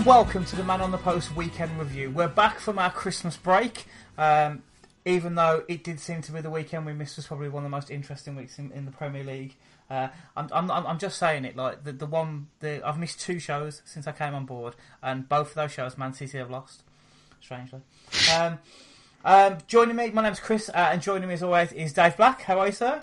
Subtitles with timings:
[0.00, 2.10] And welcome to the Man on the Post weekend review.
[2.10, 3.84] We're back from our Christmas break.
[4.16, 4.62] Um,
[5.04, 7.70] even though it did seem to be the weekend we missed was probably one of
[7.70, 9.56] the most interesting weeks in, in the Premier League.
[9.90, 13.38] Uh, I'm, I'm, I'm just saying it like the, the one the I've missed two
[13.38, 16.82] shows since I came on board, and both of those shows Man City have lost.
[17.42, 17.80] Strangely.
[18.34, 18.58] Um,
[19.22, 22.40] um, joining me, my name's Chris, uh, and joining me as always is Dave Black.
[22.40, 23.00] How are you, sir?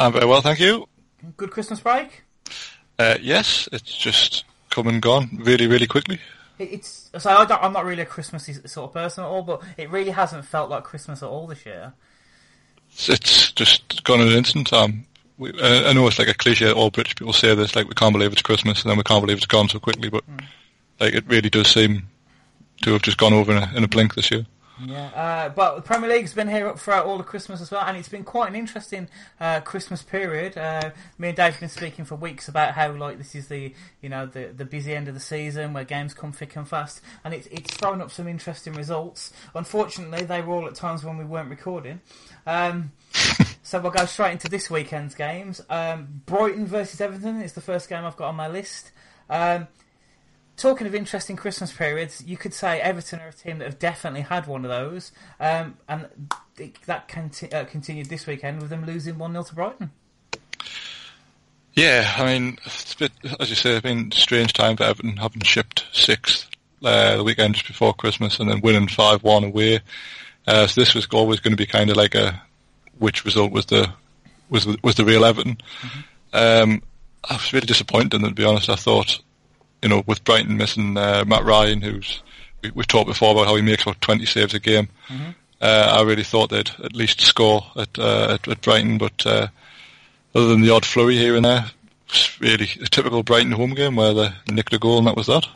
[0.00, 0.88] I'm very well, thank you.
[1.36, 2.24] Good Christmas break.
[2.98, 4.44] Uh, yes, it's just
[4.78, 6.20] come and gone really, really quickly.
[6.58, 9.62] It's so I don't, I'm not really a Christmassy sort of person at all, but
[9.76, 11.92] it really hasn't felt like Christmas at all this year.
[12.90, 14.72] It's, just gone in an instant.
[14.72, 15.04] Um,
[15.36, 16.70] we, uh, I know it's like a cliche.
[16.70, 19.20] All British people say this, like we can't believe it's Christmas, and then we can't
[19.20, 20.08] believe it's gone so quickly.
[20.10, 20.24] But
[21.00, 22.08] like it really does seem
[22.82, 24.46] to have just gone over in a, in a blink this year.
[24.84, 27.96] Yeah, uh, but the Premier League's been here throughout all the Christmas as well, and
[27.96, 29.08] it's been quite an interesting
[29.40, 30.56] uh, Christmas period.
[30.56, 33.74] Uh, me and Dave have been speaking for weeks about how like this is the
[34.00, 37.00] you know the the busy end of the season where games come thick and fast,
[37.24, 39.32] and it's it's thrown up some interesting results.
[39.54, 42.00] Unfortunately, they were all at times when we weren't recording.
[42.46, 42.92] Um,
[43.62, 45.60] so we'll go straight into this weekend's games.
[45.68, 48.92] Um, Brighton versus Everton is the first game I've got on my list.
[49.28, 49.68] Um,
[50.58, 54.22] Talking of interesting Christmas periods, you could say Everton are a team that have definitely
[54.22, 56.08] had one of those, um, and
[56.56, 59.92] it, that conti- uh, continued this weekend with them losing 1 0 to Brighton.
[61.74, 64.82] Yeah, I mean, it's a bit, as you say, it's been a strange time for
[64.82, 66.50] Everton, having shipped sixth
[66.82, 69.78] uh, the weekend just before Christmas and then winning 5-1 away.
[70.48, 72.42] Uh, so this was always going to be kind of like a,
[72.98, 73.92] which result was the,
[74.50, 75.58] was, was the real Everton.
[76.32, 76.82] Um,
[77.22, 78.68] I was really disappointed in them, to be honest.
[78.68, 79.20] I thought,
[79.82, 82.22] you know, with Brighton missing uh, Mat Ryan, who's,
[82.62, 84.88] we, we've talked before about how he makes about 20 saves a game.
[85.60, 89.48] Uh, I really thought they'd at least score at, uh, at, at Brighton, but, uh,
[90.34, 91.70] other than the odd flurry here and there,
[92.08, 95.26] it's really a typical Brighton home game where they nicked a goal and that was
[95.26, 95.46] that.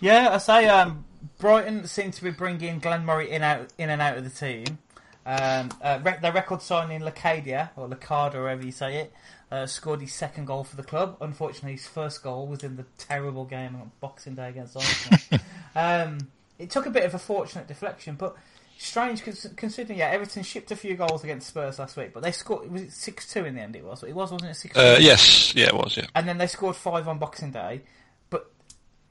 [0.00, 1.04] Yeah, I say um,
[1.38, 4.78] Brighton seem to be bringing Glenn Murray in out in and out of the team.
[5.26, 9.12] Um, uh, their record signing Locadia or Lacada, however you say it,
[9.50, 11.16] uh, scored his second goal for the club.
[11.20, 15.40] Unfortunately, his first goal was in the terrible game on Boxing Day against Arsenal.
[15.76, 16.18] um,
[16.58, 18.36] it took a bit of a fortunate deflection, but
[18.76, 19.22] strange
[19.56, 19.98] considering.
[19.98, 22.70] Yeah, Everton shipped a few goals against Spurs last week, but they scored.
[22.70, 23.76] Was it six two in the end?
[23.76, 24.02] It was.
[24.02, 24.54] It was, wasn't it?
[24.54, 24.76] Six.
[24.76, 26.06] Uh, yes, yeah, it was, yeah.
[26.14, 27.82] and then they scored five on Boxing Day.
[28.30, 28.50] But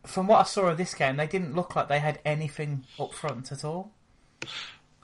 [0.05, 3.13] from what I saw of this game, they didn't look like they had anything up
[3.13, 3.91] front at all.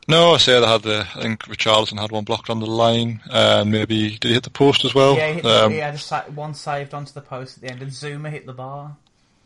[0.07, 3.21] No, I say they had the, I think Richarlison had one blocked on the line,
[3.31, 5.15] and maybe, did he hit the post as well?
[5.15, 7.81] Yeah, he, hit, Um, he had a, one saved onto the post at the end,
[7.81, 8.95] and Zouma hit the bar.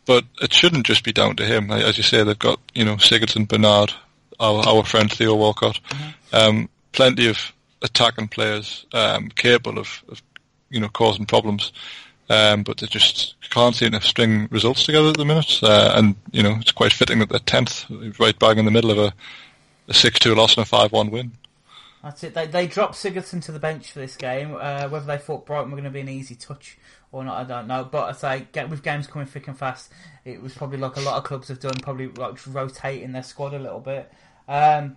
[0.04, 1.70] But it shouldn't just be down to him.
[1.70, 3.92] As you say, they've got, you know, Sigurdsson, Bernard,
[4.40, 5.80] our, our friend Theo Walcott,
[6.32, 7.52] um, plenty of
[7.82, 10.22] attacking players, um, capable of, of,
[10.70, 11.72] you know, causing problems.
[12.30, 15.60] Um, but they just can't seem to string results together at the minute.
[15.62, 18.90] Uh, and, you know, it's quite fitting that they're 10th, right bang in the middle
[18.90, 19.14] of a,
[19.88, 21.32] a 6-2 loss and a 5-1 win.
[22.02, 22.34] That's it.
[22.34, 24.56] They, they dropped Sigurdsson to the bench for this game.
[24.58, 26.78] Uh, whether they thought Brighton were going to be an easy touch
[27.10, 27.84] or not, I don't know.
[27.84, 29.90] But I say, get, with games coming thick and fast,
[30.24, 33.52] it was probably like a lot of clubs have done, probably like rotating their squad
[33.52, 34.12] a little bit.
[34.46, 34.96] Um,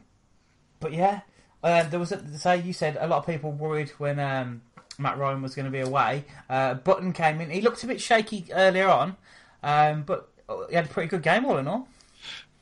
[0.80, 1.22] but yeah,
[1.64, 4.62] uh, there was a, say you said a lot of people worried when um,
[5.00, 6.26] Mat Ryan was going to be away.
[6.50, 7.50] Uh, Button came in.
[7.50, 9.16] He looked a bit shaky earlier on,
[9.64, 10.30] um, but
[10.70, 11.88] he had a pretty good game all in all.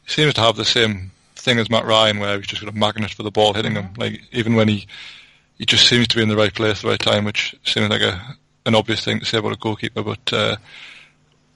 [0.06, 2.78] He seems to have the same thing as Mat Ryan, where he's just got a
[2.78, 3.90] magnet for the ball hitting him.
[3.98, 4.88] Like even when he
[5.58, 7.90] he just seems to be in the right place at the right time, which seems
[7.90, 10.04] like a an obvious thing to say about a goalkeeper.
[10.04, 10.56] But uh,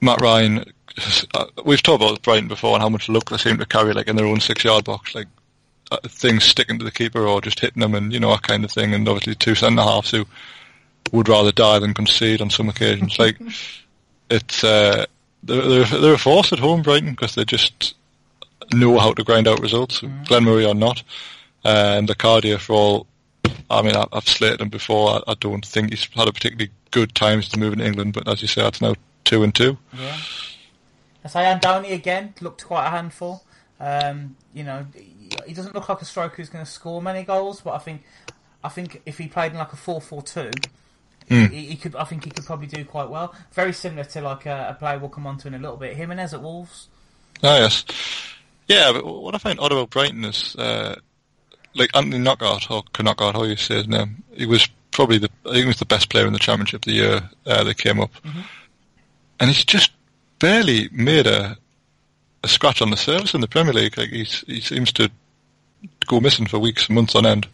[0.00, 0.64] Mat Ryan,
[1.34, 4.08] uh, we've talked about Brighton before and how much luck they seem to carry, like
[4.08, 5.28] in their own six-yard box, like
[5.90, 8.64] uh, things sticking to the keeper or just hitting them, and you know that kind
[8.64, 8.94] of thing.
[8.94, 10.26] And obviously two centre halves who
[11.12, 13.18] would rather die than concede on some occasions.
[13.18, 13.38] like
[14.30, 15.06] it's uh,
[15.42, 17.94] they're, they're they're a force at home, Brighton, because they just
[18.72, 20.02] know how to grind out results.
[20.26, 21.02] Glenn Murray or not,
[21.64, 23.06] uh, and Locadia for all.
[23.70, 25.10] I mean, I, I've slated him before.
[25.26, 28.28] I, I don't think he's had a particularly good times to move in England, but
[28.28, 28.94] as you say, that's now
[29.24, 29.76] two and two.
[29.92, 30.16] Yeah.
[31.24, 33.44] As I say Andone again looked quite a handful.
[33.80, 34.86] Um, you know,
[35.46, 38.02] he doesn't look like a striker who's going to score many goals, but I think
[38.62, 40.68] I think if he played in like a 4-4-2,
[41.30, 41.50] Mm.
[41.50, 41.96] he, he could.
[41.96, 43.34] I think he could probably do quite well.
[43.52, 45.96] Very similar to like a, a player we'll come on to in a little bit.
[45.96, 46.88] Jimenez at Wolves.
[47.42, 47.82] Oh yes,
[48.68, 48.92] yeah.
[48.92, 50.96] But what I find odd about Brighton is uh,
[51.74, 54.22] like Anthony Knockaert or Knockout, how you say his name.
[54.32, 56.92] He was probably the I think he was the best player in the championship the
[56.92, 58.10] year uh, they came up,
[59.40, 59.92] and he's just
[60.38, 61.56] barely made a
[62.44, 63.96] a scratch on the surface in the Premier League.
[63.96, 65.10] Like he's, he seems to
[66.06, 67.48] go missing for weeks, months on end.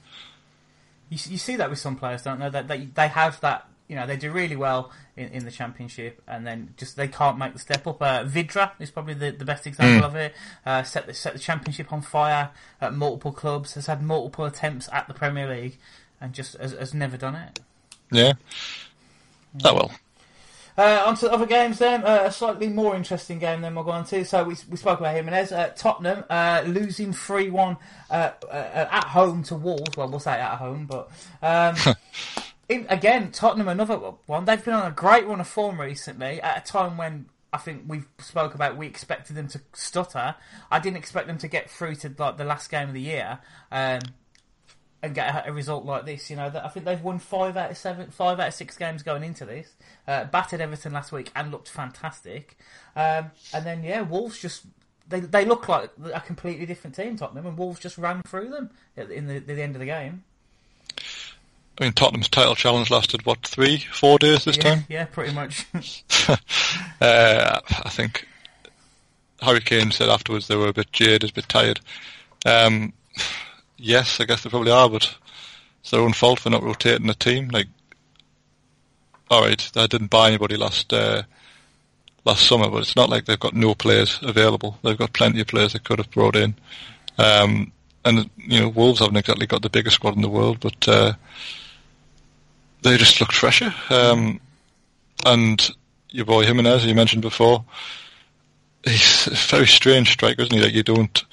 [1.08, 2.50] You, you see that with some players, don't they?
[2.50, 3.66] That they, they have that.
[3.90, 7.36] You know, they do really well in, in the championship, and then just they can't
[7.38, 8.00] make the step up.
[8.00, 10.32] Uh, Vydra is probably the, the best example of it.
[10.64, 12.50] Uh, set the set the championship on fire
[12.80, 13.74] at multiple clubs.
[13.74, 15.76] Has had multiple attempts at the Premier League,
[16.20, 17.58] and just has, has never done it.
[18.12, 18.34] Yeah.
[19.64, 19.92] Oh well.
[20.78, 22.04] Uh, on to the other games then.
[22.04, 24.24] Uh, a slightly more interesting game than we'll go on to.
[24.24, 25.50] So we, we spoke about Jimenez.
[25.50, 27.76] Uh, Tottenham uh, losing 3 1
[28.08, 28.54] uh, uh,
[28.90, 29.96] at home to Wolves.
[29.96, 31.10] Well, we'll say at home, but.
[31.42, 31.74] Um,
[32.70, 34.44] in, again, Tottenham, another one.
[34.44, 37.82] They've been on a great run of form recently at a time when I think
[37.88, 40.36] we spoke about we expected them to stutter.
[40.70, 43.40] I didn't expect them to get through to like the last game of the year.
[43.72, 44.00] Um,
[45.02, 46.30] and get a, a result like this.
[46.30, 49.02] You know, I think they've won five out of seven, five out of six games
[49.02, 49.74] going into this.
[50.06, 52.56] Uh, Everton last week and looked fantastic.
[52.94, 54.66] Um, and then yeah, Wolves just
[55.08, 58.70] they they look like a completely different team, Tottenham, and Wolves just ran through them
[58.96, 60.22] in the, the end of the game.
[61.80, 64.84] I mean, Tottenham's title challenge lasted what three, four days this yeah, time.
[64.88, 65.66] yeah, pretty much.
[67.00, 68.28] Uh, I think
[69.40, 71.80] Harry Kane said afterwards they were a bit jaded, a bit tired.
[72.44, 72.92] Um,
[73.78, 75.16] yes, I guess they probably are, but
[75.80, 77.48] it's their own fault for not rotating the team.
[77.48, 77.68] Like,
[79.30, 81.22] all right, I didn't buy anybody last uh,
[82.26, 84.78] last summer, but it's not like they've got no players available.
[84.82, 86.54] They've got plenty of players they could have brought in.
[87.16, 87.72] Um,
[88.04, 91.14] and you know, Wolves haven't exactly got the biggest squad in the world, but uh,
[92.82, 93.74] they just looked fresher.
[93.88, 94.40] Um,
[95.24, 95.70] and
[96.10, 97.64] your boy Jimenez, you mentioned before,
[98.84, 100.62] he's a very strange striker, isn't he?
[100.62, 101.24] Like you don't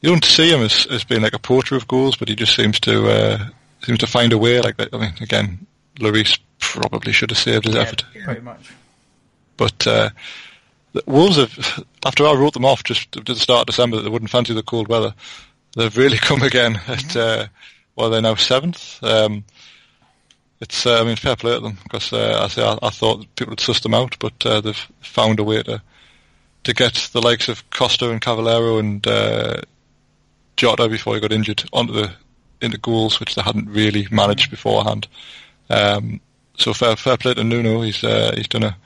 [0.00, 2.54] you don't see him as, as being like a poacher of goals, but he just
[2.54, 3.46] seems to uh,
[3.82, 4.60] seems to find a way.
[4.60, 4.90] Like that.
[4.92, 5.66] I mean, again,
[5.96, 8.70] Lloris probably should have saved his yeah, effort, pretty much.
[9.56, 10.10] but uh,
[10.92, 11.84] the Wolves have.
[12.04, 14.54] After I wrote them off just at the start of December that they wouldn't fancy
[14.54, 15.14] the cold weather,
[15.76, 16.80] they've really come again.
[16.88, 17.46] At uh,
[17.96, 19.02] well, they're now seventh.
[19.02, 19.44] Um,
[20.62, 23.26] it's uh, I mean fair play to them because uh, I say I, I thought
[23.34, 25.82] people would suss them out, but uh, they've found a way to
[26.62, 29.60] to get the likes of Costa and Cavaleiro and uh,
[30.56, 32.12] Jota before he got injured onto the
[32.60, 35.08] into goals, which they hadn't really managed beforehand.
[35.68, 36.20] Um,
[36.56, 37.82] so fair fair play to Nuno.
[37.82, 38.76] He's uh, he's done a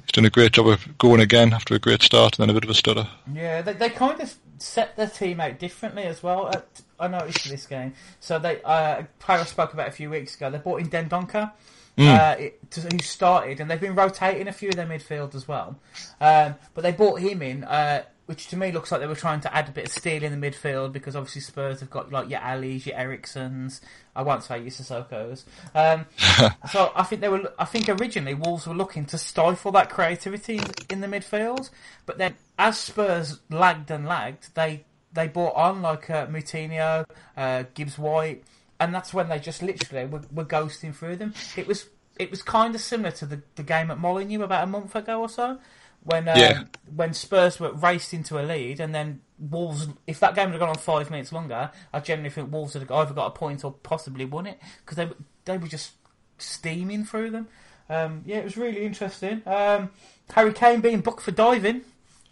[0.00, 2.58] he's done a great job of going again after a great start and then a
[2.58, 3.08] bit of a stutter.
[3.30, 6.46] Yeah, they, they kind of set their team out differently as well.
[6.46, 6.62] Uh,
[6.98, 7.94] I noticed for this game.
[8.20, 10.88] So they, uh, a player I spoke about a few weeks ago, they bought in
[10.88, 11.52] Dendoncker,
[11.98, 15.48] uh, it, to, who started, and they've been rotating a few of their midfield as
[15.48, 15.78] well.
[16.20, 19.40] Um, but they bought him in, uh, which to me looks like they were trying
[19.40, 22.28] to add a bit of steel in the midfield because obviously Spurs have got like
[22.28, 23.80] your Alli's, your Eriksens.
[24.14, 25.44] I won't say your Sissoko's.
[25.74, 26.06] Um,
[26.70, 27.52] so I think they were.
[27.58, 31.70] I think originally Wolves were looking to stifle that creativity in, in the midfield,
[32.04, 34.84] but then as Spurs lagged and lagged, they
[35.16, 37.04] they bought on like uh, Moutinho,
[37.36, 38.44] uh, Gibbs White,
[38.78, 41.34] and that's when they just literally were, were ghosting through them.
[41.56, 44.66] It was it was kind of similar to the, the game at Molineux about a
[44.66, 45.58] month ago or so,
[46.04, 46.62] when um, Yeah.
[46.94, 49.88] when Spurs were raced into a lead, and then Wolves.
[50.06, 53.12] If that game had gone on five minutes longer, I generally think Wolves had either
[53.14, 55.08] got a point or possibly won it because they
[55.44, 55.92] they were just
[56.38, 57.48] steaming through them.
[57.88, 59.42] Um, yeah, it was really interesting.
[59.46, 59.90] Um,
[60.32, 61.82] Harry Kane being booked for diving.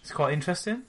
[0.01, 0.83] It's quite interesting.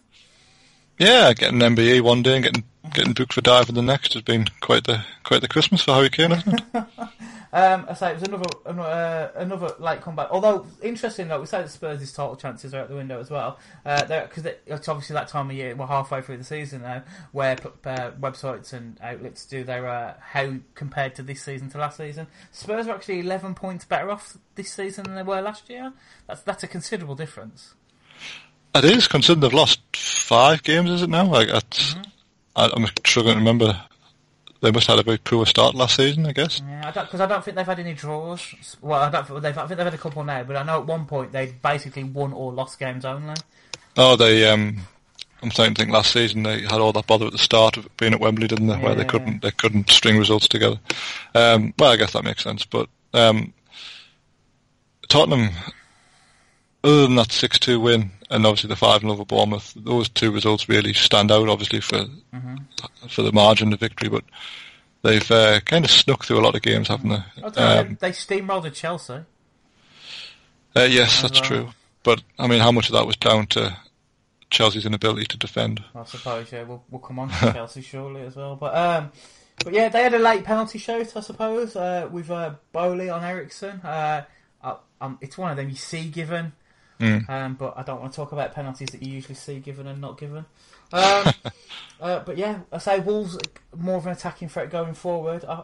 [0.98, 4.22] Yeah, getting an MBE one day and getting getting booked for diving the next has
[4.22, 6.84] been quite the quite the Christmas for Harry Kane, hasn't it?
[7.54, 10.28] Um, I say it was another another, uh, another comeback.
[10.30, 13.60] Although interesting, like we say, that Spurs' title chances are out the window as well.
[13.86, 15.74] Because it's obviously that time of year.
[15.74, 17.54] We're halfway through the season now, where
[17.86, 22.28] uh, websites and outlets do their uh, how compared to this season to last season.
[22.52, 25.94] Spurs are actually eleven points better off this season than they were last year.
[26.28, 27.74] That's that's a considerable difference.
[28.76, 31.26] It is, considering they've lost five games, is it now?
[31.26, 31.96] Like, that's,
[32.56, 33.82] I, I'm struggling to remember.
[34.62, 36.62] They must have had a very poor start last season, I guess.
[36.66, 38.78] Yeah, I because I don't think they've had any draws.
[38.82, 39.28] Well, I don't.
[39.28, 41.32] think They've, I think they've had a couple now, but I know at one point
[41.32, 43.36] they'd basically won or lost games only.
[43.96, 44.50] Oh, they.
[44.50, 44.80] Um,
[45.44, 47.96] I'm starting to think last season they had all that bother at the start of
[47.98, 48.78] being at Wembley, didn't they?
[48.78, 50.80] Where they couldn't they couldn't string results together.
[51.36, 52.66] Um, well, I guess that makes sense.
[52.66, 53.54] But um,
[55.08, 55.50] Tottenham,
[56.86, 60.32] other than that six two win and obviously the five 0 over Bournemouth, those two
[60.32, 61.50] results really stand out.
[61.50, 63.08] Obviously for Mm-hmm.
[63.08, 64.24] for the margin of victory, but
[65.02, 67.16] they've uh, kind of snuck through a lot of games, haven't they?
[67.44, 69.14] I don't Um, they steamrolled at Chelsea.
[70.76, 71.50] uh, yes, that's well.
[71.50, 71.70] true.
[72.04, 73.76] But I mean, how much of that was down to
[74.50, 75.84] Chelsea's inability to defend?
[75.96, 78.56] I suppose yeah, we'll we'll come on to Chelsea shortly as well.
[78.56, 79.12] But um,
[79.64, 83.24] but yeah, they had a late penalty shout, I suppose, uh, with uh, Boly on
[83.24, 83.80] Eriksen.
[83.82, 84.26] Uh,
[84.62, 86.52] uh, um, it's one of them you see given,
[87.00, 87.30] Mm.
[87.30, 90.02] um, but I don't want to talk about penalties that you usually see given and
[90.02, 90.46] not given.
[90.94, 91.34] Um,
[92.00, 93.40] uh, but yeah, I say Wolves
[93.76, 95.44] more of an attacking threat going forward.
[95.44, 95.64] Uh,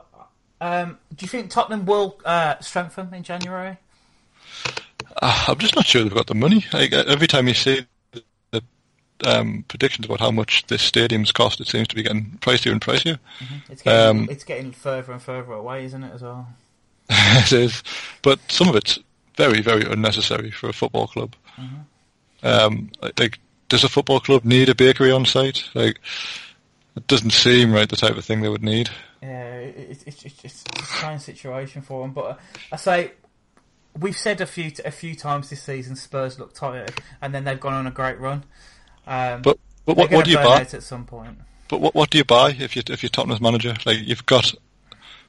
[0.59, 3.77] um, do you think Tottenham will uh, strengthen in January?
[5.21, 6.65] Uh, I'm just not sure they've got the money.
[6.73, 8.63] Like, every time you see the, the
[9.23, 12.81] um, predictions about how much this stadium's cost, it seems to be getting pricier and
[12.81, 13.19] pricier.
[13.69, 16.13] It's getting Um, it's getting further and further away, isn't it?
[16.13, 16.47] As well.
[17.09, 17.83] it is,
[18.21, 18.99] but some of it's
[19.35, 21.35] very, very unnecessary for a football club.
[22.43, 25.63] Um, like, does a football club need a bakery on site?
[25.73, 25.99] Like,
[26.95, 28.89] it doesn't seem right the type of thing they would need.
[29.21, 32.11] Yeah, it, it, it's it's it's a strange situation for them.
[32.11, 32.35] But uh,
[32.71, 33.11] I say
[33.99, 37.59] we've said a few a few times this season Spurs look tired, and then they've
[37.59, 38.43] gone on a great run.
[39.05, 40.61] Um, But but what, what do you buy?
[40.61, 41.37] at some point?
[41.69, 43.75] But what what do you buy if you if you're Tottenham's manager?
[43.85, 44.53] Like you've got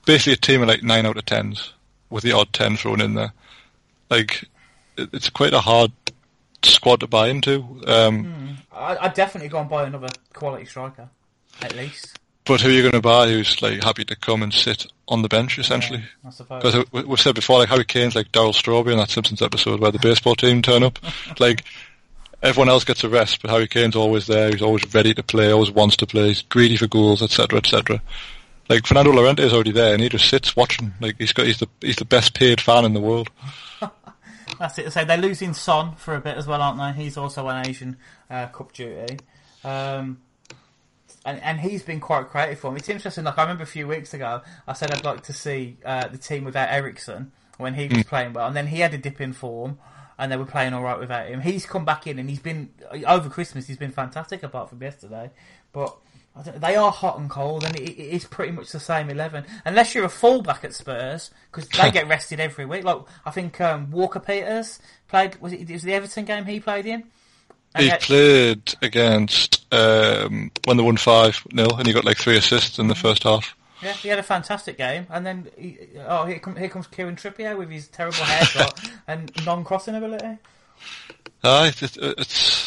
[0.07, 1.73] basically a team of like nine out of tens
[2.11, 3.33] with the odd ten thrown in there.
[4.13, 4.45] Like
[4.97, 5.91] it's quite a hard
[6.63, 7.65] squad to buy into.
[7.87, 11.09] Um, I, I'd definitely go and buy another quality striker,
[11.63, 12.19] at least.
[12.45, 15.23] But who are you going to buy who's like happy to come and sit on
[15.23, 16.03] the bench essentially?
[16.27, 16.63] I suppose.
[16.63, 19.81] Because we- we've said before, like Harry Kane's like Darryl Strawberry in that Simpsons episode
[19.81, 20.99] where the baseball team turn up.
[21.41, 21.65] like
[22.43, 24.51] everyone else gets a rest, but Harry Kane's always there.
[24.51, 25.51] He's always ready to play.
[25.53, 26.29] Always wants to play.
[26.29, 28.03] He's greedy for goals, etc., etc.
[28.69, 30.93] Like Fernando Llorente is already there, and he just sits watching.
[31.01, 33.31] Like he's got he's the he's the best paid fan in the world.
[34.63, 34.93] That's it.
[34.93, 37.03] So they're losing Son for a bit as well, aren't they?
[37.03, 37.97] He's also on Asian
[38.31, 39.19] uh, Cup duty.
[39.65, 40.21] Um,
[41.25, 42.79] and, and he's been quite creative for me.
[42.79, 43.25] It's interesting.
[43.25, 46.17] Like I remember a few weeks ago, I said I'd like to see uh, the
[46.17, 49.33] team without Eriksen when he was playing well, and then he had a dip in
[49.33, 49.81] form,
[50.17, 51.41] and they were playing all right without him.
[51.41, 52.71] He's come back in, and he's been
[53.05, 53.67] over Christmas.
[53.67, 55.33] He's been fantastic, apart from yesterday.
[55.73, 55.97] But
[56.57, 59.95] they are hot and cold, and it, it is pretty much the same eleven, unless
[59.95, 62.85] you're a fullback at Spurs because they get rested every week.
[62.85, 65.37] Like I think um, Walker Peters played.
[65.41, 67.05] Was it, it was the Everton game he played in?
[67.75, 72.37] And He played against um, when they won five 0 and he got like three
[72.37, 73.57] assists in the first half.
[73.83, 77.17] Yeah, he had a fantastic game, and then he, oh, here, come, here comes Kieran
[77.17, 80.39] Trippier with his terrible haircut and non-crossing ability.
[81.83, 82.62] It's, it's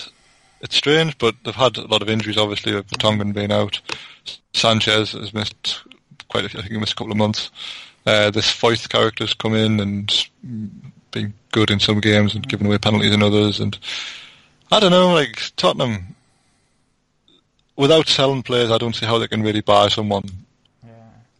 [0.61, 2.37] it's strange, but they've had a lot of injuries.
[2.37, 3.79] Obviously, with Vertonghen being out,
[4.53, 5.83] Sanchez has missed
[6.29, 6.59] quite a few.
[6.59, 7.51] I think he missed a couple of months.
[8.05, 10.27] Uh, this Foyth character's come in and
[11.11, 13.59] been good in some games and given away penalties in others.
[13.59, 13.77] And
[14.71, 16.15] I don't know, like Tottenham,
[17.75, 20.25] without selling players, I don't see how they can really buy someone.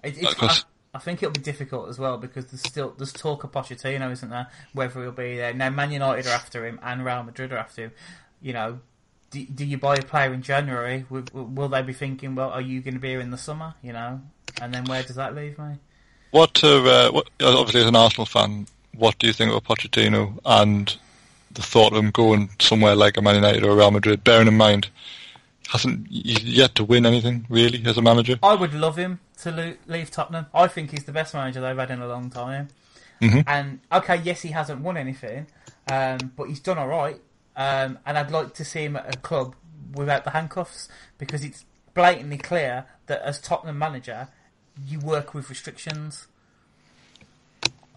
[0.03, 3.43] It, it's, I, I think it'll be difficult as well because there's still there's talk
[3.43, 4.47] of Pochettino, isn't there?
[4.73, 5.69] Whether he'll be there now.
[5.69, 7.91] Man United are after him, and Real Madrid are after him.
[8.41, 8.79] You know,
[9.35, 11.05] do, do you buy a player in January?
[11.09, 13.75] Will, will they be thinking, well, are you going to be here in the summer?
[13.83, 14.21] You know,
[14.61, 15.75] and then where does that leave me?
[16.31, 20.95] What, uh, what obviously as an Arsenal fan, what do you think about Pochettino and
[21.51, 24.23] the thought of him going somewhere like a Man United or a Real Madrid?
[24.23, 24.87] Bearing in mind,
[25.67, 28.39] hasn't yet to win anything really as a manager.
[28.41, 30.45] I would love him to leave Tottenham.
[30.53, 32.69] I think he's the best manager they've had in a long time.
[33.21, 33.43] Mhm.
[33.47, 35.47] And okay, yes, he hasn't won anything,
[35.89, 37.19] um, but he's done all right.
[37.57, 39.55] Um, and I'd like to see him at a club
[39.93, 44.27] without the handcuffs because it's blatantly clear that as Tottenham manager,
[44.85, 46.27] you work with restrictions.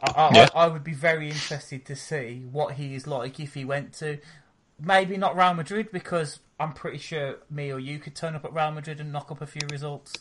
[0.02, 0.48] I, I, Yeah.
[0.54, 3.94] I, I would be very interested to see what he is like if he went
[3.94, 4.18] to
[4.80, 8.52] maybe not Real Madrid because I'm pretty sure me or you could turn up at
[8.52, 10.14] Real Madrid and knock up a few results.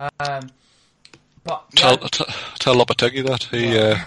[0.00, 0.48] Um,
[1.44, 2.24] but yeah, Tell t-
[2.58, 3.98] tell Lopetegui that he uh,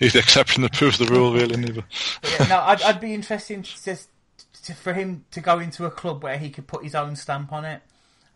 [0.00, 1.52] he's the exception that proves the rule, really.
[1.52, 1.72] Isn't he?
[1.72, 1.84] But-
[2.22, 4.08] but yeah, no, I'd, I'd be interested in just
[4.64, 7.52] to, for him to go into a club where he could put his own stamp
[7.52, 7.82] on it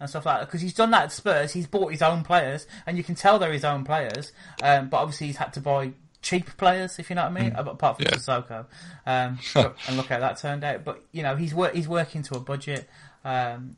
[0.00, 0.46] and stuff like that.
[0.46, 1.52] Because he's done that at Spurs.
[1.52, 4.32] He's bought his own players, and you can tell they're his own players.
[4.62, 5.92] Um, but obviously, he's had to buy
[6.22, 7.52] cheap players, if you know what I mean.
[7.54, 8.12] Apart from Yeah.
[8.12, 8.64] Sissoko,
[9.06, 9.38] um,
[9.88, 10.84] and look how that turned out.
[10.84, 12.88] But you know, he's wor- he's working to a budget.
[13.24, 13.76] Um,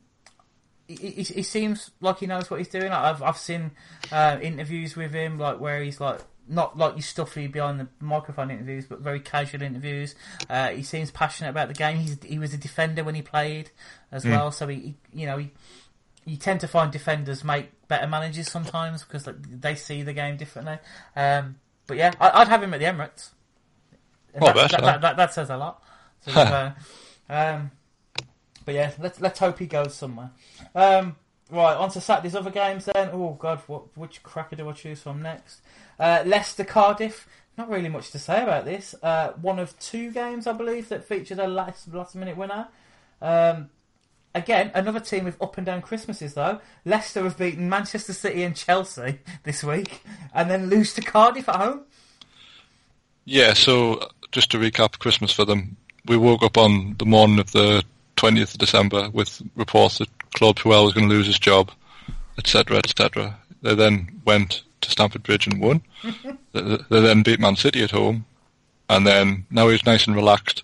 [0.87, 2.91] he, he, he seems like he knows what he's doing.
[2.91, 3.71] I've I've seen
[4.11, 8.51] uh, interviews with him, like where he's like not like your stuffy behind the microphone
[8.51, 10.15] interviews, but very casual interviews.
[10.49, 11.97] Uh, he seems passionate about the game.
[11.97, 13.71] He's he was a defender when he played
[14.11, 15.51] as well, so he, he you know he.
[16.25, 20.35] You tend to find defenders make better managers sometimes because like, they see the game
[20.35, 20.77] differently.
[21.15, 23.29] Um, but yeah, I, I'd have him at the Emirates.
[24.33, 24.67] Better.
[24.67, 25.81] that, that, that, that says a lot.
[26.21, 26.73] So, uh,
[27.29, 27.71] um,
[28.65, 30.31] but yeah, let's let's hope he goes somewhere.
[30.75, 31.15] Um,
[31.49, 33.09] right, on to Saturday's other games then.
[33.13, 35.61] Oh God, what which cracker do I choose from next?
[35.99, 37.27] Uh, Leicester Cardiff.
[37.57, 38.93] Not really much to say about this.
[39.01, 42.67] Uh, one of two games, I believe, that featured a last last minute winner.
[43.21, 43.71] Um,
[44.35, 46.59] again, another team with up and down Christmases though.
[46.85, 51.55] Leicester have beaten Manchester City and Chelsea this week, and then lose to Cardiff at
[51.55, 51.81] home.
[53.25, 55.75] Yeah, so just to recap Christmas for them,
[56.05, 57.83] we woke up on the morning of the
[58.15, 61.71] 20th of December with reports that Claude Puel was going to lose his job,
[62.37, 63.37] etc., etc.
[63.61, 65.81] They then went to Stamford Bridge and won.
[66.53, 68.25] they, they then beat Man City at home,
[68.89, 70.63] and then now he's nice and relaxed.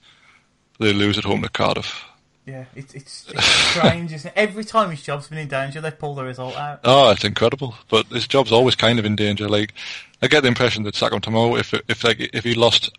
[0.79, 2.05] They lose at home to Cardiff.
[2.45, 4.33] Yeah, it's it's, it's strange, isn't it?
[4.35, 6.81] Every time his job's been in danger, they pull the result out.
[6.83, 7.75] Oh, it's incredible.
[7.89, 9.47] But his job's always kind of in danger.
[9.47, 9.73] Like,
[10.21, 12.91] I get the impression that tomorrow, if if like if he lost,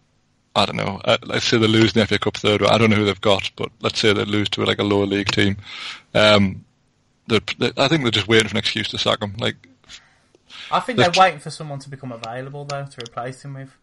[0.56, 1.00] I don't know.
[1.04, 2.62] Uh, let's say they lose in the FA Cup third.
[2.62, 5.06] I don't know who they've got, but let's say they lose to like a lower
[5.06, 5.59] league team.
[6.14, 6.64] Um,
[7.26, 7.40] they
[7.76, 9.35] I think they're just waiting for an excuse to sack him.
[9.38, 9.56] Like,
[10.71, 13.76] I think they're waiting for someone to become available though to replace him with.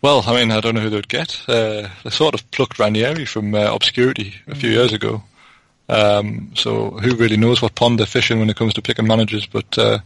[0.00, 1.42] well, I mean, I don't know who they'd get.
[1.48, 5.22] Uh, they sort of plucked Ranieri from uh, obscurity a few years ago.
[5.88, 9.46] Um, so who really knows what pond they're fishing when it comes to picking managers?
[9.46, 9.98] But uh,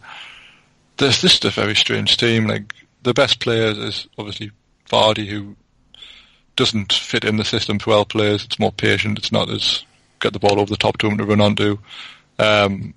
[0.97, 2.47] there's this is a very strange team.
[2.47, 4.51] Like the best player is obviously
[4.91, 5.57] Vardy, who
[6.57, 8.45] doesn't fit in the system to well players.
[8.45, 9.19] It's more patient.
[9.19, 9.85] It's not as
[10.21, 11.79] get the ball over the top to him to run onto.
[12.39, 12.95] Um,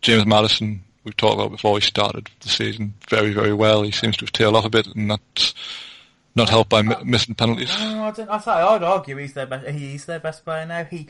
[0.00, 1.76] James Maddison, we've talked about before.
[1.78, 3.82] He started the season very, very well.
[3.82, 5.52] He seems to have tailed off a bit, and that's
[6.36, 7.70] not helped by mi- missing penalties.
[7.76, 8.28] Oh, I don't.
[8.30, 9.66] I say I'd argue he's their best.
[9.68, 10.84] He's their best player now.
[10.84, 11.08] He,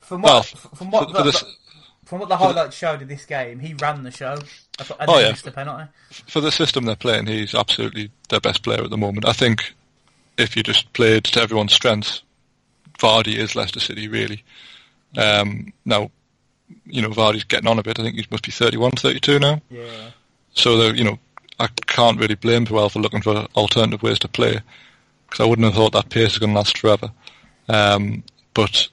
[0.00, 1.56] from Well, what from what for- the, for this-
[2.04, 4.36] from what the highlights showed of this game, he ran the show.
[5.06, 5.30] Oh, yeah.
[5.30, 5.84] missed the penalty.
[6.26, 9.28] for the system they're playing, he's absolutely their best player at the moment.
[9.28, 9.74] I think
[10.38, 12.22] if you just played to everyone's strengths,
[12.98, 14.42] Vardy is Leicester City really.
[15.16, 16.10] Um, now,
[16.86, 17.98] you know, Vardy's getting on a bit.
[17.98, 19.60] I think he must be 31, 32 now.
[19.70, 20.10] Yeah.
[20.54, 21.18] So, you know,
[21.58, 24.60] I can't really blame Puel for looking for alternative ways to play
[25.28, 27.10] because I wouldn't have thought that pace is going to last forever.
[27.68, 28.88] Um, but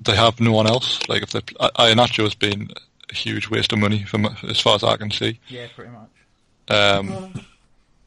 [0.00, 1.00] they have no one else.
[1.08, 2.70] Like if they, Iheanacho has been
[3.10, 6.08] a huge waste of money from as far as I can see Yeah, pretty much.
[6.76, 7.32] um,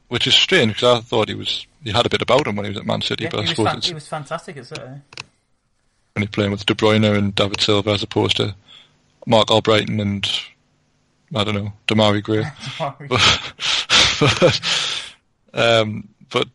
[0.10, 2.65] which is strange because I thought he was he had a bit about him when
[2.65, 4.08] he was at Man City, Yeah, but I he, was suppose fan- it's he was
[4.08, 4.82] fantastic at City.
[4.82, 8.56] when he's playing with De Bruyne and David Silva as opposed to
[9.25, 10.29] Marc Albrighton and
[11.36, 12.43] I don't know Demarai Gray.
[15.53, 16.47] but, um, but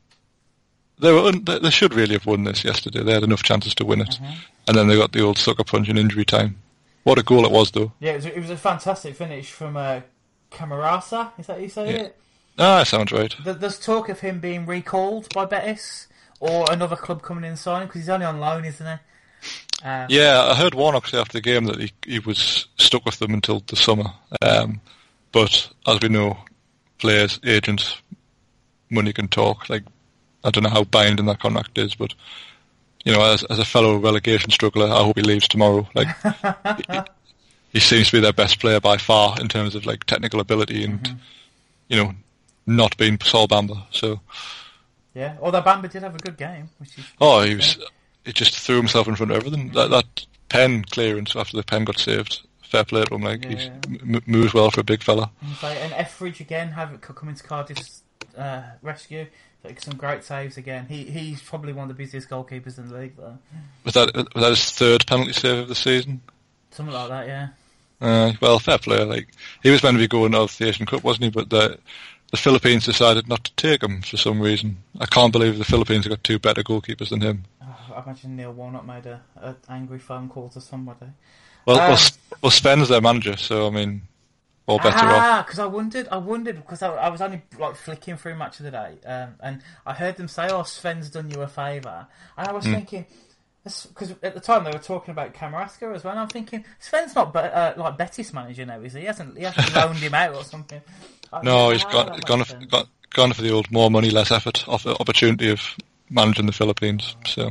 [0.98, 3.02] they were un- they should really have won this yesterday.
[3.02, 4.33] They had enough chances to win it, Mm-hmm.
[4.68, 6.57] and then they got the old sucker punch in injury time.
[7.05, 7.92] What a goal it was, though.
[8.00, 10.00] yeah, it was, it was a fantastic finish from uh,
[10.50, 11.31] Camarasa.
[11.38, 12.00] Is that how you say Yeah.
[12.02, 12.16] it?
[12.59, 13.35] Ah, sounds right.
[13.44, 16.09] There's talk of him being recalled by Betis
[16.40, 19.02] or another club coming in and signing because he's only on loan, isn't he?
[19.85, 23.19] Um, Yeah, I heard Warnock say after the game that he he was stuck with
[23.19, 24.12] them until the summer.
[24.43, 24.81] Um,
[25.33, 26.39] but as we know,
[26.99, 28.01] players, agents,
[28.91, 29.69] money can talk.
[29.69, 29.85] Like
[30.45, 32.15] I don't know how binding that contract is, but
[33.05, 35.89] you know, as as a fellow relegation struggler, I hope he leaves tomorrow.
[35.95, 36.09] Like
[36.77, 37.01] he,
[37.75, 40.85] he seems to be their best player by far in terms of like technical ability
[40.85, 41.21] and
[41.89, 42.12] you know
[42.67, 43.83] not being Sol Bamba.
[43.91, 44.21] So
[45.15, 47.79] Yeah, although Bamba did have a good game, which is Oh, he was.
[48.27, 49.71] He just threw himself in front of everything.
[49.71, 52.43] That that pen clearance after the pen got saved.
[52.62, 53.23] Fair play to him.
[53.23, 55.31] Like he m- moves well for a big fella.
[55.62, 58.03] And Etheridge again have coming to Cardiff's
[58.37, 59.27] uh, rescue.
[59.65, 60.87] Like some great saves again.
[60.89, 63.39] He he's probably one of the busiest goalkeepers in the league though.
[63.85, 66.21] Was that was that his third penalty save of the season?
[66.73, 67.49] Something like that, yeah.
[68.01, 69.03] Uh, well, fair play.
[69.05, 69.29] Like
[69.62, 71.31] he was meant to be going out of the Asian Cup, wasn't he?
[71.31, 71.79] But the
[72.31, 74.79] the Philippines decided not to take him for some reason.
[74.99, 77.45] I can't believe the Philippines have got two better goalkeepers than him.
[77.62, 81.07] Oh, I imagine Neil Warnock made a, a angry phone call to somebody.
[81.67, 81.99] Well, well,
[82.43, 84.03] well, Sven's their manager, so I mean,
[84.67, 85.05] all better off.
[85.05, 88.61] Ah, because I wondered, I wondered because I, I was only like flicking through match
[88.61, 92.07] of the day, um, and I heard them say, "Oh, Sven's done you a favour,"
[92.37, 93.07] and I was thinking,
[93.88, 97.14] because at the time they were talking about Camarasa as well, and I'm thinking Sven's
[97.14, 99.00] not be, uh, like Betis manager now, is he?
[99.00, 100.81] He hasn't, he hasn't loaned him out or something.
[101.33, 103.90] I No, thought, he's "Ah, gone gone, for, sense." gone gone for the old more
[103.90, 105.61] money, less effort off opportunity of
[106.11, 107.16] managing the Philippines.
[107.26, 107.50] So.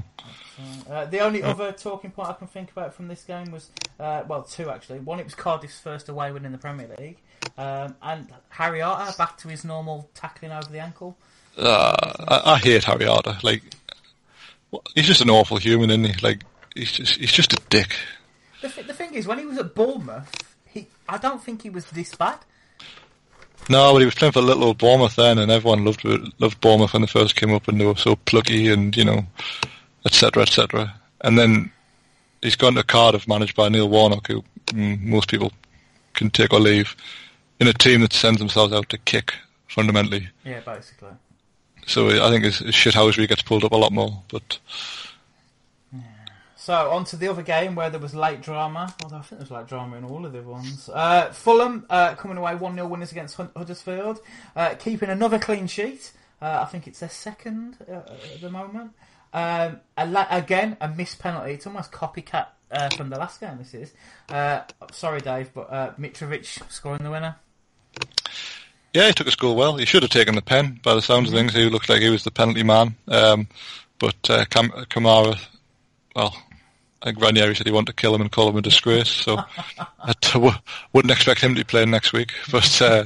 [0.90, 4.24] Uh, the only other talking point I can think about from this game was, uh,
[4.28, 5.00] well, two actually.
[5.00, 7.18] One, it was Cardiff's first away win in the Premier League,
[7.58, 11.18] um, and Harry Arter back to his normal tackling over the ankle.
[11.58, 13.38] Uh, I, I hate Harry Arter.
[13.44, 13.64] Like,
[14.94, 16.22] he's just an awful human, isn't he?
[16.22, 16.44] Like,
[16.76, 17.96] he's just he's just a dick.
[18.62, 21.70] The, th- the thing is, when he was at Bournemouth, he I don't think he
[21.70, 22.40] was this bad.
[23.68, 26.04] No, but he was playing for little old Bournemouth then, and everyone loved
[26.40, 29.26] loved Bournemouth when they first came up, and they were so plucky and you know,
[30.06, 30.44] etc.
[30.44, 30.94] etc.
[31.22, 31.72] And then
[32.42, 35.52] he's gone to Cardiff, managed by Neil Warnock, who mm, most people
[36.14, 36.96] can take or leave,
[37.60, 39.34] in a team that sends themselves out to kick
[39.68, 40.30] fundamentally.
[40.44, 41.10] Yeah, basically.
[41.86, 44.60] So I think his, his shithousery gets pulled up a lot more, but.
[46.66, 48.96] So on to the other game where there was late drama.
[49.04, 50.90] Although I think there was late drama in all of the ones.
[50.92, 54.20] Uh, Fulham uh, coming away one 0 winners against Huddersfield,
[54.56, 56.12] uh, keeping another clean sheet.
[56.42, 58.02] Uh, I think it's their second uh,
[58.34, 58.94] at the moment.
[59.32, 61.52] Um, a again, a missed penalty.
[61.52, 63.60] It's almost copycat uh, from the last game.
[63.60, 63.94] This is.
[64.92, 67.36] sorry, Dave, but Mitrovic scoring the winner.
[68.96, 69.76] Yeah, he took a goal well.
[69.76, 70.80] He should have taken the pen.
[70.82, 71.36] By the sounds mm-hmm.
[71.36, 72.96] of things, he looked like he was the penalty man.
[73.10, 73.50] Um,
[74.00, 75.38] but Cam- Kamara,
[76.16, 76.34] well,
[77.02, 79.38] I think Ranieri said he wanted to kill him and call him a disgrace, so
[79.78, 80.60] I
[80.94, 82.32] wouldn't expect him to be playing next week.
[82.50, 83.04] But uh,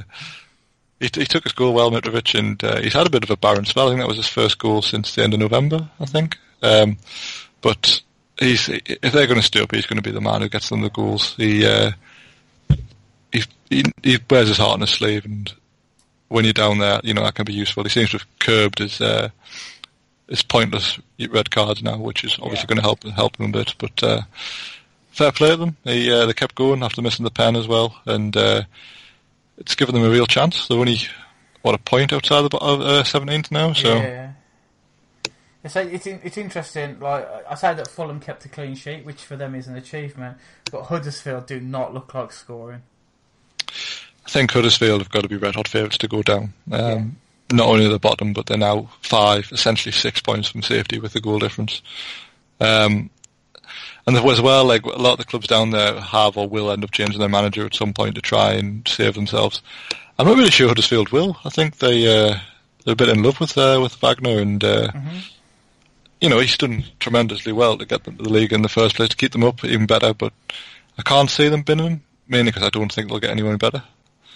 [1.00, 3.36] he, he, took his goal well, Mitrovic, and uh, he's had a bit of a
[3.36, 3.88] barren spell.
[3.88, 6.38] I think that was his first goal since the end of November, I think.
[6.62, 6.98] Um,
[7.62, 8.00] but
[8.38, 10.68] he's if they're going to stay up, he's going to be the man who gets
[10.68, 11.34] them the goals.
[11.34, 11.90] He, uh,
[13.32, 15.52] he, he he wears his heart on his sleeve, and
[16.30, 17.82] when you're down there, you know that can be useful.
[17.82, 19.28] He seems to have curbed his uh,
[20.28, 22.66] it's pointless red cards now, which is obviously yeah.
[22.66, 23.74] going to help help them a bit.
[23.78, 24.20] But uh,
[25.10, 25.76] fair play to them.
[25.84, 28.62] They uh, they kept going after missing the pen as well, and uh,
[29.58, 30.68] it's given them a real chance.
[30.68, 31.00] They're only
[31.62, 33.72] what a point outside the uh, seventeenth now.
[33.72, 33.96] So.
[33.96, 34.32] Yeah.
[35.62, 37.00] It's, it's it's interesting.
[37.00, 40.38] Like I say that Fulham kept a clean sheet, which for them is an achievement.
[40.70, 42.82] But Huddersfield do not look like scoring.
[44.30, 46.54] I think Huddersfield have got to be red hot favourites to go down.
[46.70, 47.16] Um,
[47.50, 51.14] not only at the bottom, but they're now five, essentially six points from safety with
[51.14, 51.82] the goal difference.
[52.60, 53.10] Um,
[54.06, 56.84] and as well, like a lot of the clubs down there have or will end
[56.84, 59.62] up changing their manager at some point to try and save themselves.
[60.16, 61.36] I'm not really sure Huddersfield will.
[61.44, 62.38] I think they uh,
[62.84, 65.18] they're a bit in love with uh, with Wagner, and uh, mm-hmm.
[66.20, 68.94] you know he's done tremendously well to get them to the league in the first
[68.94, 70.14] place to keep them up even better.
[70.14, 70.32] But
[70.96, 73.82] I can't see them binning them mainly because I don't think they'll get anyone better.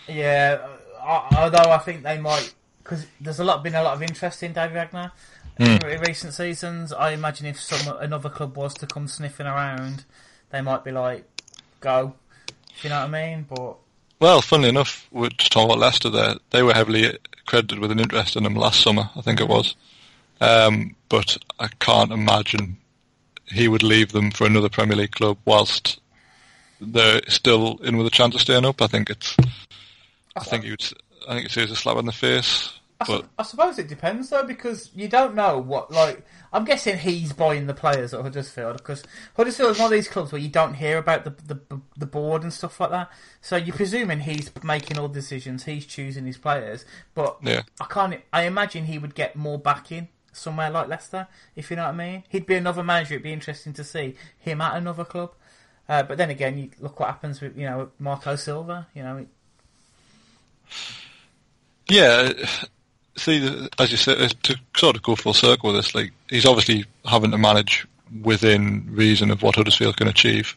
[0.08, 0.66] Yeah,
[1.00, 4.52] although I think they might because there's a lot been a lot of interest in
[4.52, 5.12] David Wagner
[5.58, 5.84] mm.
[5.84, 6.92] in recent seasons.
[6.92, 10.04] I imagine if some another club was to come sniffing around,
[10.50, 11.24] they might be like,
[11.80, 12.14] "Go,"
[12.82, 13.46] you know what I mean?
[13.48, 13.76] But
[14.20, 16.10] well, funnily enough, we're just talking about Leicester.
[16.10, 19.10] There, they were heavily credited with an interest in him last summer.
[19.16, 19.74] I think it was,
[20.40, 22.78] um, but I can't imagine
[23.46, 26.00] he would leave them for another Premier League club whilst
[26.80, 28.82] they're still in with a chance of staying up.
[28.82, 29.36] I think it's.
[30.36, 30.82] I think you'd.
[31.28, 32.78] I think it's a slap in the face.
[33.00, 33.28] I, but...
[33.38, 36.24] I suppose it depends though, because you don't know what like.
[36.52, 39.02] I'm guessing he's buying the players at Huddersfield because
[39.36, 42.42] Huddersfield is one of these clubs where you don't hear about the, the the board
[42.42, 43.10] and stuff like that.
[43.40, 46.84] So you're presuming he's making all the decisions, he's choosing his players.
[47.14, 47.62] But yeah.
[47.80, 48.20] I can't.
[48.32, 51.96] I imagine he would get more backing somewhere like Leicester, if you know what I
[51.96, 52.24] mean.
[52.28, 53.14] He'd be another manager.
[53.14, 55.32] It'd be interesting to see him at another club.
[55.88, 58.88] Uh, but then again, you look what happens with you know Marco Silva.
[58.94, 59.26] You know.
[61.88, 62.32] Yeah,
[63.16, 66.84] see, as you said, to sort of go full circle with this, like he's obviously
[67.04, 67.86] having to manage
[68.22, 70.56] within reason of what Huddersfield can achieve,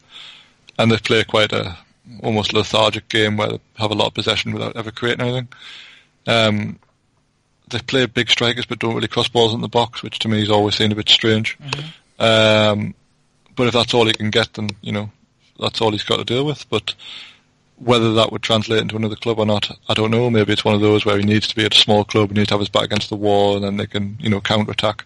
[0.78, 1.76] and they play quite a
[2.22, 5.48] almost lethargic game where they have a lot of possession without ever creating anything.
[6.26, 6.78] Um,
[7.68, 10.40] they play big strikers but don't really cross balls in the box, which to me
[10.40, 11.58] has always seemed a bit strange.
[11.58, 12.22] Mm-hmm.
[12.22, 12.94] Um,
[13.54, 15.10] but if that's all he can get, then you know
[15.58, 16.68] that's all he's got to deal with.
[16.70, 16.94] But
[17.78, 20.30] whether that would translate into another club or not, I don't know.
[20.30, 22.34] Maybe it's one of those where he needs to be at a small club, he
[22.34, 24.72] needs to have his back against the wall, and then they can, you know, counter
[24.72, 25.04] attack.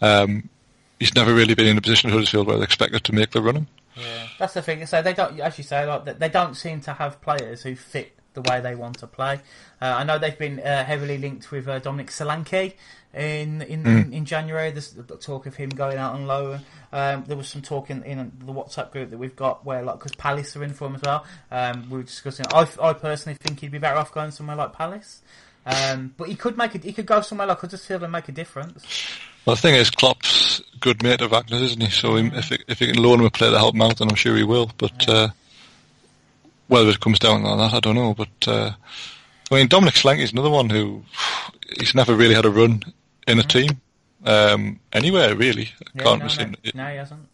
[0.00, 0.48] Um,
[0.98, 3.42] he's never really been in a position at Huddersfield where they're expected to make the
[3.42, 3.66] running.
[3.96, 4.84] Yeah, that's the thing.
[4.86, 8.12] So they don't, as you say, like they don't seem to have players who fit
[8.34, 9.40] the way they want to play.
[9.80, 12.74] Uh, I know they've been uh, heavily linked with uh, Dominic Solanke
[13.14, 14.12] in in, mm.
[14.12, 14.70] in, January.
[14.70, 16.60] There's talk of him going out on loan.
[16.92, 19.98] Um, there was some talk in, in the WhatsApp group that we've got where like
[19.98, 21.24] because Palace are in for him as well.
[21.50, 22.46] Um, we were discussing.
[22.52, 25.22] I, I personally think he'd be better off going somewhere like Palace.
[25.64, 26.84] Um, but he could make it.
[26.84, 28.84] He could go somewhere like Huddersfield and make a difference.
[29.44, 31.90] Well, the thing is, Klopp's good mate of Wagner's, isn't he?
[31.90, 34.08] So if he, if he can loan him a player to help him out, then
[34.08, 34.70] I'm sure he will.
[34.78, 35.14] But yeah.
[35.14, 35.28] uh,
[36.68, 38.14] whether it comes down to that, I don't know.
[38.14, 38.72] But uh,
[39.50, 41.02] I mean, Dominic Solanke is another one who
[41.78, 42.82] he's never really had a run
[43.26, 43.80] in a team
[44.24, 45.72] um, anywhere really.
[45.80, 46.74] I yeah, can't no, no, it.
[46.74, 47.28] no, he hasn't.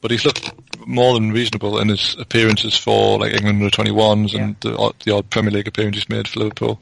[0.00, 0.50] But he's looked
[0.86, 4.94] more than reasonable in his appearances for like England under twenty ones and the, odd,
[5.04, 6.80] the odd Premier League appearance he's made for Liverpool.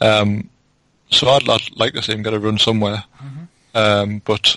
[0.00, 0.50] Um,
[1.10, 3.04] so I'd, I'd, like to see him get a run somewhere.
[3.22, 3.44] Mm-hmm.
[3.76, 4.56] Um, but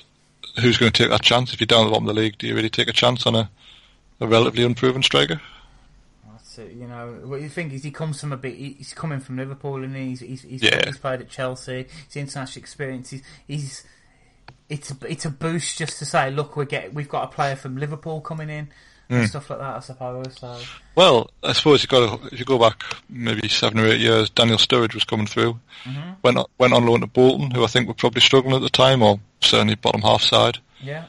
[0.61, 1.53] who's going to take that chance?
[1.53, 3.25] If you're down at the bottom of the league, do you really take a chance
[3.25, 3.49] on a,
[4.19, 5.41] a relatively unproven striker?
[6.57, 8.55] So, you know, what you think is he comes from a bit.
[8.55, 10.81] He's coming from Liverpool, and he's he's he's, Yeah.
[10.87, 11.85] he's played at Chelsea.
[12.07, 13.11] His international experience.
[13.11, 13.83] He's, he's
[14.67, 17.55] it's a, it's a boost just to say, look, we get we've got a player
[17.55, 18.69] from Liverpool coming in
[19.07, 19.75] and stuff like that.
[19.75, 20.35] I suppose.
[20.39, 20.59] So
[20.95, 24.31] Well, I suppose you got to, if you go back maybe seven or eight years,
[24.31, 25.59] Daniel Sturridge was coming through,
[26.23, 28.69] went on, went on loan to Bolton, who I think were probably struggling at the
[28.71, 30.57] time, or certainly bottom half side.
[30.81, 31.05] yeah,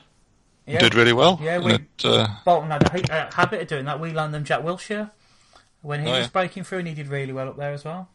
[0.66, 0.78] Yeah.
[0.80, 1.40] Did really well.
[1.42, 3.98] Yeah, we- it, uh, Bolton had a, a habit of doing that.
[3.98, 5.10] We loaned them Jack Wilshere
[5.88, 6.30] when he Oh, was yeah.
[6.32, 8.08] breaking through, and he did really well up there as well.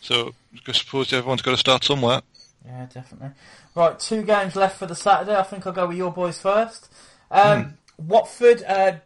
[0.00, 0.32] so
[0.66, 2.22] I suppose everyone's got to start somewhere.
[2.64, 3.30] Yeah, definitely.
[3.74, 5.36] Right, two games left for the Saturday.
[5.36, 6.92] I think I'll go with your boys first.
[7.30, 8.96] Um, Watford uh,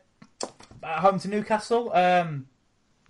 [0.83, 1.93] at home to Newcastle.
[1.95, 2.47] Um,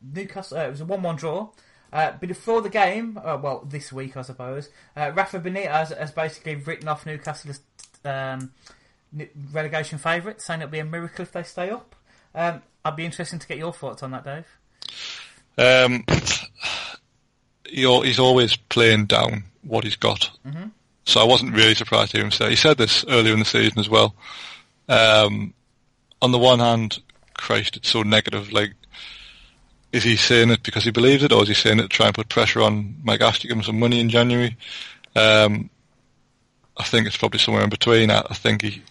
[0.03, 0.59] Newcastle.
[0.59, 1.49] Uh, it was a one-one draw.
[1.93, 6.11] Uh, but before the game, uh, well, this week I suppose, uh, Rafa Benitez has
[6.11, 7.61] basically written off Newcastle as
[8.05, 8.53] um,
[9.53, 11.95] relegation favourite, saying it'll be a miracle if they stay up.
[12.35, 14.47] Um, I'd be interested to get your thoughts on that, Dave.
[15.57, 16.05] Um,
[17.67, 20.31] he's always playing down what he's got.
[21.07, 22.51] So I wasn't really surprised to hear him say.
[22.51, 24.15] He said this earlier in the season as well.
[24.89, 25.55] Um,
[26.23, 26.99] on the one hand,
[27.35, 28.53] Christ, it's so negative.
[28.53, 28.73] Like,
[29.93, 32.07] is he saying it because he believes it, or is he saying it to try
[32.07, 34.57] and put pressure on Mike Ash to give him some money in January?
[35.15, 35.71] Um,
[36.77, 38.11] I think it's probably somewhere in between.
[38.11, 38.83] I, I think he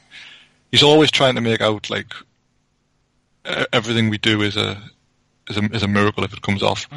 [0.71, 2.13] he's always trying to make out like
[3.71, 4.81] everything we do is a
[5.49, 6.87] is a is a miracle if it comes off,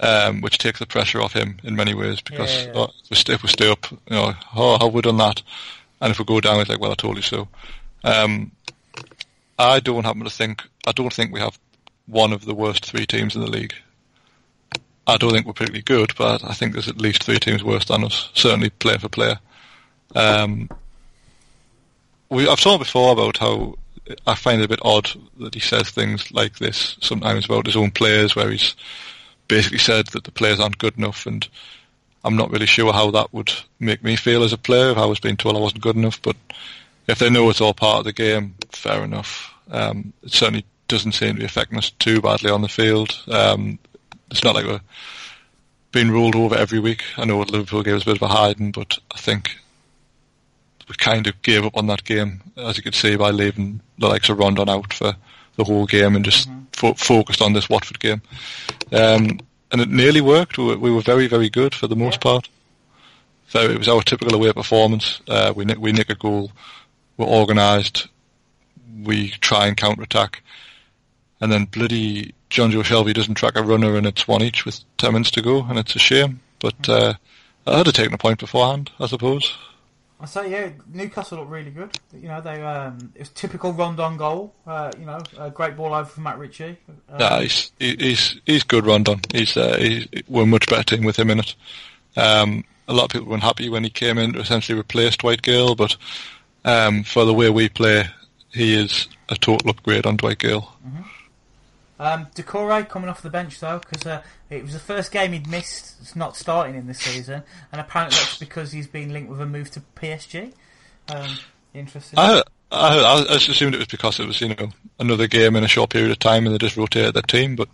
[0.00, 2.80] um, which takes the pressure off him in many ways because Yeah, yeah, yeah.
[2.80, 5.16] oh, if, we stay, if we stay up, you know, oh, how have we done
[5.18, 5.42] that?
[6.00, 7.48] And if we go down, it's like, well, I told you so.
[8.04, 8.52] Um,
[9.58, 11.58] I don't happen to think I don't think we have
[12.06, 13.74] one of the worst three teams in the league.
[15.06, 17.86] I don't think we're particularly good, but I think there's at least three teams worse
[17.86, 18.30] than us.
[18.34, 19.38] Certainly, player for player.
[20.14, 20.68] Um,
[22.28, 23.74] we I've talked before about how
[24.26, 27.76] I find it a bit odd that he says things like this sometimes about his
[27.76, 28.74] own players, where he's
[29.48, 31.46] basically said that the players aren't good enough, and
[32.24, 35.06] I'm not really sure how that would make me feel as a player if I
[35.06, 36.20] was being told I wasn't good enough.
[36.20, 36.36] But
[37.06, 39.52] if they know it's all part of the game, fair enough.
[39.70, 43.18] Um, it certainly doesn't seem to be affecting us too badly on the field.
[43.28, 43.78] Um,
[44.30, 44.80] it's not like we're
[45.92, 47.02] being ruled over every week.
[47.16, 49.56] I know Liverpool gave us a bit of a hiding, but I think
[50.88, 54.08] we kind of gave up on that game, as you could see by leaving the
[54.08, 55.14] likes of Rondon out for
[55.56, 58.22] the whole game and just fo- focused on this Watford game.
[58.92, 60.56] Um, and it nearly worked.
[60.56, 62.48] We were, we were very, very good for the most part.
[63.48, 65.20] So it was our typical away performance.
[65.26, 66.52] Uh, we nick, we nick a goal.
[67.16, 68.08] We're organised.
[69.02, 70.42] We try and counter attack,
[71.40, 75.12] and then bloody Jonjo Shelvey doesn't track a runner, and it's one each with ten
[75.12, 76.40] minutes to go, and it's a shame.
[76.58, 77.14] But uh,
[77.66, 79.56] I had to take a point beforehand, I suppose.
[80.20, 81.96] I say, yeah, Newcastle looked really good.
[82.12, 84.52] You know, they um, it was typical Rondon goal.
[84.66, 86.76] Uh, you know, a great ball over from Matt Ritchie.
[87.08, 89.20] Uh, Yeah, he's he's he's good Rondon.
[89.32, 91.54] He's uh, he's we're a much better team with him in it.
[92.16, 95.42] Um, a lot of people weren't happy when he came in to essentially replace Dwight
[95.42, 95.96] Gayle, but
[96.64, 98.04] um, for the way we play,
[98.52, 100.72] he is a total upgrade on Dwight Gayle.
[102.00, 105.48] Um, Doucouré coming off the bench though, because uh, it was the first game he'd
[105.48, 109.46] missed not starting in the season, and apparently that's because he's been linked with a
[109.46, 110.52] move to PSG.
[111.08, 111.38] Um,
[111.74, 112.18] interesting.
[112.18, 114.68] I, I I I just assumed it was because it was you know
[115.00, 117.68] another game in a short period of time and they just rotated their team, but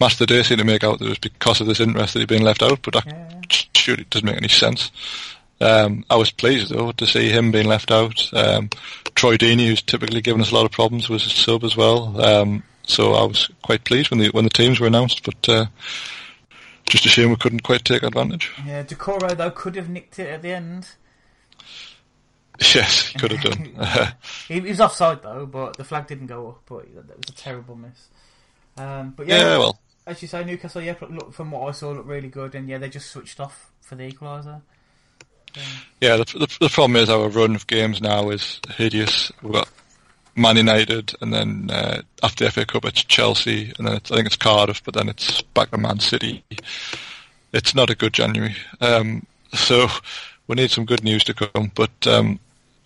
[0.00, 2.14] Match of the Day seemed to make out that it was because of this interest
[2.14, 3.40] that he'd been left out, but that Yeah, yeah.
[3.74, 4.90] surely doesn't make any sense.
[5.60, 8.30] Um, I was pleased though to see him being left out.
[8.34, 8.68] Um,
[9.14, 12.20] Troy Deeney, who's typically given us a lot of problems, was a sub as well.
[12.22, 15.66] Um, so I was quite pleased when the when the teams were announced, but uh,
[16.88, 18.50] just a shame we couldn't quite take advantage.
[18.64, 20.88] Yeah, Doucouré though could have nicked it at the end.
[22.74, 24.14] Yes, he could have done.
[24.48, 26.62] He, he was offside though, but the flag didn't go up.
[26.64, 28.08] But that was a terrible miss.
[28.78, 31.90] Um, but yeah, yeah, well, as you say, Newcastle, yeah, look, from what I saw,
[31.90, 34.62] looked really good, and yeah, they just switched off for the equaliser.
[36.00, 39.32] Yeah, the, the, the problem is our run of games now is hideous.
[39.42, 39.68] We've got
[40.36, 44.16] Man United, and then uh, after the FA Cup it's Chelsea, and then it's, I
[44.16, 46.44] think it's Cardiff, but then it's back to Man City.
[47.52, 48.56] It's not a good January.
[48.80, 49.88] Um, so
[50.46, 51.72] we need some good news to come.
[51.74, 52.38] But um,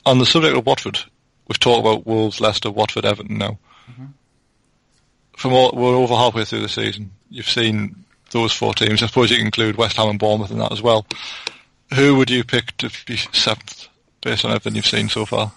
[0.06, 1.00] on the subject of Watford,
[1.48, 3.58] we've talked about Wolves, Leicester, Watford, Everton now.
[5.36, 7.12] From all, we're over halfway through the season.
[7.30, 9.02] You've seen those four teams.
[9.02, 11.06] I suppose you can include West Ham and Bournemouth in that as well.
[11.94, 13.88] Who would you pick to be seventh
[14.20, 15.52] based on everything you've seen so far?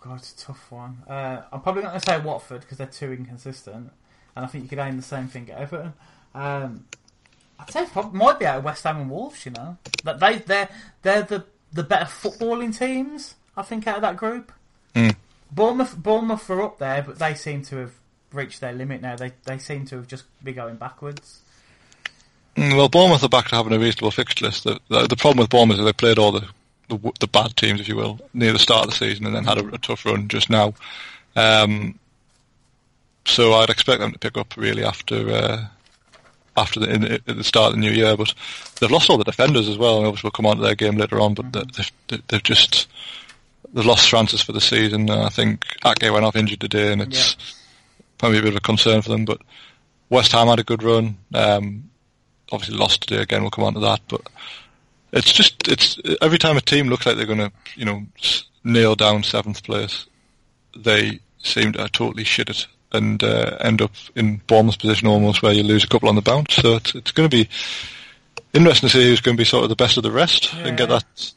[0.00, 0.98] God, it's a tough one.
[1.08, 3.90] Uh, I'm probably not going to say Watford because they're too inconsistent,
[4.36, 5.92] and I think you could aim the same thing at Everton.
[6.34, 6.86] Um,
[7.58, 9.44] I'd say it might be out of West Ham and Wolves.
[9.46, 10.68] You know, that they they're
[11.02, 13.34] they're the the better footballing teams.
[13.56, 14.52] I think out of that group.
[14.94, 15.16] Mm.
[15.50, 17.92] Bournemouth Bournemouth are up there, but they seem to have
[18.32, 19.16] reached their limit now.
[19.16, 21.40] They they seem to have just be going backwards.
[22.56, 24.64] Mm, Well, Bournemouth are back to having a reasonable fixture list.
[24.64, 26.46] The, the, the problem with Bournemouth is they played all the,
[26.98, 29.44] the the bad teams, if you will, near the start of the season, and then
[29.44, 30.74] had a, a tough run just now.
[31.36, 31.98] Um,
[33.24, 35.64] so I'd expect them to pick up really after uh,
[36.56, 38.16] after the, in, at the start of the new year.
[38.16, 38.34] But
[38.80, 40.96] they've lost all the defenders as well, and obviously we'll come on to their game
[40.96, 41.34] later on.
[41.34, 42.88] But they- they've, they've just
[43.72, 45.08] they've lost Francis for the season.
[45.10, 47.36] And I think Ake went off injured today, and it's
[48.18, 49.24] probably a bit of a concern for them.
[49.24, 49.40] But
[50.10, 51.16] West Ham had a good run.
[51.32, 51.90] Um,
[52.50, 53.40] obviously lost today again.
[53.42, 54.20] We'll come on to that, but
[55.12, 58.04] it's just it's every time a team looks like they're going to you know
[58.64, 60.06] nail down seventh place,
[60.76, 65.52] they seem to totally shit it and uh, end up in Bournemouth's position almost where
[65.52, 66.54] you lose a couple on the bounce.
[66.54, 67.48] So it's it's going to be
[68.52, 70.76] interesting to see who's going to be sort of the best of the rest and
[70.76, 71.32] get that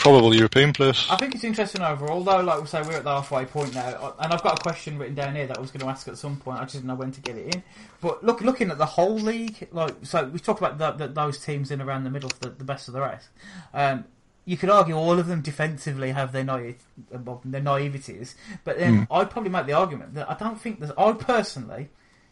[0.00, 1.06] probable European place.
[1.10, 2.40] I think it's interesting overall, though.
[2.40, 5.14] Like we say, we're at the halfway point now, and I've got a question written
[5.14, 6.58] down here that I was going to ask at some point.
[6.58, 7.62] I just didn't know when to get it in.
[8.00, 11.38] But look, looking at the whole league, like so, we talked about the, the, those
[11.38, 13.28] teams in around the middle, the, the best of the rest.
[13.74, 14.06] Um,
[14.46, 18.34] you could argue all of them defensively have their naive, their naiveties,
[18.64, 20.92] but then I'd probably make the argument that I don't think there's.
[20.96, 21.90] I personally,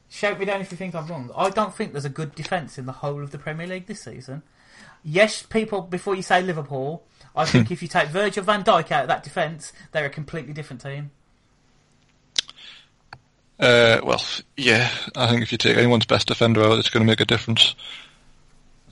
[0.08, 1.30] shout me down if you think I'm wrong.
[1.36, 4.02] I don't think there's a good defence in the whole of the Premier League this
[4.02, 4.42] season.
[5.04, 7.04] Yes, people, before you say Liverpool,
[7.38, 10.52] I think if you take Virgil van Dijk out of that defence, they're a completely
[10.52, 11.10] different team.
[13.58, 14.22] Uh, well,
[14.56, 17.24] yeah, I think if you take anyone's best defender out, it's going to make a
[17.24, 17.74] difference.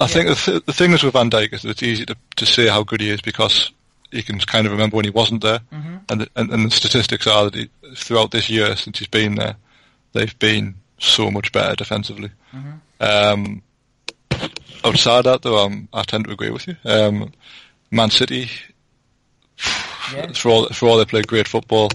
[0.01, 2.17] I think the, th- the thing is with Van Dijk is that it's easy to,
[2.37, 3.71] to say how good he is because
[4.11, 5.61] you can kind of remember when he wasn't there,
[6.09, 9.37] and, the, and and the statistics are that he, throughout this year since he's been
[9.37, 9.57] there,
[10.13, 12.31] they've been so much better defensively.
[13.01, 13.63] Um,
[14.85, 16.77] outside that, though, um, I tend to agree with you.
[16.85, 17.33] Um,
[17.90, 18.51] Man City,
[20.12, 20.33] Yeah.
[20.33, 21.90] for all for all they play great football,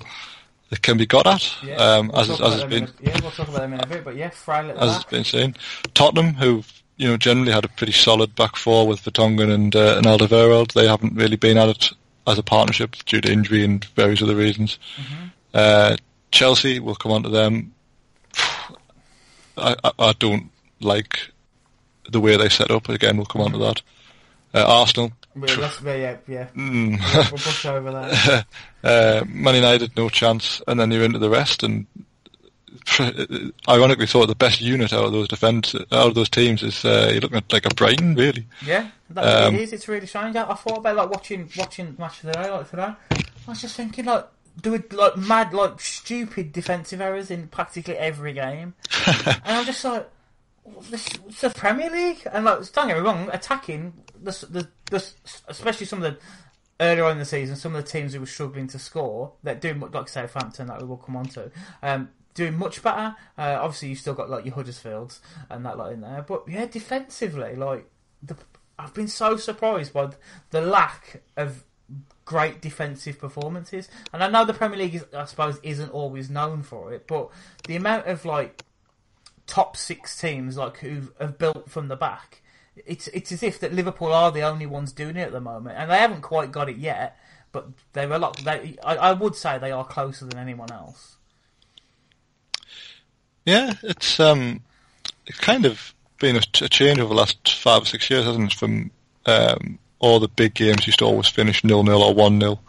[0.70, 3.32] they can be got at, Yeah, um, we'll as as has been a- yeah, we'll
[3.32, 5.56] talk about them in a bit, but yeah, frail at the as has been seen.
[5.94, 6.64] Tottenham, who
[6.98, 10.74] you know generally had a pretty solid back four with Vertonghen and uh, and Alderweireld,
[10.74, 11.90] they haven't really been at it
[12.28, 14.78] as a partnership due to injury and various other reasons.
[14.98, 15.26] Mm-hmm.
[15.54, 15.96] Uh,
[16.32, 17.74] Chelsea, we'll come on to them.
[19.58, 20.50] I, I, I don't
[20.80, 21.32] like
[22.10, 22.90] the way they set up.
[22.90, 23.82] Again, we'll come on to that.
[24.54, 26.48] Uh, Arsenal, Yeah, that's, yeah, yeah, yeah.
[26.56, 27.00] mm,
[27.32, 28.46] We'll push over that.
[28.84, 31.64] uh, Man United, no chance, and then you're into the rest.
[31.64, 31.86] And
[33.70, 37.10] ironically, thought the best unit out of those defend out of those teams is uh,
[37.12, 38.46] you're looking at like a Brighton, really.
[38.66, 39.74] Yeah, Um, really is.
[39.74, 40.36] It's really strange.
[40.36, 42.94] I, I thought about like watching watching match of the day like today.
[43.12, 44.26] I was just thinking like
[44.62, 48.74] doing like mad like stupid defensive errors in practically every game,
[49.08, 50.10] and I'm just like.
[50.92, 55.86] This, it's the Premier League, and like, don't get me wrong, attacking the, the, especially
[55.86, 56.20] some of the
[56.80, 59.62] earlier on in the season, some of the teams who were struggling to score, that
[59.62, 61.52] doing like Southampton, that we will come on to,
[61.84, 63.16] um, doing much better.
[63.38, 66.66] Uh, obviously, you've still got like your Huddersfields and that lot in there, but yeah,
[66.66, 67.90] defensively, like
[68.24, 68.36] the,
[68.80, 70.10] I've been so surprised by
[70.50, 71.64] the lack of
[72.26, 73.90] great defensive performances.
[74.14, 77.30] And I know the Premier League, is, I suppose, isn't always known for it, but
[77.68, 78.64] the amount of like
[79.48, 82.42] top six teams like who have built from the back.
[82.86, 85.78] It's it's as if that Liverpool are the only ones doing it at the moment,
[85.78, 87.18] and they haven't quite got it yet.
[87.52, 88.38] But they're a lot.
[88.38, 91.18] They, I, I would say they are closer than anyone else.
[93.46, 94.62] Yeah, it's um,
[95.26, 98.54] it's kind of been a, a change over the last five or six years, hasn't
[98.54, 98.58] it?
[98.58, 98.92] From
[99.26, 102.60] um, all the big games used to always finish nil nil or one 0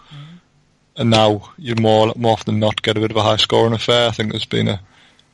[0.97, 3.73] and now you more more often than not get a bit of a high scoring
[3.73, 4.09] affair.
[4.09, 4.81] I think there's been a,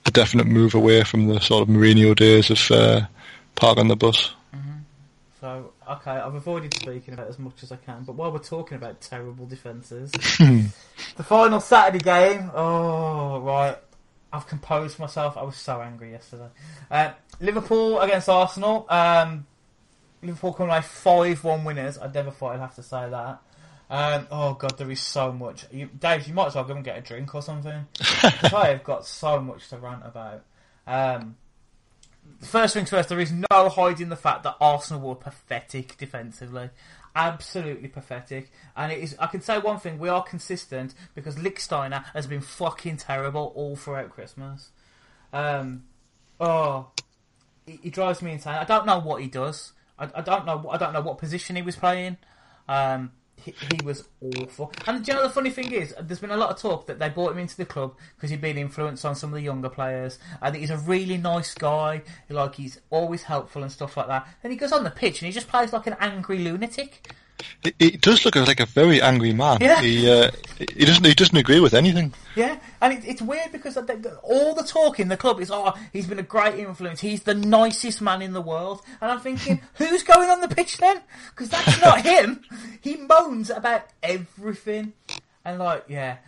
[0.06, 3.06] a definite move away from the sort of Mourinho days of uh,
[3.54, 4.32] park on the bus.
[5.40, 8.02] So okay, I've avoided speaking about it as much as I can.
[8.02, 12.50] But while we're talking about terrible defences, the final Saturday game.
[12.54, 13.76] Oh right,
[14.32, 15.36] I've composed myself.
[15.36, 16.48] I was so angry yesterday.
[16.90, 18.86] Uh, Liverpool against Arsenal.
[18.88, 19.46] Um,
[20.22, 21.98] Liverpool come away five-one winners.
[21.98, 23.40] I never thought I'd have to say that.
[23.90, 25.66] Um, oh god, there is so much.
[25.70, 27.86] You, Dave, you might as well go and get a drink or something.
[28.02, 30.44] I have got so much to rant about.
[30.86, 31.36] Um,
[32.40, 36.70] first things first, there is no hiding the fact that Arsenal were pathetic defensively.
[37.14, 38.50] Absolutely pathetic.
[38.76, 42.40] And it is I can say one thing, we are consistent because Lichtsteiner has been
[42.40, 44.70] fucking terrible all throughout Christmas.
[45.32, 45.84] Um,
[46.40, 46.88] oh
[47.68, 48.54] he, he drives me insane.
[48.54, 49.72] I don't know what he does.
[49.98, 52.16] I, I don't know I don't know what position he was playing.
[52.68, 53.12] Um,
[53.44, 54.72] he, he was awful.
[54.86, 56.98] And do you know the funny thing is, there's been a lot of talk that
[56.98, 59.68] they brought him into the club because he'd been influenced on some of the younger
[59.68, 60.18] players.
[60.42, 62.02] I think he's a really nice guy.
[62.28, 64.28] Like he's always helpful and stuff like that.
[64.42, 67.14] Then he goes on the pitch and he just plays like an angry lunatic.
[67.62, 69.58] He, he does look like a very angry man.
[69.60, 69.80] Yeah.
[69.80, 72.12] He uh, he doesn't he doesn't agree with anything.
[72.34, 76.06] Yeah, and it, it's weird because all the talk in the club is, oh, he's
[76.06, 77.00] been a great influence.
[77.00, 78.82] He's the nicest man in the world.
[79.00, 81.00] And I'm thinking, who's going on the pitch then?
[81.30, 82.44] Because that's not him.
[82.80, 84.92] He moans about everything.
[85.44, 86.18] And, like, yeah.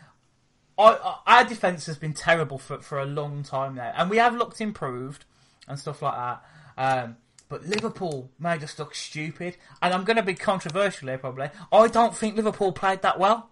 [0.79, 0.93] I,
[1.27, 3.93] I, our defence has been terrible for, for a long time now.
[3.97, 5.25] And we have looked improved
[5.69, 6.43] and stuff like that.
[6.77, 7.17] Um,
[7.51, 9.57] but Liverpool made us look stupid.
[9.83, 11.51] And I'm going to be controversial here, probably.
[11.71, 13.51] I don't think Liverpool played that well.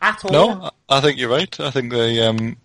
[0.00, 0.30] At all.
[0.30, 1.58] No, I think you're right.
[1.58, 2.56] I think they um,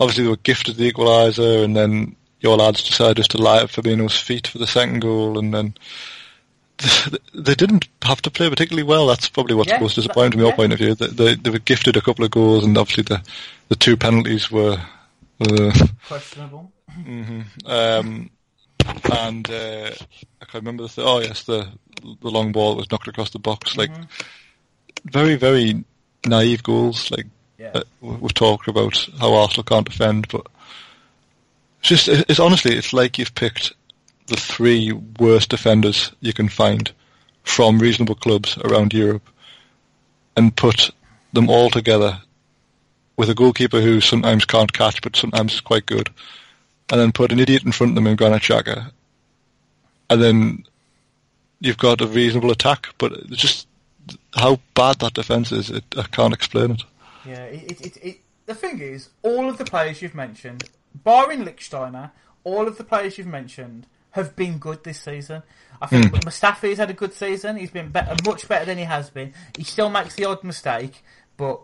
[0.00, 3.68] obviously they were gifted the equaliser, and then your lads decided just to lie at
[3.68, 5.74] Fabinho's feet for the second goal, and then
[7.34, 9.06] they didn't have to play particularly well.
[9.06, 10.56] That's probably what's Yeah, most disappointing from your yeah.
[10.56, 10.94] point of view.
[10.94, 13.22] They, they, they were gifted a couple of goals, and obviously the
[13.68, 14.80] the two penalties were.
[15.40, 15.72] were
[16.06, 16.72] Questionable.
[17.66, 18.30] um,
[19.12, 19.90] and uh,
[20.40, 21.68] I can't remember the th- oh yes the
[22.20, 23.76] the long ball that was knocked across the box.
[23.76, 23.90] Like
[25.04, 25.84] very very
[26.26, 27.26] naive goals like
[27.58, 27.72] Yeah.
[27.74, 30.46] uh, we- we've talked about how Arsenal can't defend but
[31.80, 33.72] it's just it- it's honestly it's like you've picked
[34.26, 36.92] the three worst defenders you can find
[37.42, 39.28] from reasonable clubs around Europe
[40.36, 40.90] and put
[41.32, 42.20] them all together
[43.16, 46.08] with a goalkeeper who sometimes can't catch but sometimes is quite good
[46.90, 48.90] and then put an idiot in front of them in Granit Xhaka,
[50.10, 50.64] and then
[51.60, 52.88] you've got a reasonable attack.
[52.98, 53.66] But just
[54.34, 56.82] how bad that defence is, it, I can't explain it.
[57.24, 60.64] Yeah, it, it, it, the thing is, all of the players you've mentioned,
[60.94, 62.10] barring Lichtsteiner,
[62.44, 65.42] all of the players you've mentioned have been good this season.
[65.80, 66.16] I think hmm.
[66.16, 67.56] Mustafi's had a good season.
[67.56, 69.32] He's been better, much better than he has been.
[69.56, 71.02] He still makes the odd mistake,
[71.36, 71.60] but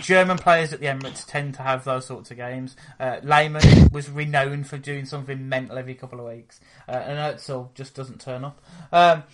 [0.00, 2.76] German players at the Emirates tend to have those sorts of games.
[3.00, 7.74] Uh, Lehmann was renowned for doing something mental every couple of weeks, uh, and Özil
[7.74, 8.62] just doesn't turn up.
[8.92, 9.24] Um,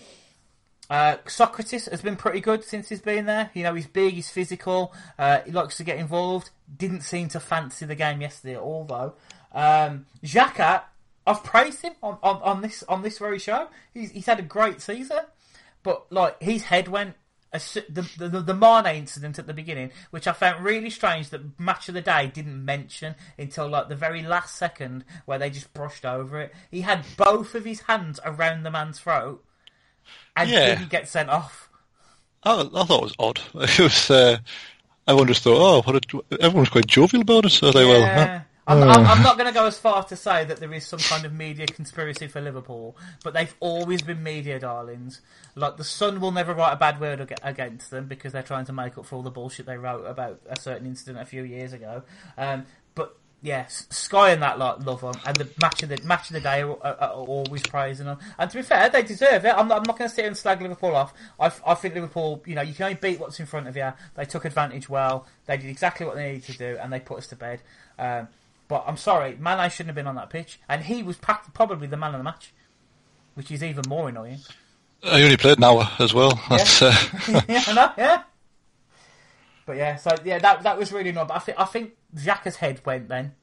[0.88, 3.50] uh, Sokratis has been pretty good since he's been there.
[3.54, 6.50] You know, he's big, he's physical, uh, he likes to get involved.
[6.74, 9.14] Didn't seem to fancy the game yesterday at all, though.
[9.52, 10.82] Um, Xhaka,
[11.26, 13.68] I've praised him on, on, on this on this very show.
[13.92, 15.20] He's, he's had a great season,
[15.82, 17.14] but like his head went.
[17.52, 21.86] The, the the Mane incident at the beginning, which I found really strange that Match
[21.88, 26.06] of the Day didn't mention until like the very last second, where they just brushed
[26.06, 26.54] over it.
[26.70, 29.44] He had both of his hands around the man's throat,
[30.34, 30.74] and Yeah.
[30.76, 31.68] didn't get sent off.
[32.42, 33.40] I, I thought it was odd.
[33.54, 34.10] It was.
[34.10, 34.38] Uh,
[35.06, 37.50] everyone just thought, oh, what a, everyone was quite jovial about it.
[37.50, 38.26] So they well, Yeah.
[38.38, 38.40] huh?
[38.66, 41.00] I'm, I'm, I'm not going to go as far to say that there is some
[41.00, 45.20] kind of media conspiracy for Liverpool, but they've always been media darlings.
[45.56, 48.72] Like the Sun will never write a bad word against them because they're trying to
[48.72, 51.72] make up for all the bullshit they wrote about a certain incident a few years
[51.72, 52.04] ago.
[52.38, 56.30] Um, but yes, Sky and that lot love them, and the match of the match
[56.30, 58.18] of the day are, are, are always praising them.
[58.38, 59.54] And to be fair, they deserve it.
[59.56, 61.12] I'm not, I'm not going to sit and slag Liverpool off.
[61.40, 63.92] I think Liverpool, you know, you can only beat what's in front of you.
[64.14, 65.26] They took advantage well.
[65.46, 67.60] They did exactly what they needed to do, and they put us to bed.
[67.98, 68.28] Um,
[68.72, 71.98] but I'm sorry, Mane shouldn't have been on that pitch, and he was probably the
[71.98, 72.54] man of the match,
[73.34, 74.38] which is even more annoying.
[75.04, 76.40] I only played an hour as well.
[76.48, 76.94] That's uh,
[77.50, 78.22] yeah, I know, yeah.
[79.66, 81.26] But yeah, so yeah, that that was really annoying.
[81.26, 83.34] But I think I think Xhaka's head went then.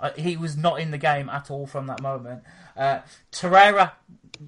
[0.00, 2.42] Uh, he was not in the game at all from that moment.
[2.74, 3.92] Uh, Torreira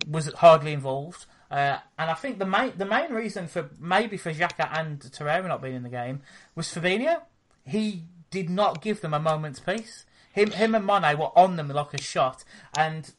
[0.09, 4.33] was hardly involved, uh, and I think the main the main reason for maybe for
[4.33, 6.23] Xhaka and Torreira not being in the game
[6.55, 7.21] was Fabinho.
[7.67, 10.07] He did not give them a moment's peace.
[10.33, 12.45] Him him and Mane were on them like a shot,
[12.77, 13.11] and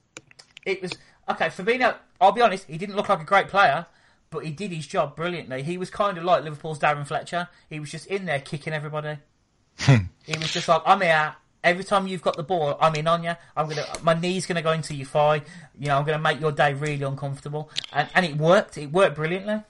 [0.66, 0.94] it was
[1.30, 1.48] okay.
[1.48, 3.86] Fabinho, I'll be honest, he didn't look like a great player,
[4.30, 5.64] but he did his job brilliantly.
[5.64, 7.50] He was kind of like Liverpool's Darren Fletcher.
[7.70, 9.18] He was just in there kicking everybody.
[9.78, 11.36] he was just like, I'm here.
[11.64, 13.36] Every time you've got the ball, I'm in on you.
[13.56, 15.44] I'm gonna, my knee's gonna go into your thigh.
[15.78, 17.70] You know, I'm gonna make your day really uncomfortable.
[17.94, 18.78] And and it worked.
[18.78, 19.62] It worked brilliantly.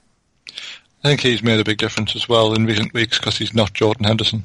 [1.04, 3.74] I think he's made a big difference as well in recent weeks because he's not
[3.74, 4.44] Jordan Henderson.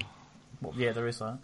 [0.62, 1.38] Well, yeah, there is that.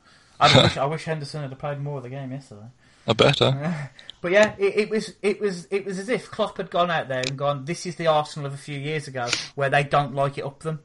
[0.43, 2.67] I wish, I wish Henderson had played more of the game yesterday.
[3.07, 3.89] I better.
[4.21, 7.09] But yeah, it, it was it was it was as if Klopp had gone out
[7.09, 10.15] there and gone, "This is the Arsenal of a few years ago, where they don't
[10.15, 10.79] like it up them."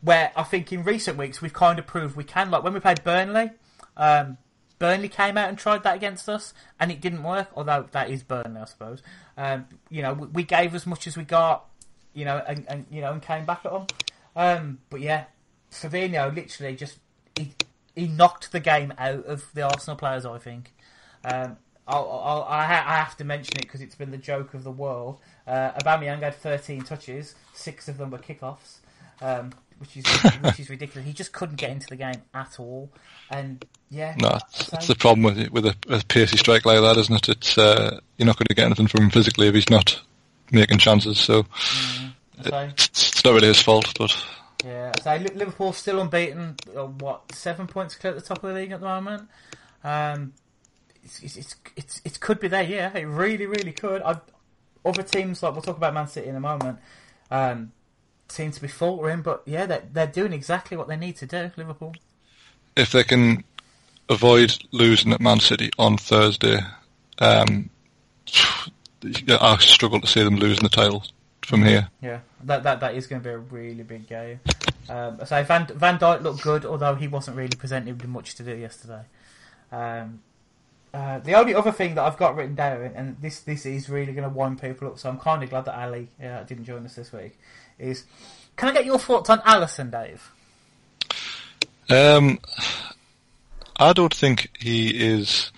[0.00, 2.50] Where I think in recent weeks we've kind of proved we can.
[2.50, 3.50] Like when we played Burnley,
[3.98, 4.38] um,
[4.78, 7.48] Burnley came out and tried that against us, and it didn't work.
[7.54, 9.02] Although that is Burnley, I suppose.
[9.36, 11.66] Um, you know, we, we gave as much as we got,
[12.14, 13.86] you know, and, and you know, and came back at them.
[14.34, 15.24] Um, but yeah,
[15.70, 16.98] Fabinho literally just
[17.36, 17.52] he
[17.98, 20.24] he knocked the game out of the Arsenal players.
[20.24, 20.74] I think.
[21.24, 21.56] Um,
[21.88, 25.18] I'll, I'll, I, have to mention it because it's been the joke of the world.
[25.46, 28.80] Uh, Aubameyang had 13 touches, six of them were kickoffs,
[29.22, 30.04] um, which is
[30.42, 31.06] which is ridiculous.
[31.06, 32.90] He just couldn't get into the game at all,
[33.30, 36.98] and yeah, No, I'd that's, the problem with with a, a pacey strike like that,
[36.98, 37.28] isn't it?
[37.30, 40.02] It's uh, you're not going to get anything from him physically if he's not
[40.52, 41.18] making chances.
[41.18, 41.46] So
[42.42, 42.70] say.
[42.76, 44.14] It's not really his fault, but
[44.64, 46.56] Yeah, so Liverpool still unbeaten.
[46.76, 49.28] uh, What seven points clear at the top of the league at the moment?
[49.84, 50.32] Um,
[51.04, 52.64] it's, it's, it's, it could be there.
[52.64, 54.02] Yeah, it really, really could.
[54.02, 54.16] I,
[54.84, 56.78] other teams like we'll talk about Man City in a moment.
[57.30, 57.72] Um,
[58.28, 61.50] seem to be faltering, but yeah, they're they're doing exactly what they need to do.
[61.56, 61.94] Liverpool.
[62.76, 63.44] if they can
[64.08, 66.60] avoid losing at Man City on Thursday,
[67.20, 67.70] um,
[69.28, 71.04] I struggle to see them losing the title
[71.48, 71.88] from here.
[72.02, 74.40] Yeah, that that that is going to be a really big game.
[74.88, 78.42] Um, so Van Van Dijk looked good, although he wasn't really presented with much to
[78.42, 79.02] do yesterday.
[79.72, 80.20] Um,
[80.92, 84.12] uh, the only other thing that I've got written down, and this this is really
[84.12, 86.84] going to wind people up, so I'm kind of glad that Ali uh, didn't join
[86.84, 87.38] us this week.
[87.78, 88.04] Is
[88.56, 90.30] can I get your thoughts on Alisson, Dave?
[91.90, 92.38] Um,
[93.76, 95.50] I don't think he is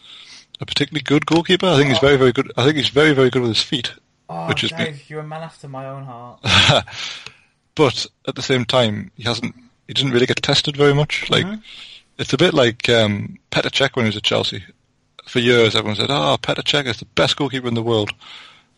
[0.61, 1.67] a particularly good goalkeeper.
[1.67, 2.53] I think he's very, very good.
[2.57, 3.93] I think he's very, very good with his feet.
[4.33, 6.41] Oh, Which is Dave, you're a man after my own heart.
[7.75, 9.57] but at the same time, he hasn't.
[9.89, 11.29] He didn't really get tested very much.
[11.29, 11.47] Like
[12.17, 14.65] it's a bit like um, Petr Cech when he was at Chelsea.
[15.27, 18.13] For years, everyone said, "Oh, Petr Cech is the best goalkeeper in the world,"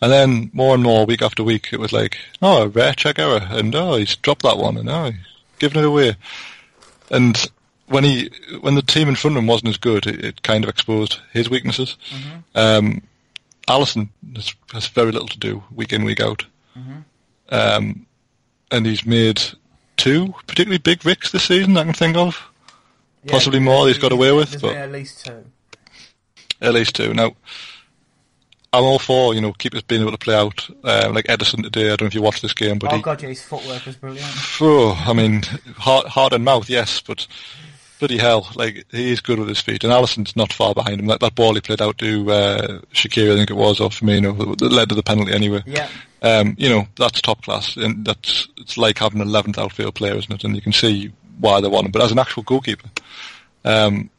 [0.01, 3.19] and then more and more, week after week, it was like, "Oh, a rare Cech
[3.19, 5.21] error," and "Oh, he's dropped that one," and "Oh, he's
[5.59, 6.17] given it away."
[7.11, 7.37] And
[7.89, 8.31] when he,
[8.63, 11.21] when the team in front of him wasn't as good, it, it kind of exposed
[11.35, 11.97] his weaknesses.
[12.55, 13.03] Um,
[13.69, 16.45] Alisson has, has very little to do week in, week out.
[17.51, 18.07] Um,
[18.71, 19.43] and he's made
[19.99, 22.41] two particularly big ricks this season I can think of.
[23.25, 25.45] Yeah, Possibly more he's got away with, but- at least two.
[26.61, 27.13] At least two.
[27.13, 27.35] Now,
[28.73, 31.87] I'm all for, you know, keepers being able to play out, uh, like Ederson today.
[31.87, 33.85] I don't know if you watched this game, but Oh he, god, yeah, his footwork
[33.85, 34.31] was brilliant.
[34.61, 35.43] oh, I mean,
[35.77, 37.27] heart and mouth, yes, but
[38.03, 41.07] bloody hell, like, he is good with his feet, and Alisson's not far behind him.
[41.07, 44.59] That, that ball he played out to, uh, Shaqiri, I think it was, or Firmino,
[44.59, 45.63] that led to the penalty anyway.
[45.65, 45.89] Yeah,
[46.21, 50.17] Um, you know, that's top class, and that's, it's like having an 11th outfield player,
[50.17, 50.43] isn't it?
[50.43, 51.93] And you can see why they want him.
[51.93, 52.91] But as an actual goalkeeper,
[53.65, 54.11] um,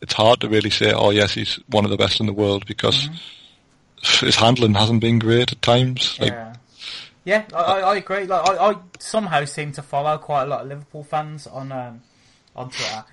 [0.00, 2.64] it's hard to really say, oh yes, he's one of the best in the world,
[2.66, 3.08] because
[4.20, 6.16] his handling hasn't been great at times.
[6.20, 6.54] Like, yeah,
[7.24, 7.44] yeah.
[7.52, 8.24] I, I, I agree.
[8.26, 12.02] Like, I, I somehow seem to follow quite a lot of Liverpool fans on um,
[12.54, 13.04] on Twitter,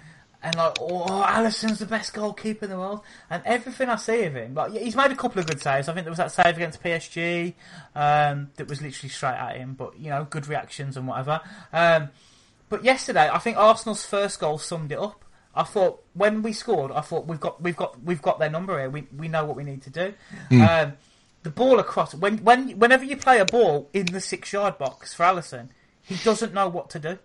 [0.42, 4.36] and like, oh, Alisson's the best goalkeeper in the world, and everything I see of
[4.36, 5.90] him, like, he's made a couple of good saves.
[5.90, 7.54] I think there was that save against PSG
[7.96, 11.42] um, that was literally straight at him, but you know, good reactions and whatever.
[11.74, 12.10] Um,
[12.70, 15.26] but yesterday, I think Arsenal's first goal summed it up.
[15.56, 18.80] I thought when we scored, I thought we've got we've got we've got their number
[18.80, 18.90] here.
[18.90, 20.14] We we know what we need to do.
[20.84, 20.94] Um,
[21.44, 25.14] the ball across when when whenever you play a ball in the six yard box
[25.14, 25.70] for Alisson,
[26.02, 27.18] he doesn't know what to do.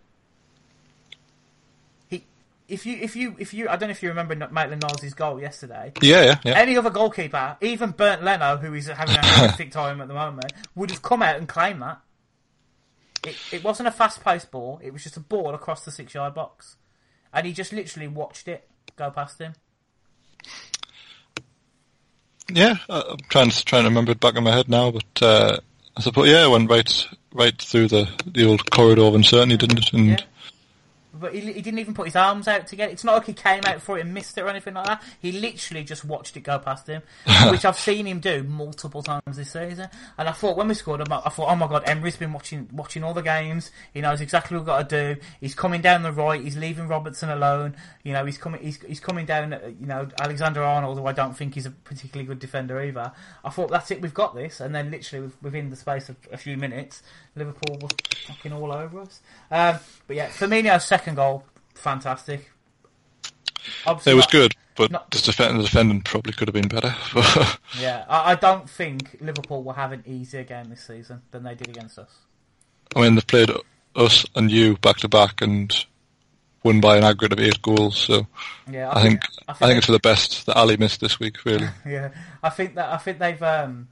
[2.66, 5.38] If you if you if you I don't know if you remember Maitland Niles' goal
[5.40, 5.92] yesterday.
[6.00, 6.52] yeah, yeah, yeah.
[6.58, 10.52] Any other goalkeeper, even Bernd Leno, who is having a hectic time at the moment,
[10.74, 12.00] would have come out and claimed that.
[13.26, 14.80] It, it wasn't a fast-paced ball.
[14.82, 16.76] It was just a ball across the six-yard box,
[17.32, 19.52] and he just literally watched it go past him.
[22.50, 25.22] Yeah, I- I'm trying to trying to remember it back in my head now, but
[25.22, 25.56] uh,
[25.96, 29.78] I suppose yeah, it went right right through the the old corridor of uncertainty, didn't
[29.78, 29.92] it?
[29.92, 30.16] And Yeah.
[31.18, 32.92] But he, he didn't even put his arms out to get it.
[32.94, 35.02] It's not like he came out for it and missed it or anything like that.
[35.20, 37.02] He literally just watched it go past him,
[37.50, 39.88] which I've seen him do multiple times this season.
[40.18, 43.04] And I thought when we scored, I thought, oh my god, Emery's been watching watching
[43.04, 43.70] all the games.
[43.92, 45.20] He knows exactly what we've got to do.
[45.40, 46.40] He's coming down the right.
[46.40, 47.76] He's leaving Robertson alone.
[48.02, 48.60] You know, he's coming.
[48.62, 49.52] He's, he's coming down.
[49.80, 53.12] You know, Alexander Arnold, who I don't think he's a particularly good defender either.
[53.44, 54.00] I thought that's it.
[54.00, 54.60] We've got this.
[54.60, 57.02] And then literally within the space of a few minutes,
[57.36, 57.88] Liverpool were
[58.26, 59.20] fucking all over us.
[59.50, 61.44] Um, but yeah, Firmino's second goal,
[61.74, 62.50] fantastic.
[63.86, 66.68] Obviously it was not- good, but not- the, defend, the defending probably could have been
[66.68, 66.94] better.
[67.78, 71.55] Yeah, I, I don't think Liverpool will have an easier game this season than they
[71.55, 72.11] did against us.
[72.94, 73.50] I mean, they've played
[73.96, 75.74] us and you back to back and
[76.62, 77.98] won by an aggregate of eight goals.
[77.98, 78.26] So
[78.70, 81.44] Yeah, I think I think, they- it's for the best that Ali missed this week.
[81.44, 82.11] Really, Yeah,
[82.42, 83.88] I think that I think they've um,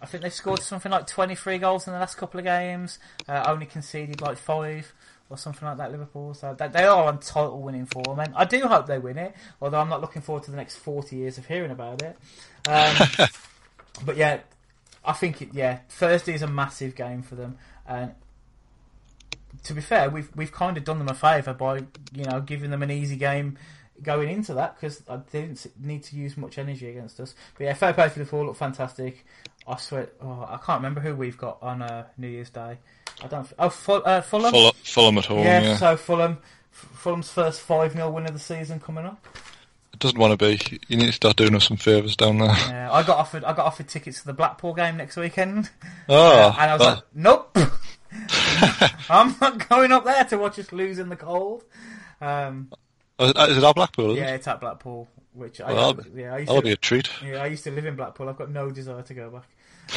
[0.00, 2.98] I think they've scored something like twenty three goals in the last couple of games.
[3.28, 4.92] Uh, only conceded like five
[5.30, 5.90] or something like that.
[5.90, 9.18] Liverpool, so they, they are on title winning form, and I do hope they win
[9.18, 9.34] it.
[9.60, 12.16] Although I'm not looking forward to the next forty years of hearing about it.
[12.68, 13.28] Um,
[14.04, 14.40] but yeah,
[15.04, 18.14] I think it, yeah Thursday is a massive game for them, and
[19.64, 21.78] to be fair, we've we've kind of done them a favour by
[22.12, 23.58] you know giving them an easy game
[24.02, 27.34] going into that because they didn't need to use much energy against us.
[27.56, 29.24] But yeah, fair play to Liverpool, look fantastic.
[29.68, 32.78] I swear, oh, I can't remember who we've got on uh, New Year's Day.
[33.22, 33.50] I don't.
[33.58, 34.52] Oh, Ful- uh, Fulham.
[34.52, 35.44] Fulham, Fulham at home.
[35.44, 36.38] yeah, Yeah, so Fulham,
[36.72, 39.26] F- Fulham's first five 0 win of the season coming up.
[39.92, 40.78] it doesn't want to be.
[40.88, 42.48] You need to start doing us some favours down there.
[42.68, 43.44] Yeah, I got offered.
[43.44, 45.68] I got offered tickets to the Blackpool game next weekend,
[46.08, 47.56] Oh, and I was that- like, nope.
[49.10, 51.64] I'm not going up there to watch us lose in the cold.
[52.20, 52.70] Um,
[53.18, 54.16] Is it at Blackpool?
[54.16, 54.36] Yeah, it?
[54.36, 57.08] it's at Blackpool, which I, Well, yeah, I used that'll to, be a treat.
[57.24, 58.28] yeah, I used to live in Blackpool.
[58.28, 59.48] I've got no desire to go back.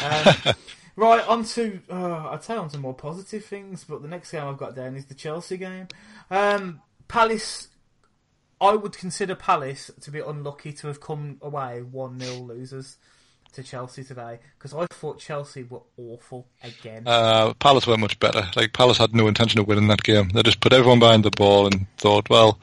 [0.02, 0.54] Um,
[0.96, 4.44] right, on to, uh, I'd say on to more positive things, but the next game
[4.44, 5.88] I've got down is the Chelsea game.
[6.30, 7.68] Um, Palace,
[8.60, 12.96] I would consider Palace to be unlucky to have come away 1 0 losers
[13.52, 17.02] to Chelsea today, because I thought Chelsea were awful again.
[17.06, 18.48] Uh, Palace weren't much better.
[18.56, 20.30] Like Palace had no intention of winning that game.
[20.30, 22.58] They just put everyone behind the ball and thought, well,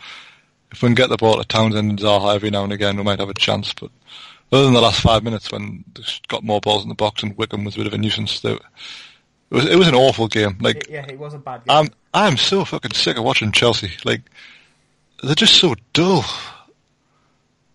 [0.71, 3.03] if we can get the ball to Townsend and Zaha every now and again, we
[3.03, 3.73] might have a chance.
[3.73, 3.91] But
[4.51, 7.37] other than the last five minutes when they got more balls in the box and
[7.37, 8.61] Wickham was a bit of a nuisance, they, it
[9.49, 10.57] was it was an awful game.
[10.59, 11.75] Like yeah, it was a bad game.
[11.75, 13.91] I'm I'm so fucking sick of watching Chelsea.
[14.03, 14.21] Like
[15.23, 16.25] they're just so dull,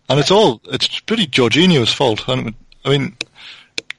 [0.09, 2.27] and it's all it's pretty Jorginho's fault.
[2.27, 2.53] I
[2.85, 3.17] mean,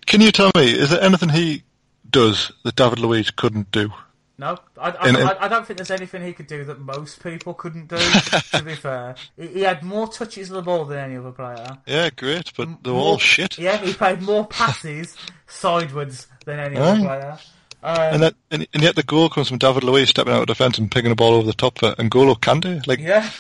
[0.07, 1.63] can you tell me is there anything he
[2.09, 3.91] does that David Luiz couldn't do?
[4.39, 7.23] No, I, I, And- I, I don't think there's anything he could do that most
[7.23, 7.97] people couldn't do.
[8.53, 11.79] to be fair, he, he had more touches of the ball than any other player.
[11.87, 13.57] Yeah, great, but they're More- all shit.
[13.59, 15.17] Yeah, he played more passes
[15.47, 17.05] sideways than any other Aye.
[17.05, 17.39] player.
[17.83, 20.47] Um, And, that, and, and yet the goal comes from David Luiz stepping out of
[20.47, 22.87] defence and picking the ball over the top for N'Golo Kante.
[22.87, 23.31] Like yeah,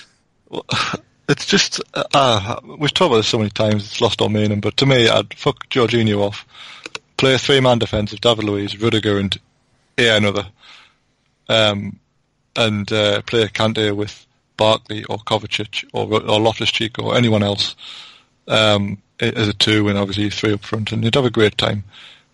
[1.28, 3.84] it's just uh, uh, we've talked about this so many times.
[3.84, 4.60] It's lost all meaning.
[4.60, 6.46] But to me, I'd fuck Jorginho off.
[7.16, 9.36] Play a three-man defence of David Luiz, Rudiger, and
[9.98, 10.46] yeah, another.
[11.48, 12.00] Um,
[12.56, 14.26] and uh, play a Kante with
[14.56, 17.76] Barkley or Kovacic or or Loftus Cheek or anyone else
[18.48, 21.84] um, as a two, and obviously three up front, and you'd have a great time.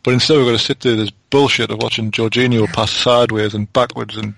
[0.03, 3.73] But instead, we've got to sit through this bullshit of watching Jorginho pass sideways and
[3.73, 4.35] backwards, and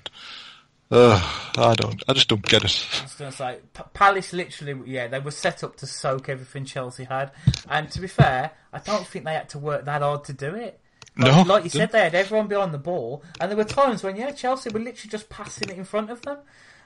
[0.90, 1.20] uh,
[1.56, 2.86] I don't, I just don't get it.
[3.00, 6.28] I was going to say P- Palace literally, yeah, they were set up to soak
[6.28, 7.32] everything Chelsea had.
[7.68, 10.54] And to be fair, I don't think they had to work that hard to do
[10.54, 10.80] it.
[11.16, 14.02] Like, No, like you said, they had everyone behind the ball, and there were times
[14.02, 16.38] when yeah, Chelsea were literally just passing it in front of them.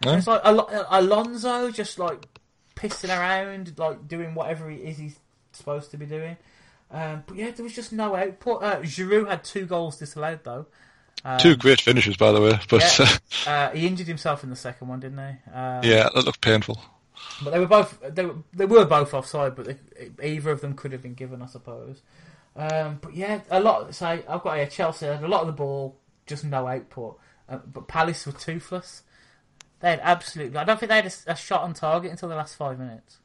[0.04, 0.16] Yeah.
[0.18, 2.26] It's like Al- Alonso just like
[2.76, 5.18] pissing around, like doing whatever he is he's
[5.52, 6.36] supposed to be doing.
[6.90, 8.62] Um, but yeah, there was just no output.
[8.62, 10.66] Uh, Giroud had two goals disallowed though.
[11.24, 13.18] Um, Two great finishes, by the way, but yeah.
[13.46, 15.50] yeah, Uh, he injured himself in the second one, didn't he?
[15.52, 16.80] Um, yeah that looked painful.
[17.42, 19.76] But they were both they were, they were both offside, but they,
[20.34, 22.02] either of them could have been given, I suppose.
[22.58, 23.94] Um, but yeah, a lot.
[23.94, 25.96] Say I've got here Chelsea had a lot of the ball,
[26.26, 27.18] just no output.
[27.48, 29.02] Uh, but Palace were toothless.
[29.80, 30.58] They had absolutely.
[30.58, 33.18] I don't think they had a, a shot on target until the last five minutes.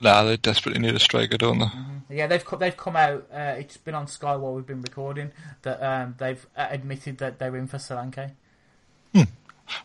[0.00, 2.16] Nah, they desperately need a striker, don't they?
[2.16, 3.28] Yeah, they've they've come out.
[3.32, 5.30] Uh, it's been on Sky while we've been recording
[5.62, 8.32] that um, they've uh, admitted that they're in for Solanke.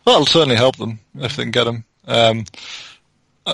[0.04, 1.84] Well, it'll certainly help them if they can get him.
[2.06, 2.44] Um,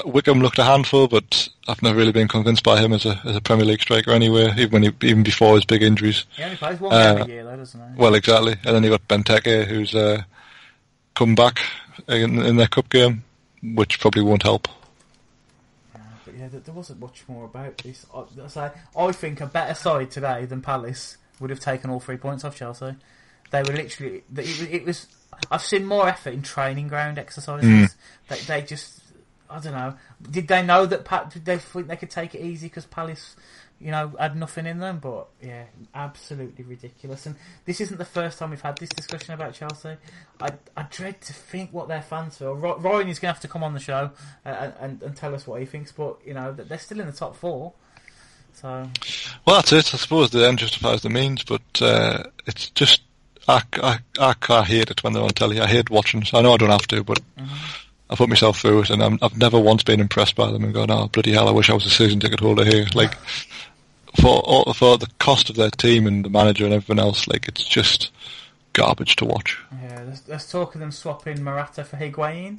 [0.05, 3.37] Wickham looked a handful, but I've never really been convinced by him as a as
[3.37, 6.24] a Premier League striker anywhere, Even when he, even before his big injuries.
[6.37, 7.97] He only plays one Uh, game a year, though, doesn't he?
[8.01, 8.53] Well, exactly.
[8.64, 10.22] And then you got Benteke, who's uh,
[11.14, 11.61] come back
[12.09, 13.24] in, in their cup game,
[13.62, 14.68] which probably won't help.
[16.24, 18.05] But yeah, there, wasn't much more about this.
[18.14, 22.01] I, I say, I think a better side today than Palace would have taken all
[22.01, 22.97] three points off Chelsea.
[23.53, 24.24] They were literally.
[24.37, 25.07] It, was- it was.
[25.51, 27.95] I've seen more effort in training ground exercises.
[28.28, 29.01] They, they just.
[29.51, 29.94] I don't know.
[30.30, 31.05] Did they know that?
[31.05, 33.36] Pa- did they think they could take it easy because Palace,
[33.80, 34.99] you know, had nothing in them?
[34.99, 37.26] But yeah, absolutely ridiculous.
[37.26, 39.97] And this isn't the first time we've had this discussion about Chelsea.
[40.40, 42.55] I, I dread to think what their fans feel.
[42.55, 44.11] Ro- Ryan is going to have to come on the show
[44.44, 45.92] uh, and, and tell us what he thinks.
[45.92, 47.72] But you know, they're still in the top four.
[48.55, 48.88] So
[49.44, 49.94] Well, that's it.
[49.94, 53.03] I suppose the end justifies the means, but uh, it's just
[53.49, 55.61] I, I, I, I hate it when they're on telly.
[55.61, 56.24] I hate watching.
[56.32, 57.20] I know I don't have to, but
[58.09, 60.72] I put myself through it, and I'm, I've never once been impressed by them and
[60.74, 61.48] gone, "Oh bloody hell!
[61.48, 63.16] I wish I was a season ticket holder here." Like
[64.20, 67.48] for all, for the cost of their team and the manager and everything else, like
[67.48, 68.11] it's just
[68.72, 69.59] garbage to watch.
[69.82, 72.59] yeah, there's, there's talk of them swapping Morata for Higuain.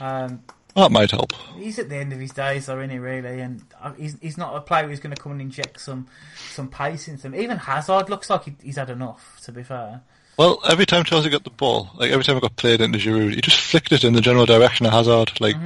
[0.00, 0.42] Um,
[0.74, 1.32] That might help.
[1.58, 2.98] he's at the end of his days, though, isn't he?
[2.98, 6.06] Really, and uh, he's he's not a player who's going to come and inject some
[6.50, 7.34] some pace into him.
[7.34, 9.40] Even Hazard looks like he, he's had enough.
[9.44, 10.02] To be fair,
[10.36, 13.34] Well, every time Chelsea got the ball, like every time it got played into Giroud,
[13.34, 15.56] he just flicked it in the general direction of Hazard, like,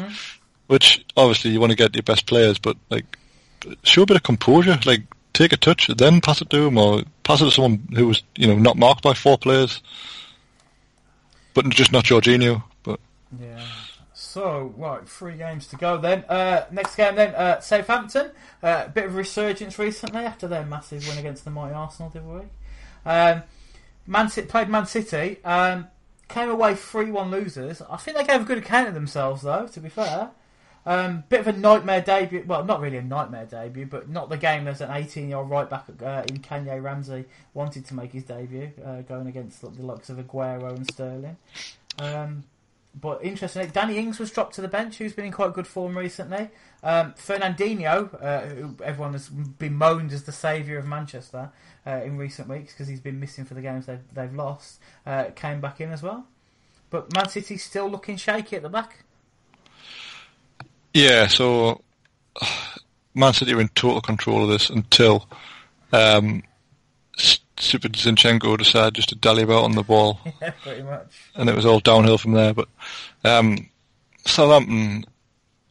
[0.68, 3.18] which obviously you want to get your best players, but like,
[3.83, 5.03] show a bit of composure, like,
[5.33, 8.23] take a touch, then pass it to him, or pass it to someone who was,
[8.37, 9.83] you know, not marked by four players,
[11.55, 12.62] but just not Jorginho.
[12.85, 13.01] But
[13.41, 13.61] yeah.
[14.14, 16.25] So right, three games to go then.
[16.29, 18.31] Uh, next game then, uh, Southampton.
[18.62, 22.49] Uh, bit of resurgence recently after their massive win against the mighty Arsenal other week.
[23.05, 23.43] Um,
[24.11, 25.39] Man City played Man City.
[25.45, 25.87] Um,
[26.29, 27.81] came away three-one losers.
[27.89, 29.69] I think they gave a good account of themselves though.
[29.69, 30.31] To be fair,
[30.85, 32.43] Um, bit of a nightmare debut.
[32.47, 35.85] Well, not really a nightmare debut, but not the game as an 18-year-old right back
[36.03, 40.17] uh, in Kayne Ramsay wanted to make his debut, uh, going against the likes of
[40.17, 41.37] Aguero and Sterling.
[41.99, 42.45] Um,
[43.01, 45.97] but interesting, Danny Ings was dropped to the bench, who's been in quite good form
[45.97, 46.49] recently.
[46.83, 51.51] Um, Fernandinho, uh, who everyone has bemoaned as the saviour of Manchester
[51.87, 55.24] uh, in recent weeks because he's been missing for the games they've, they've lost, uh,
[55.35, 56.26] came back in as well.
[56.89, 59.05] But Man City's still looking shaky at the back.
[60.95, 61.83] Yeah, so
[63.14, 65.28] Man City are in total control of this until
[65.93, 66.43] um,
[67.61, 70.20] stupid Zinchenko decided just to dally about on the ball.
[70.41, 71.31] Yeah, pretty much.
[71.35, 72.55] And it was all downhill from there.
[72.55, 72.68] But
[73.24, 73.68] um,
[74.24, 75.05] Southampton,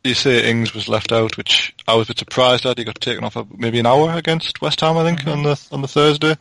[0.04, 2.78] you say Ings was left out, which I was a bit surprised at.
[2.78, 5.30] He got taken off maybe an hour against West Ham, I think, mm-hmm.
[5.30, 6.36] on the on the Thursday.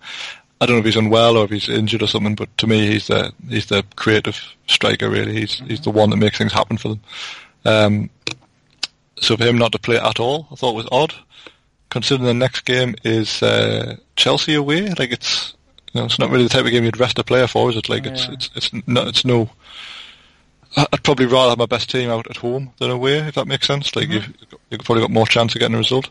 [0.61, 2.87] I don't know if he's unwell or if he's injured or something, but to me,
[2.87, 5.09] he's the he's the creative striker.
[5.09, 5.69] Really, he's mm-hmm.
[5.69, 7.01] he's the one that makes things happen for them.
[7.65, 8.11] Um,
[9.17, 11.15] so for him not to play at all, I thought was odd.
[11.91, 15.55] Considering the next game is uh, Chelsea away, like it's
[15.93, 17.77] you know it's not really the type of game you'd rest a player for, is
[17.77, 17.89] it?
[17.89, 18.13] Like yeah.
[18.13, 19.51] it's it's it's no it's no.
[20.77, 23.67] I'd probably rather have my best team out at home than away, if that makes
[23.67, 23.95] sense.
[23.97, 24.33] Like mm-hmm.
[24.51, 26.11] you've, you've probably got more chance of getting a result.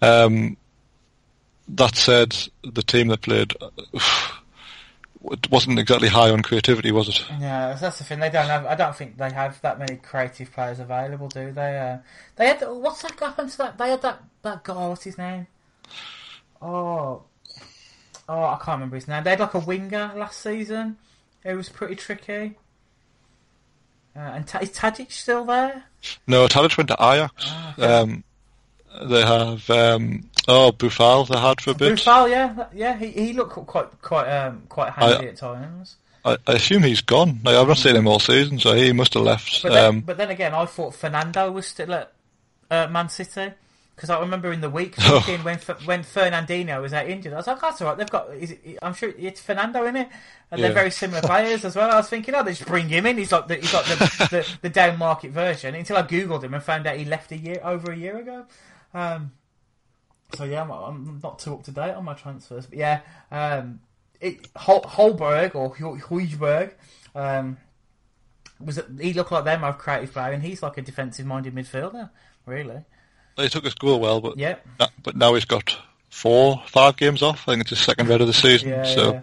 [0.00, 0.56] Um,
[1.68, 3.54] that said, the team that played.
[5.22, 7.22] It wasn't exactly high on creativity, was it?
[7.38, 8.20] Yeah, that's the thing.
[8.20, 8.64] They don't have.
[8.64, 11.78] I don't think they have that many creative players available, do they?
[11.78, 11.98] Uh,
[12.36, 12.62] they had.
[12.62, 13.76] What's that happened to that?
[13.76, 14.88] They had that that guy.
[14.88, 15.46] What's his name?
[16.62, 17.22] Oh,
[18.30, 19.22] oh, I can't remember his name.
[19.22, 20.96] They had like a winger last season.
[21.44, 22.56] It was pretty tricky.
[24.14, 25.84] Uh, and T- is Tadic still there?
[26.26, 27.32] No, Tadic went to Ajax.
[27.46, 27.86] Ah, okay.
[27.86, 28.24] um,
[29.08, 31.92] they have um, oh Boufal they had for a bit.
[31.94, 35.96] Boufal, yeah, yeah, he he looked quite quite um, quite handy I, at times.
[36.24, 37.40] I, I, assume he's gone.
[37.44, 39.62] Like, I've not seen him all season, so he must have left.
[39.62, 42.12] But then, um, but then again, I thought Fernando was still at
[42.70, 43.52] uh, Man City
[44.00, 47.46] because I remember in the week thinking when when Fernandinho was out injured, I was
[47.46, 47.98] like, that's all right.
[47.98, 50.08] They've got, it, I'm sure it's Fernando in it,
[50.50, 50.68] and yeah.
[50.68, 51.90] they're very similar players as well.
[51.90, 53.18] I was thinking, oh, they just bring him in.
[53.18, 53.96] He's like the, he's like the,
[54.30, 55.74] the, the down market version.
[55.74, 58.46] Until I googled him and found out he left a year over a year ago.
[58.94, 59.32] Um,
[60.34, 63.80] so yeah, I'm, I'm, not too up to date on my transfers, but yeah, um,
[64.18, 66.72] it, Hol- Holberg or Højbjerg,
[67.14, 67.58] um,
[68.58, 72.08] was he looked like their most creative player, and he's like a defensive-minded midfielder,
[72.46, 72.84] really.
[73.36, 74.56] He took his goal well, but yeah,
[75.02, 75.76] but now he's got
[76.10, 77.48] four, five games off.
[77.48, 78.68] I think it's his second red of the season.
[78.68, 79.20] Yeah, so, yeah.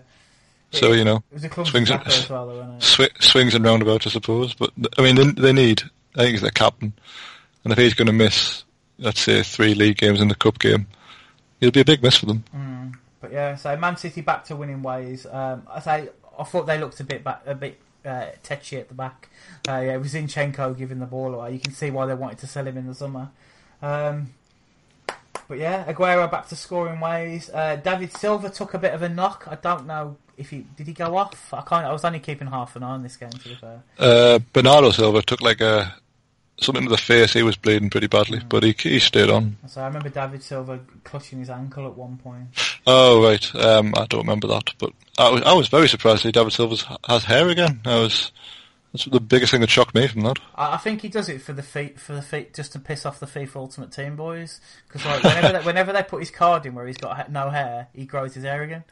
[0.72, 1.24] so you know,
[1.66, 4.53] swings and well, though, sw- swings and roundabouts, I suppose.
[4.53, 5.84] But I mean, they, they need.
[6.16, 6.93] I think he's their captain,
[7.64, 8.64] and if he's going to miss
[8.99, 10.88] let's say three league games in the cup game,
[11.62, 12.43] it'll be a big miss for them.
[12.55, 12.95] Mm.
[13.22, 15.26] But yeah, so Man City back to winning ways.
[15.26, 18.88] Um, I say I thought they looked a bit back, a bit uh, tetchy at
[18.88, 19.30] the back.
[19.68, 21.53] Uh, yeah, it was Zinchenko giving the ball away.
[21.53, 23.30] You can see why they wanted to sell him in the summer.
[23.82, 24.34] Um,
[25.47, 27.49] but yeah, Aguero back to scoring ways.
[27.49, 29.47] Uh, David Silva took a bit of a knock.
[29.49, 31.53] I don't know if he did he go off.
[31.53, 31.86] I can't.
[31.86, 33.30] I was only keeping half an eye on this game.
[33.30, 35.95] To be fair, uh, Bernardo Silva took like a
[36.59, 37.34] something to the face.
[37.34, 38.49] He was bleeding pretty badly, mm.
[38.49, 39.57] but he he stayed on.
[39.67, 42.47] So I remember David Silva clutching his ankle at one point.
[42.86, 46.34] Oh right, um, I don't remember that, but I was I was very surprised that
[46.34, 46.75] David Silva
[47.07, 47.82] has hair again.
[47.86, 48.32] I was.
[48.98, 50.39] That's the biggest thing that shocked me from that.
[50.56, 53.20] I think he does it for the feet, for the feet, just to piss off
[53.20, 54.60] the FIFA Ultimate Team boys.
[54.88, 57.89] Because like whenever they, whenever they put his card in where he's got no hair,
[57.93, 58.84] he grows his hair again.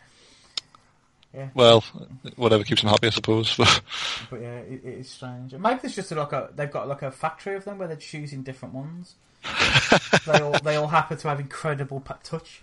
[1.34, 1.50] Yeah.
[1.56, 1.84] Well,
[2.36, 3.56] whatever keeps them happy, I suppose.
[4.30, 5.54] but yeah, it, it is strange.
[5.54, 8.44] Maybe there's just like a they've got like a factory of them where they're choosing
[8.44, 9.16] different ones.
[10.28, 12.62] they all they all happen to have incredible touch.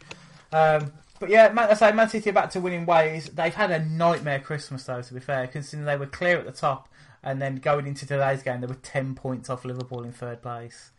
[0.52, 3.28] Um, but yeah, Man, I say Man City are back to winning ways.
[3.28, 6.52] They've had a nightmare Christmas though, to be fair, considering they were clear at the
[6.52, 6.88] top,
[7.22, 10.90] and then going into today's game, they were ten points off Liverpool in third place.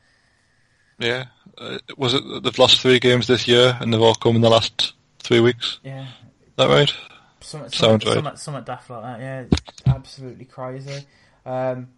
[1.00, 1.26] Yeah,
[1.58, 4.50] uh, was it they've lost three games this year, and they've all come in the
[4.50, 5.80] last three weeks?
[5.84, 6.94] Yeah, Is that right?
[7.42, 8.40] Something, Sounds something, right.
[8.40, 9.20] something, daft like that.
[9.20, 11.06] Yeah, absolutely crazy.
[11.46, 11.90] Um,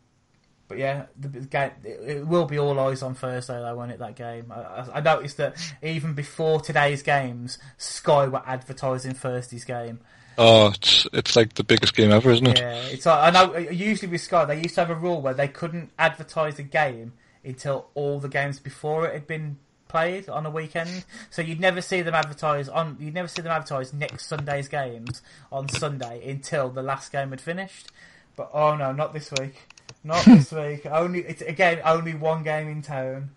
[0.67, 3.91] but yeah, the, the game, it, it, will be all eyes on Thursday though, won't
[3.91, 3.99] it?
[3.99, 4.51] That game.
[4.51, 9.99] I, I, noticed that even before today's games, Sky were advertising Thursday's game.
[10.37, 12.59] Oh, it's it's like the biggest game ever, isn't it?
[12.59, 13.57] Yeah, it's like, I know.
[13.57, 17.13] Usually with Sky, they used to have a rule where they couldn't advertise a game
[17.43, 19.57] until all the games before it had been
[19.87, 21.05] played on a weekend.
[21.29, 22.97] So you'd never see them advertise on.
[22.99, 25.21] You'd never see them advertise next Sunday's games
[25.51, 27.91] on Sunday until the last game had finished.
[28.35, 29.55] But oh no, not this week.
[30.03, 30.85] Not this week.
[30.85, 33.31] Only it's again only one game in town.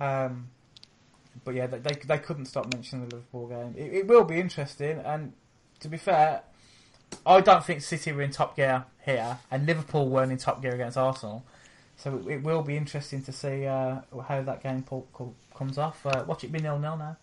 [0.00, 0.48] Um,
[1.44, 3.74] but yeah, they they couldn't stop mentioning the Liverpool game.
[3.76, 5.32] It, it will be interesting, and
[5.84, 6.40] to be fair,
[7.26, 10.72] I don't think City were in top gear here, and Liverpool weren't in top gear
[10.74, 11.44] against Arsenal.
[11.98, 15.76] so it, it will be interesting to see uh, how that game po- co- comes
[15.76, 16.06] off.
[16.06, 17.18] Uh, watch it be nil nil now.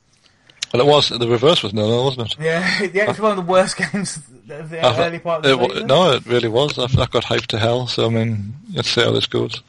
[0.71, 2.39] Well, it was the reverse was nil nil, wasn't it?
[2.39, 5.67] Yeah, yeah, it's one of the worst games of the I early part of the
[5.69, 5.87] season.
[5.87, 6.77] no, it really was.
[6.77, 7.87] I, I got hyped to hell.
[7.87, 9.63] So I mean, let's see how this goes.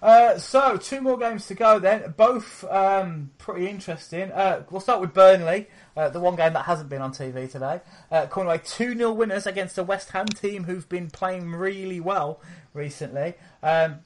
[0.00, 2.14] Uh, so, two more games to go then.
[2.16, 4.30] Both um, pretty interesting.
[4.30, 5.66] Uh, we'll start with Burnley,
[5.98, 7.80] uh, the one game that hasn't been on TV today.
[8.10, 11.98] Uh, coming away 2 0 winners against the West Ham team who've been playing really
[11.98, 12.40] well
[12.72, 13.34] recently.
[13.62, 13.96] Um,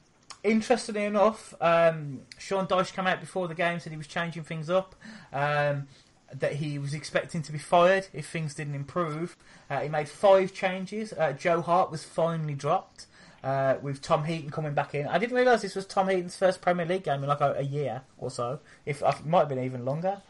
[0.43, 4.69] interestingly enough, um, Sean Dyche came out before the game, said he was changing things
[4.69, 4.95] up.
[5.31, 5.87] Um,
[6.33, 9.37] that he was expecting to be fired if things didn't improve.
[9.69, 11.13] Uh, he made five changes.
[11.13, 13.05] Uh, Joe Hart was finally dropped
[13.43, 15.05] uh, with Tom Heaton coming back in.
[15.05, 17.61] I didn't realise this was Tom Heaton's first Premier League game in like a, a
[17.61, 18.61] year or so.
[18.83, 20.23] If it might have been even longer.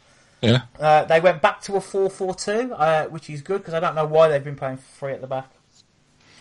[0.43, 3.95] Yeah, Uh, they went back to a 4-4-2, uh, which is good because I don't
[3.95, 5.49] know why they've been playing three at the back.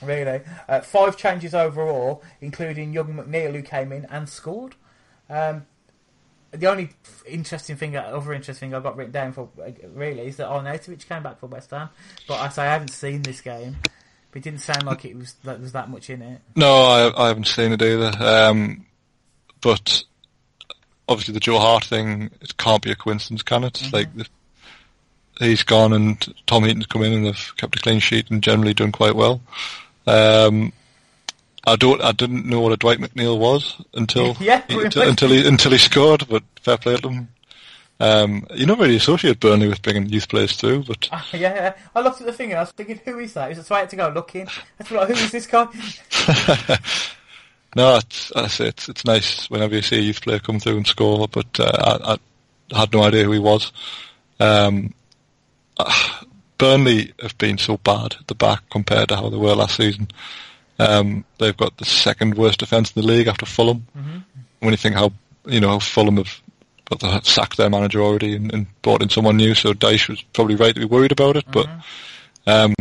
[0.03, 4.75] Really, uh, five changes overall, including young McNeil who came in and scored.
[5.31, 5.67] Um,
[6.51, 6.91] the only
[7.27, 11.09] interesting thing, other interesting thing I've got written down for uh, really is that Arnautovic
[11.09, 11.89] came back for West Ham,
[12.27, 13.77] but I say I haven't seen this game.
[14.33, 16.41] But it didn't sound like it was that there was that much in it.
[16.57, 18.13] no, I, I haven't seen it either.
[18.19, 18.87] Um,
[19.61, 20.05] but
[21.09, 23.83] obviously the Joe Hart thing, it can't be a coincidence, can it?
[23.93, 24.27] Like the,
[25.39, 28.75] he's gone and Tom Heaton's come in and they've kept a clean sheet and generally
[28.75, 29.41] done quite well.
[30.07, 30.73] Um,
[31.65, 35.29] I don't, I didn't know what a Dwight McNeil was until Yeah, pretty until, until
[35.31, 36.27] he until he scored.
[36.29, 37.29] But fair play to him.
[38.01, 42.21] Um, you don't really associate Burnley with bringing youth players through, but yeah, I looked
[42.21, 43.57] at the thing and I was thinking, who is that?
[43.65, 44.49] So I had to go looking.
[44.49, 45.69] I like, who is this guy?
[47.75, 51.27] no, it's, it's it's nice whenever you see a youth player come through and score.
[51.29, 52.19] But uh, I,
[52.75, 53.73] I had no idea who he was.
[54.41, 54.95] Um,
[56.59, 60.09] Burnley have been so bad at the back compared to how they were last season.
[60.79, 63.87] Um, they've got the second worst defence in the league after Fulham.
[64.61, 65.13] When you think how
[65.47, 66.41] you know how Fulham have
[66.89, 70.23] got the, sacked their manager already and, and brought in someone new, so Dyche was
[70.23, 71.45] probably right to be worried about it.
[71.51, 71.69] But
[72.47, 72.75] um,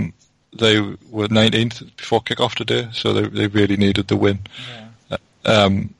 [0.53, 4.39] they were 19th before kick-off today, so they they really needed the win.
[5.09, 5.17] Yeah.
[5.45, 5.93] Um,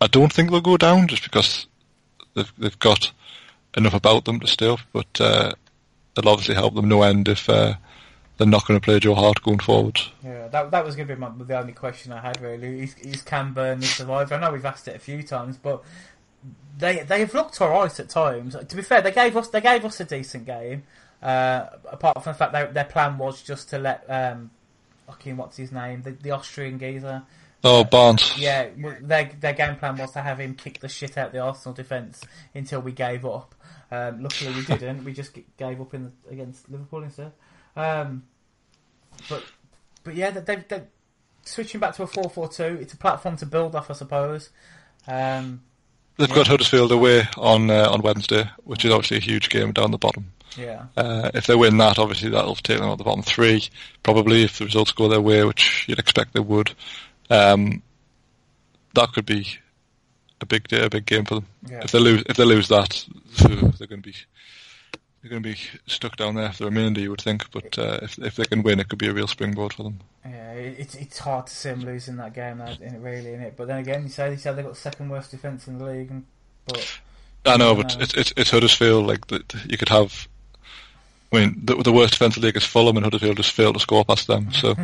[0.00, 1.66] I don't think they'll go down just because
[2.34, 3.12] they've they've got
[3.76, 5.52] enough about them to stay up, but uh,
[6.16, 7.74] it'll obviously help them no end if uh,
[8.36, 10.00] they're not going to play Joe Hart going forward.
[10.24, 12.82] Yeah, that that was going to be my, the only question I had really.
[12.82, 14.32] Is, is can Burnley survive?
[14.32, 15.84] I know we've asked it a few times, but
[16.78, 18.56] they they've looked alright at times.
[18.56, 20.84] To be fair, they gave us they gave us a decent game.
[21.24, 24.50] Uh, apart from the fact that their plan was just to let um,
[25.06, 27.22] fucking what's his name, the, the Austrian geezer.
[27.66, 28.36] Oh, Barnes.
[28.36, 28.68] Yeah,
[29.00, 32.22] their their game plan was to have him kick the shit out the Arsenal defence
[32.54, 33.54] until we gave up.
[33.90, 35.02] Um, luckily, we didn't.
[35.04, 37.32] We just gave up in the, against Liverpool instead.
[37.74, 38.24] Um,
[39.30, 39.44] but
[40.02, 40.82] but yeah, they they
[41.42, 42.78] switching back to a four four two.
[42.82, 44.50] It's a platform to build off, I suppose.
[45.08, 45.62] Um,
[46.16, 49.90] They've got Huddersfield away on uh, on Wednesday, which is obviously a huge game down
[49.90, 50.32] the bottom.
[50.56, 53.68] Yeah, Uh, if they win that, obviously that'll take them out the bottom three,
[54.02, 56.72] probably if the results go their way, which you'd expect they would.
[57.30, 57.82] Um,
[58.94, 59.58] that could be
[60.40, 61.46] a big day, a big game for them.
[61.68, 61.80] Yeah.
[61.82, 63.04] If they lose, if they lose that,
[63.38, 64.14] they're going to be
[65.22, 67.50] they're going to be stuck down there for the remainder, you would think.
[67.50, 70.00] But uh, if if they can win, it could be a real springboard for them.
[70.24, 70.52] yeah.
[70.52, 73.56] It's it's hard to see them losing that game, that- in it really, in it.
[73.56, 75.84] But then again, you say you said they've got the second worst defence in the
[75.86, 76.24] league, and
[76.66, 77.00] but
[77.46, 79.06] I know, but it's it's it's Huddersfield.
[79.06, 80.28] Like that, you could have.
[81.34, 84.04] I mean, the, the worst defensive league is Fulham, and Huddersfield just failed to score
[84.04, 84.52] past them.
[84.52, 84.74] So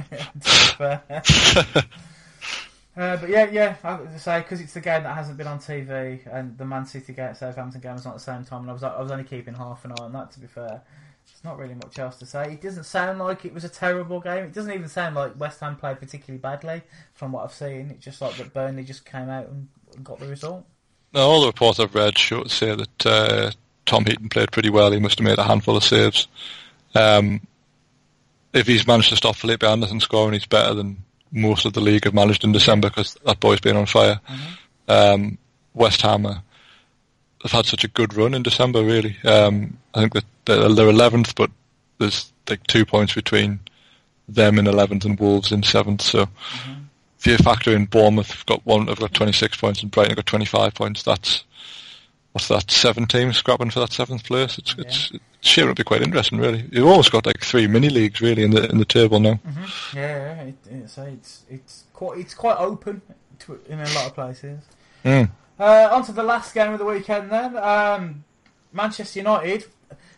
[0.40, 1.02] Fair.
[2.96, 5.46] Uh, but yeah, yeah, I was to say because it's the game that hasn't been
[5.46, 8.62] on TV, and the Man City game, Southampton game was not at the same time,
[8.62, 10.32] and I was I was only keeping half an eye on that.
[10.32, 10.82] To be fair,
[11.24, 12.52] there's not really much else to say.
[12.52, 14.44] It doesn't sound like it was a terrible game.
[14.44, 16.82] It doesn't even sound like West Ham played particularly badly
[17.14, 17.90] from what I've seen.
[17.90, 19.68] It's just like that Burnley just came out and
[20.04, 20.66] got the result.
[21.14, 23.50] No, all the reports I've read show, say that uh,
[23.90, 24.92] Tom Heaton played pretty well.
[24.92, 26.28] He must have made a handful of saves.
[26.94, 27.40] Um,
[28.52, 30.98] if he's managed to stop Felipe Anderson scoring, he's better than
[31.32, 34.20] most of the league have managed in December because that boy's been on fire.
[34.86, 35.38] Um,
[35.74, 36.38] West Ham uh,
[37.42, 39.16] have had such a good run in December, really.
[39.24, 41.50] Um, I think that they're, they're 11th, but
[41.98, 43.58] there's like two points between
[44.28, 46.02] them in 11th and Wolves in 7th.
[46.02, 46.28] So
[47.18, 50.24] if you factor in Bournemouth, have got one, have got 26 points, and Brighton have
[50.24, 51.02] got 25 points.
[51.02, 51.42] That's
[52.32, 52.70] what's that?
[52.70, 54.58] Seven teams scrapping for that seventh place.
[54.58, 56.64] It's it's, it's sure it'll be quite interesting, really.
[56.70, 59.40] You've almost got like three mini leagues really in the in the table now.
[59.94, 63.02] Yeah, it, it's it's it's quite it's quite open
[63.40, 64.62] to, in a lot of places.
[65.04, 65.30] Mm.
[65.58, 67.56] Uh, on to the last game of the weekend then.
[67.56, 68.24] Um,
[68.72, 69.66] Manchester United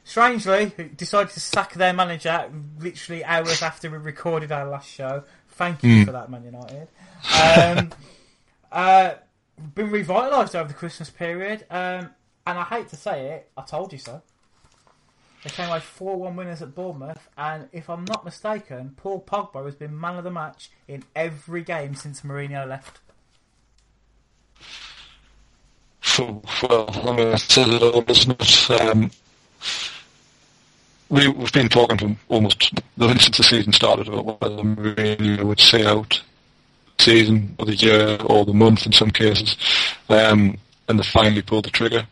[0.05, 5.25] strangely, decided to sack their manager literally hours after we recorded our last show.
[5.51, 6.07] Thank you mm.
[6.07, 6.89] for that, Man United.
[7.41, 7.91] Um,
[8.73, 9.15] uh,
[9.75, 12.11] been revitalised over the Christmas period, um,
[12.47, 14.23] and I hate to say it, I told you so.
[15.43, 19.65] They came away 4 1 winners at Bournemouth, and if I'm not mistaken, Paul Pogba
[19.65, 23.01] has been man of the match in every game since Mourinho left.
[26.19, 28.71] well, I'm going to say a little business.
[28.71, 29.11] Um,
[31.09, 35.61] we, have been talking for almost the since the season started about whether Mourinho would
[35.61, 36.23] see out
[37.05, 39.57] season or the year or the month in some cases,
[40.09, 40.57] um,
[40.89, 42.07] and they finally pulled the trigger.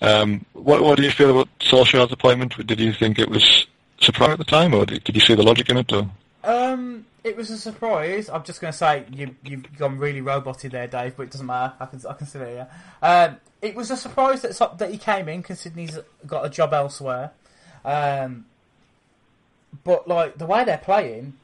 [0.00, 2.66] Um, what, what do you feel about Solskjaer's appointment?
[2.66, 3.66] Did you think it was
[4.00, 5.92] surprising at the time, or did, did you see the logic in it?
[5.92, 6.10] Or?
[6.44, 8.28] Um, it was a surprise.
[8.28, 11.46] I'm just going to say you, you've gone really roboty there, Dave, but it doesn't
[11.46, 11.74] matter.
[11.80, 12.66] I can I can still hear you.
[13.06, 16.72] Um, it was a surprise that that he came in, considering he's got a job
[16.72, 17.32] elsewhere.
[17.84, 18.46] Um,
[19.82, 21.34] but like the way they're playing,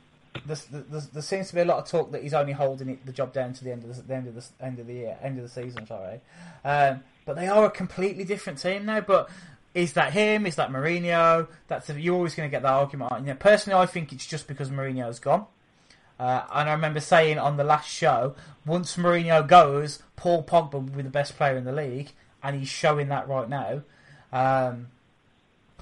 [0.47, 3.07] there's, there's, there seems to be a lot of talk that he's only holding it,
[3.07, 4.95] the job down to the end of the, the, end of the end of the
[4.95, 5.87] year, end of the season.
[5.87, 6.21] Sorry,
[6.65, 9.01] um, but they are a completely different team now.
[9.01, 9.29] But
[9.75, 10.47] is that him?
[10.47, 11.49] Is that Mourinho?
[11.69, 13.13] That's a, you're always going to get that argument.
[13.21, 15.47] You know, personally, I think it's just because Mourinho's gone.
[16.19, 20.81] Uh, and I remember saying on the last show, once Mourinho goes, Paul Pogba will
[20.83, 22.11] be the best player in the league,
[22.43, 23.83] and he's showing that right now.
[24.33, 24.89] Um,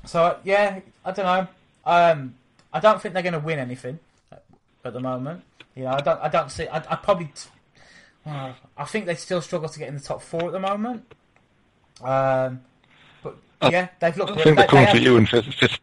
[0.04, 1.46] so yeah, I don't know.
[1.84, 2.34] Um,
[2.72, 3.98] I don't think they're going to win anything
[4.84, 5.42] at the moment.
[5.74, 6.20] You know, I don't.
[6.20, 6.66] I don't see.
[6.68, 7.32] I, I probably.
[8.26, 11.04] Uh, I think they still struggle to get in the top four at the moment.
[12.02, 12.60] Um,
[13.22, 14.32] but yeah, they've looked.
[14.32, 15.54] I think they, they're coming for you in fifth.
[15.54, 15.78] fifth.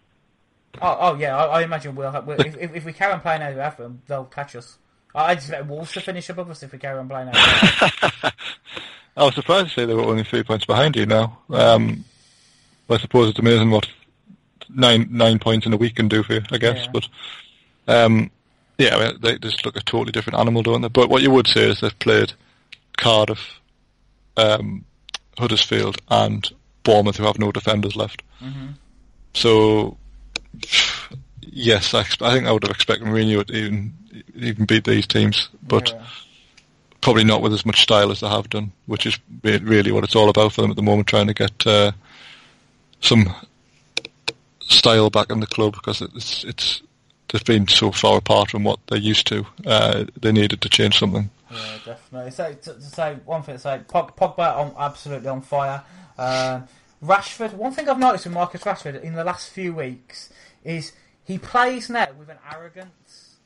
[0.81, 2.11] Oh, oh yeah, I, I imagine we'll.
[2.11, 4.77] Have, we'll if, if, we carry on playing as we have them, they'll catch us.
[5.15, 7.35] I just expect Wolves to finish above us if we carry on playing as.
[9.17, 11.39] I was surprised to see they were only three points behind you now.
[11.49, 12.05] Um,
[12.89, 13.87] I suppose it's amazing what
[14.69, 16.85] nine nine points in a week can do for you, I guess.
[16.85, 16.91] Yeah.
[16.93, 17.07] But
[17.87, 18.31] um,
[18.77, 20.87] yeah, I mean, they just look a totally different animal, don't they?
[20.87, 22.33] But what you would say is they've played
[22.97, 23.59] Cardiff,
[24.35, 24.85] um,
[25.37, 26.47] Huddersfield, and
[26.83, 28.21] Bournemouth, who have no defenders left.
[28.41, 28.67] Mm-hmm.
[29.33, 29.97] So
[31.41, 33.93] yes, I, I, think I would have expected Mourinho to even
[34.35, 35.91] even beat these teams, but.
[35.91, 36.05] Yeah.
[36.99, 40.15] Probably not with as much style as they have done, which is really what it's
[40.15, 41.91] all about for them at the moment, trying to get uh,
[42.99, 43.33] some
[44.61, 46.81] style back in the club because it's it's
[47.29, 49.45] they've been so far apart from what they're used to.
[49.65, 51.29] Uh, they needed to change something.
[51.51, 52.31] Yeah, definitely.
[52.31, 55.83] So to, to say one thing, to say Pogba on absolutely on fire.
[56.17, 56.61] Uh,
[57.03, 57.53] Rashford.
[57.53, 60.31] One thing I've noticed with Marcus Rashford in the last few weeks
[60.63, 63.37] is he plays now with an arrogance,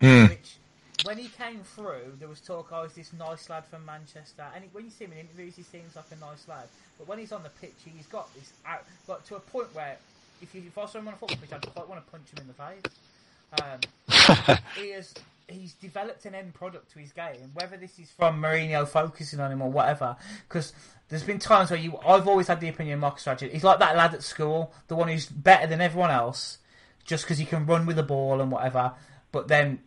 [0.00, 0.28] mm.
[0.28, 0.56] which
[1.04, 4.44] when he came through, there was talk, oh, is this nice lad from Manchester?
[4.54, 6.64] And when you see him in interviews, he seems like a nice lad.
[6.98, 8.52] But when he's on the pitch, he's got this,
[9.06, 9.96] got to a point where
[10.42, 12.28] if, you, if I saw him on a football pitch, I'd quite want to punch
[12.30, 12.92] him in the face.
[13.52, 13.80] Um,
[14.76, 15.14] he has,
[15.48, 19.52] he's developed an end product to his game, whether this is from Mourinho focusing on
[19.52, 20.16] him or whatever.
[20.48, 20.72] Because
[21.08, 23.52] there's been times where you, I've always had the opinion of Marcus Rashford.
[23.52, 26.58] He's like that lad at school, the one who's better than everyone else,
[27.04, 28.92] just because he can run with the ball and whatever.
[29.32, 29.80] But then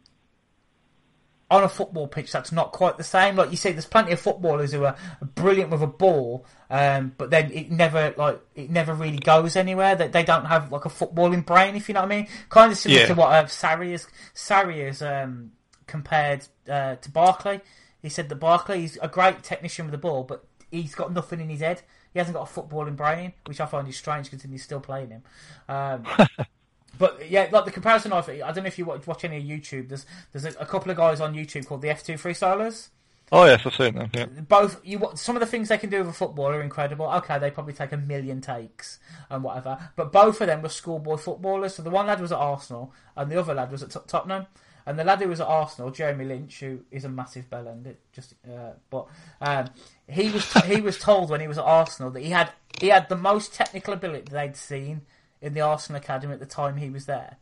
[1.51, 3.35] on a football pitch, that's not quite the same.
[3.35, 4.95] Like you say, there's plenty of footballers who are
[5.35, 9.95] brilliant with a ball, um, but then it never like it never really goes anywhere.
[9.95, 12.27] That they, they, don't have like a footballing brain, if you know what I mean.
[12.49, 13.07] Kind of similar yeah.
[13.07, 14.07] to what uh, Sarri is.
[14.35, 15.51] Sarri is um,
[15.87, 17.61] compared uh, to Barkley.
[18.01, 21.39] He said that Barkley is a great technician with the ball, but he's got nothing
[21.39, 21.81] in his head.
[22.13, 25.09] He hasn't got a footballing brain, which I find is strange because he's still playing
[25.09, 25.23] him.
[25.67, 26.05] Um,
[26.97, 29.43] But yeah, like the comparison I I don't know if you watch, watch any of
[29.43, 29.89] YouTube.
[29.89, 32.89] There's there's a, a, couple of guys on YouTube called the F2 Freestylers.
[33.31, 34.09] Oh yes, I've seen them.
[34.13, 34.25] Yeah.
[34.25, 37.05] Both you some of the things they can do with a football are incredible.
[37.07, 41.17] Okay, they probably take a million takes and whatever, but both of them were schoolboy
[41.17, 41.75] footballers.
[41.75, 44.47] So the one lad was at Arsenal and the other lad was at Tottenham.
[44.85, 48.33] And the lad who was at Arsenal, Jeremy Lynch, who is a massive bellend, just
[48.51, 49.05] uh, but
[49.39, 49.69] um,
[50.07, 52.87] he was t- he was told when he was at Arsenal that he had he
[52.87, 55.01] had the most technical ability they'd seen
[55.41, 57.37] in the Arsenal academy at the time he was there.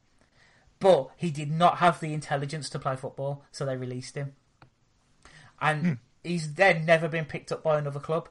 [0.79, 4.33] But he did not have the intelligence to play football, so they released him.
[5.59, 5.93] And hmm.
[6.23, 8.29] he's then never been picked up by another club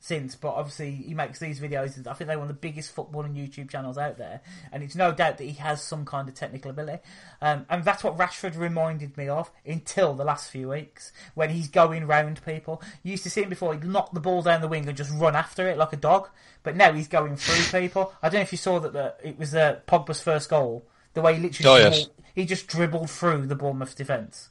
[0.00, 2.06] since, but obviously he makes these videos.
[2.06, 4.40] I think they're one of the biggest footballing YouTube channels out there,
[4.70, 7.02] and it's no doubt that he has some kind of technical ability.
[7.42, 11.68] Um, and that's what Rashford reminded me of until the last few weeks when he's
[11.68, 12.80] going round people.
[13.02, 15.12] You used to see him before; he'd knock the ball down the wing and just
[15.12, 16.28] run after it like a dog.
[16.62, 18.12] But now he's going through people.
[18.22, 20.86] I don't know if you saw that the, it was uh, Pogba's first goal.
[21.14, 22.26] The way he literally oh, dribbled, yes.
[22.34, 24.50] he just dribbled through the Bournemouth defence.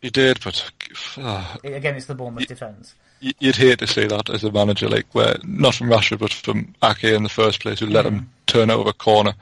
[0.00, 0.70] He did, but
[1.18, 2.94] uh, again, it's the Bournemouth defence.
[3.38, 6.74] You'd hate to see that as a manager, like where not from Rashford but from
[6.82, 8.08] Ake in the first place, who let mm.
[8.08, 9.34] him turn out of a corner,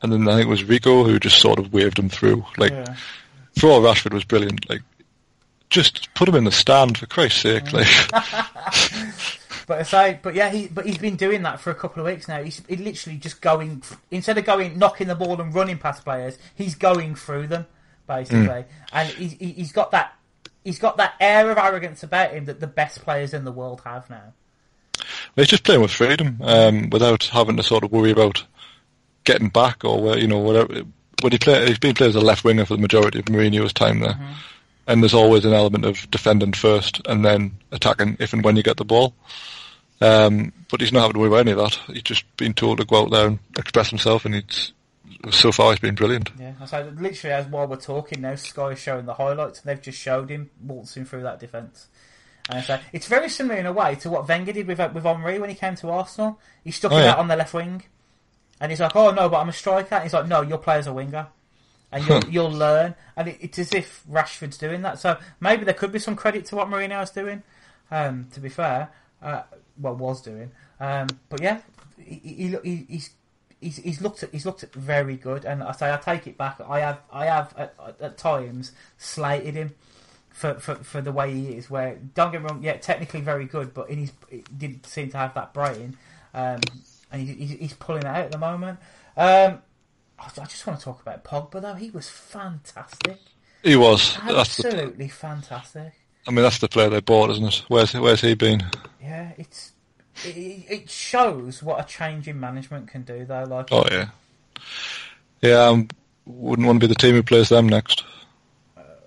[0.00, 2.44] and then I think it was Rico who just sort of waved him through.
[2.56, 2.96] Like, Yeah.
[3.58, 4.68] for all Rashford was brilliant.
[4.68, 4.82] Like,
[5.70, 7.64] just put him in the stand for Christ's sake.
[7.64, 7.72] Mm.
[7.72, 9.12] Like,
[9.66, 12.06] But I say, but yeah, he but he's been doing that for a couple of
[12.06, 12.42] weeks now.
[12.42, 16.38] He's he literally just going instead of going knocking the ball and running past players,
[16.54, 17.66] he's going through them
[18.06, 18.66] basically, mm.
[18.92, 20.14] and he's he's got that
[20.64, 23.82] he's got that air of arrogance about him that the best players in the world
[23.84, 24.32] have now.
[25.36, 28.44] he's just playing with freedom um, without having to sort of worry about
[29.24, 30.82] getting back or where you know whatever.
[31.20, 33.72] When he play, he's been playing as a left winger for the majority of Mourinho's
[33.72, 34.18] time there,
[34.86, 38.62] and there's always an element of defending first and then attacking if and when you
[38.62, 39.14] get the ball.
[40.00, 41.74] Um, but he's not having to worry about any of that.
[41.92, 44.72] He's just been told to go out there and express himself, and it's
[45.30, 46.30] so far he's been brilliant.
[46.38, 49.82] Yeah, so literally as while we're talking now, Sky is showing the highlights, and they've
[49.82, 51.86] just showed him waltzing through that defence.
[52.48, 55.38] And so it's very similar in a way to what Wenger did with with Henry
[55.38, 56.40] when he came to Arsenal.
[56.64, 57.12] He stuck Oh, him yeah.
[57.12, 57.84] out on the left wing,
[58.60, 60.86] and he's like, "Oh no, but I'm a striker." And he's like, "No, your player's
[60.88, 61.28] a winger."
[61.94, 64.98] And you'll, you'll learn, and it, it's as if Rashford's doing that.
[64.98, 67.42] So maybe there could be some credit to what Mourinho's doing.
[67.90, 68.88] Um, to be fair,
[69.22, 69.42] uh,
[69.78, 70.52] well, was doing.
[70.80, 71.60] Um, but yeah,
[71.98, 73.10] he, he, he, he's
[73.62, 76.36] he's he's looked at he's looked at very good, and I say I take it
[76.36, 76.60] back.
[76.68, 79.74] I have I have at, at times slated him
[80.30, 81.70] for, for for the way he is.
[81.70, 85.10] Where don't get me wrong, yeah, technically very good, but in his he didn't seem
[85.10, 85.96] to have that brain,
[86.34, 86.60] um,
[87.10, 88.78] and he, he's, he's pulling it out at the moment.
[89.16, 89.62] Um,
[90.18, 91.74] I I just want to talk about Pogba though.
[91.74, 93.18] He was fantastic,
[93.62, 94.16] He was.
[94.26, 95.94] That's the, absolutely fantastic.
[96.26, 97.64] I mean, that's the player they bought, isn't it?
[97.68, 98.62] Where's where's he been?
[99.00, 99.72] Yeah, it's
[100.24, 103.44] it, it shows what a change in management can do though.
[103.44, 104.08] Like, Oh yeah,
[105.40, 105.64] yeah.
[105.66, 105.88] Um,
[106.26, 108.04] wouldn't want to be the team who plays them next.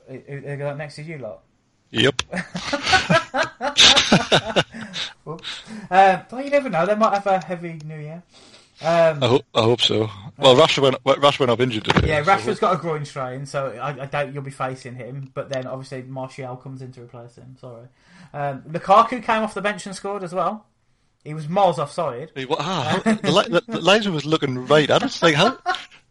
[0.08, 1.42] who- who got next to you lot.
[1.92, 2.22] Yep.
[5.90, 6.86] Um, but you never know.
[6.86, 8.22] They might have a heavy New Year.
[8.82, 10.10] Um, I hope I hope so.
[10.38, 13.68] Well, Rashford went Rashford went up injured yeah, so- Rashford's got a groin strain, so
[13.82, 15.32] I, I doubt you'll be facing him.
[15.34, 17.56] But then obviously Martial comes in to replace him.
[17.60, 17.88] Sorry.
[18.34, 20.66] Um, Lukaku came off the bench and scored as well.
[21.26, 22.32] He was miles offside.
[22.36, 25.22] Hey, what, ah, the, li- the, the linesman was looking right at us.
[25.24, 25.58] Like how?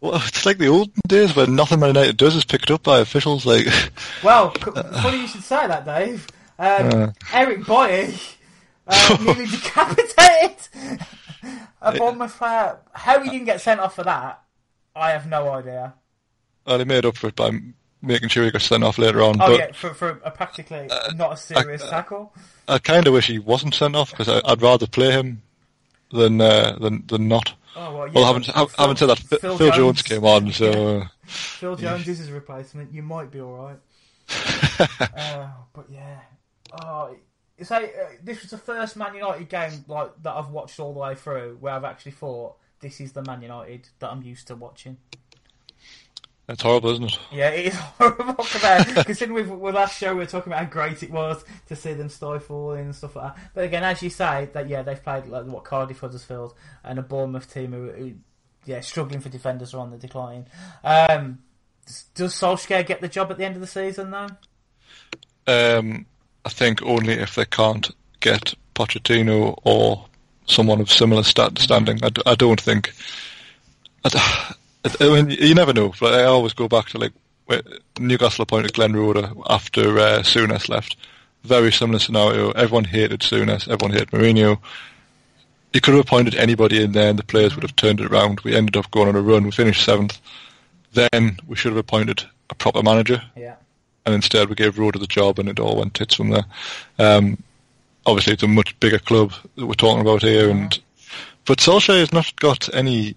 [0.01, 2.99] Well, it's like the olden days when nothing Man United does is picked up by
[2.99, 3.47] officials.
[3.47, 3.67] Like,
[4.23, 6.27] Well, c- funny you should say that, Dave.
[6.59, 7.13] Um, Uh.
[7.33, 8.15] Eric Bailly
[8.87, 11.01] uh, nearly decapitated
[11.81, 12.79] a Bournemouth player.
[12.93, 14.43] How he didn't get sent off for that,
[14.95, 15.95] I have no idea.
[16.67, 17.51] well, they made up for it by
[18.05, 19.41] making sure he got sent off later on.
[19.41, 22.33] Oh but yeah, for for a practically not a serious tackle.
[22.69, 25.43] I kind of wish he wasn't sent off because I'd rather play him
[26.11, 27.55] than uh, than than not.
[27.77, 28.13] Oh well, yeah.
[28.15, 30.03] Well, having but ha- having said that, Phil, Phil Jones.
[30.03, 32.93] came on, so uh, Phil Jones is his replacement.
[32.93, 33.79] You might be all right.
[35.17, 36.21] uh, but yeah,
[36.83, 37.17] oh,
[37.59, 40.93] it's like uh, this was the first Man United game like that I've watched all
[40.93, 44.47] the way through where I've actually thought this is the Man United that I'm used
[44.49, 44.99] to watching.
[46.49, 47.19] It's horrible, isn't it?
[47.33, 48.45] Yeah, it is horrible
[49.05, 51.95] considering with, with last show we were talking about how great it was to see
[51.95, 53.51] them stifle and stuff like that.
[53.55, 57.03] But again, as you say, that yeah they've played like what Cardiff, Huddersfield, and a
[57.03, 58.13] Bournemouth team who, who
[58.67, 60.47] yeah struggling for defenders are on the decline.
[60.83, 61.39] Um,
[62.15, 64.29] does Solskjaer get the job at the end of the season though?
[65.47, 66.07] Um,
[66.45, 67.91] I think only if they can't
[68.21, 70.07] get Pochettino or
[70.47, 72.03] someone of similar stat- standing.
[72.03, 72.93] I, d- I don't think.
[74.05, 74.55] I, d-
[75.01, 75.93] I mean, you never know.
[75.99, 77.13] But I always go back to like
[77.99, 80.97] Newcastle appointed Glenn Roeder after uh, Souness left.
[81.43, 82.51] Very similar scenario.
[82.53, 83.69] Everyone hated Souness.
[83.69, 84.59] Everyone hated Mourinho.
[85.73, 88.41] You could have appointed anybody in there, and the players would have turned it around.
[88.41, 89.45] We ended up going on a run.
[89.45, 90.21] We finished seventh.
[90.93, 93.57] Then we should have appointed a proper manager Yeah.
[94.07, 96.45] and instead we gave Roeder the job, and it all went tits from there.
[96.99, 97.43] Um,
[98.07, 100.79] obviously, it's a much bigger club that we're talking about here, and
[101.47, 103.17] but Solskjaer has not got any.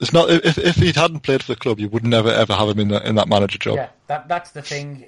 [0.00, 2.68] It's not if if he hadn't played for the club, you would never ever have
[2.68, 3.76] him in that in that manager job.
[3.76, 5.06] Yeah, that that's the thing.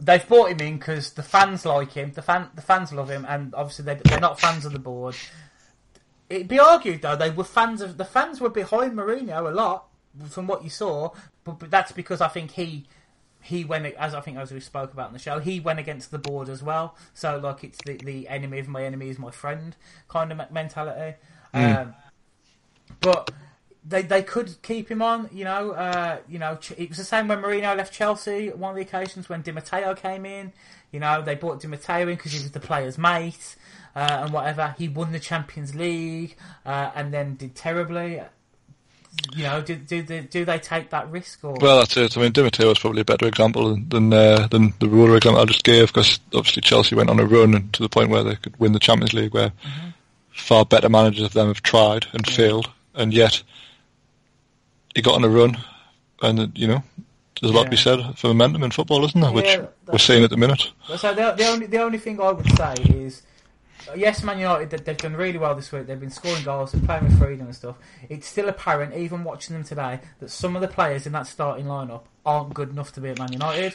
[0.00, 2.12] They've brought him in because the fans like him.
[2.12, 5.14] The fan the fans love him, and obviously they they're not fans of the board.
[6.28, 9.86] It'd be argued though they were fans of the fans were behind Mourinho a lot
[10.28, 11.10] from what you saw,
[11.44, 12.86] but, but that's because I think he
[13.40, 16.10] he went as I think as we spoke about in the show he went against
[16.10, 16.96] the board as well.
[17.14, 19.76] So like it's the the enemy of my enemy is my friend
[20.08, 21.18] kind of me- mentality.
[21.54, 21.94] Um,
[23.00, 23.30] but
[23.84, 25.28] they they could keep him on.
[25.32, 28.48] You know, uh, you know, it was the same when Mourinho left Chelsea.
[28.50, 30.52] One of the occasions when Di Matteo came in,
[30.92, 33.56] you know, they brought Di Matteo in because he was the player's mate
[33.96, 34.74] uh, and whatever.
[34.78, 38.20] He won the Champions League uh, and then did terribly.
[39.34, 41.54] you know, do do they, do they take that risk or?
[41.60, 42.16] Well, that's it.
[42.16, 45.16] I mean, Di Matteo is probably a better example than than, uh, than the ruler
[45.16, 48.10] example I just gave, because obviously Chelsea went on a run and to the point
[48.10, 49.88] where they could win the Champions League, where Mm-hmm.
[50.30, 53.42] far better managers of them have tried and failed, and yet
[54.94, 55.56] he got on a run,
[56.22, 56.82] and you know,
[57.40, 59.32] there's a lot to be said for momentum in football, isn't there?
[59.32, 60.70] Which we're seeing at the minute.
[60.96, 63.22] So the, the only the only thing I would say is,
[63.96, 65.86] yes, Man United they- they've done really well this week.
[65.86, 67.76] They've been scoring goals, they're playing with freedom and stuff.
[68.08, 71.66] It's still apparent, even watching them today, that some of the players in that starting
[71.66, 73.74] lineup aren't good enough to be at Man United.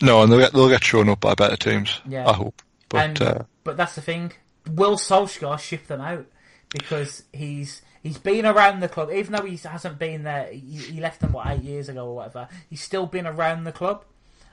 [0.00, 2.00] No, and they'll get they'll get shown up by better teams.
[2.08, 2.28] Yeah.
[2.28, 2.62] I hope.
[2.88, 4.32] But and, uh, but that's the thing.
[4.70, 6.26] Will Solskjaer shift them out
[6.70, 10.48] because he's he's been around the club, even though he hasn't been there.
[10.50, 12.48] He, he left them what eight years ago or whatever.
[12.68, 14.04] He's still been around the club.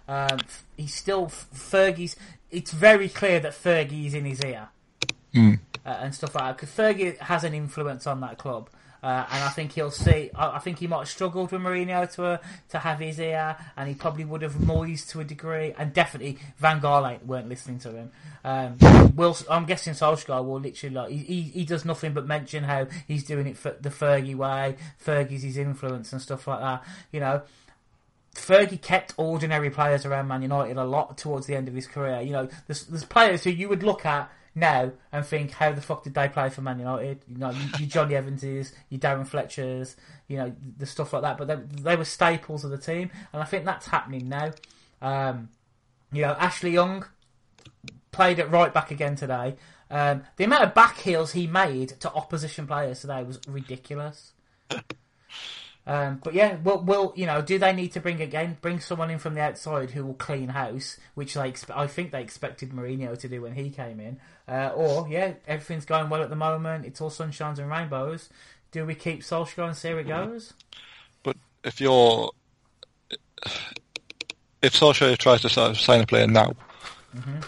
[0.07, 0.39] Um,
[0.77, 2.15] he's still Fergie's.
[2.51, 4.69] It's very clear that Fergie's in his ear
[5.33, 6.57] mm, uh, and stuff like that.
[6.57, 8.69] Because Fergie has an influence on that club,
[9.05, 10.31] uh, and I think he'll see.
[10.33, 12.37] I, I think he might have struggled with Mourinho to uh,
[12.69, 16.39] to have his ear, and he probably would have Moyes to a degree, and definitely
[16.57, 18.11] Van Gaal weren't listening to him.
[18.43, 18.77] Um,
[19.15, 22.87] will I'm guessing Solskjaer will literally like he, he he does nothing but mention how
[23.07, 24.75] he's doing it for the Fergie way.
[25.05, 26.83] Fergie's his influence and stuff like that.
[27.11, 27.43] You know.
[28.33, 32.19] Fergie kept ordinary players around Man United a lot towards the end of his career.
[32.19, 35.81] You know, there's, there's players who you would look at now and think, how the
[35.81, 37.23] fuck did they play for Man United?
[37.27, 41.37] You know, you, Johnny Evanses, you Darren Fletchers, you know, the stuff like that.
[41.37, 44.51] But they, they were staples of the team, and I think that's happening now.
[45.01, 45.49] Um,
[46.11, 47.05] you know, Ashley Young
[48.11, 49.55] played at right back again today.
[49.91, 54.31] Um, the amount of back heels he made to opposition players today was ridiculous.
[55.87, 57.41] Um, but yeah, will will you know?
[57.41, 60.49] Do they need to bring again bring someone in from the outside who will clean
[60.49, 64.19] house, which they expe- I think they expected Mourinho to do when he came in,
[64.47, 66.85] uh, or yeah, everything's going well at the moment.
[66.85, 68.29] It's all sunshines and rainbows.
[68.71, 70.53] Do we keep Solskjaer and see how it goes?
[71.21, 72.31] but if you're
[74.63, 76.55] if Solskjaer tries to sign a player now,
[77.15, 77.39] Mm-hmm.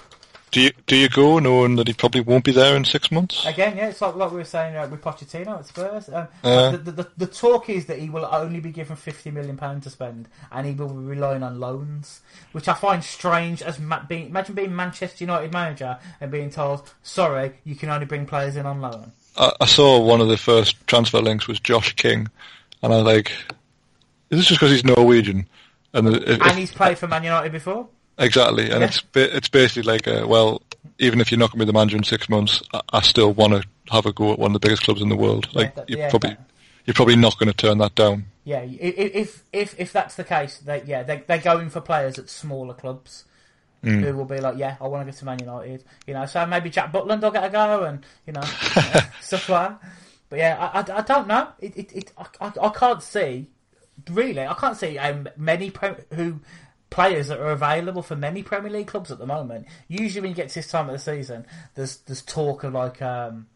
[0.57, 3.45] Do you do you go knowing that he probably won't be there in six months?
[3.45, 6.09] Again, yeah, it's like like we were saying uh, with Pochettino at Spurs.
[6.09, 6.71] Um, Yeah.
[6.71, 9.83] the, the, the, the talk is that he will only be given fifty million pounds
[9.83, 12.21] to spend, and he will be relying on loans,
[12.53, 13.61] which I find strange.
[13.61, 18.07] As ma- being, imagine being Manchester United manager and being told, "Sorry, you can only
[18.07, 21.59] bring players in on loan." I, I saw one of the first transfer links was
[21.59, 22.27] Josh King,
[22.81, 23.31] and I was like,
[24.31, 25.47] is this just because he's Norwegian?
[25.93, 27.87] And, if- And he's played for Man United before.
[28.17, 28.87] Exactly, and Yeah.
[28.87, 30.61] it's it's basically like, uh, well,
[30.99, 33.33] even if you're not going to be the manager in six months, I, I still
[33.33, 35.47] want to have a go at one of the biggest clubs in the world.
[35.53, 36.49] Like that- you're yeah, probably that-
[36.85, 38.25] you're probably not going to turn that down.
[38.45, 42.29] Yeah, if if if that's the case, they yeah they they're going for players at
[42.29, 43.25] smaller clubs
[43.83, 45.83] who will be like, yeah, I want to go to Man United.
[46.07, 48.41] You know, so maybe Jack Butland will get a go, and you know
[49.21, 49.79] stuff like that.
[50.29, 51.49] But yeah, I, I, I don't know.
[51.59, 53.47] It it, it I, I, I can't see
[54.09, 54.41] really.
[54.45, 56.39] I can't see um, many pre- who
[56.89, 59.67] players that are available for many Premier League clubs at the moment.
[59.87, 61.45] Usually, when you get to this time of the season,
[61.75, 63.01] there's there's talk of like.
[63.01, 63.47] um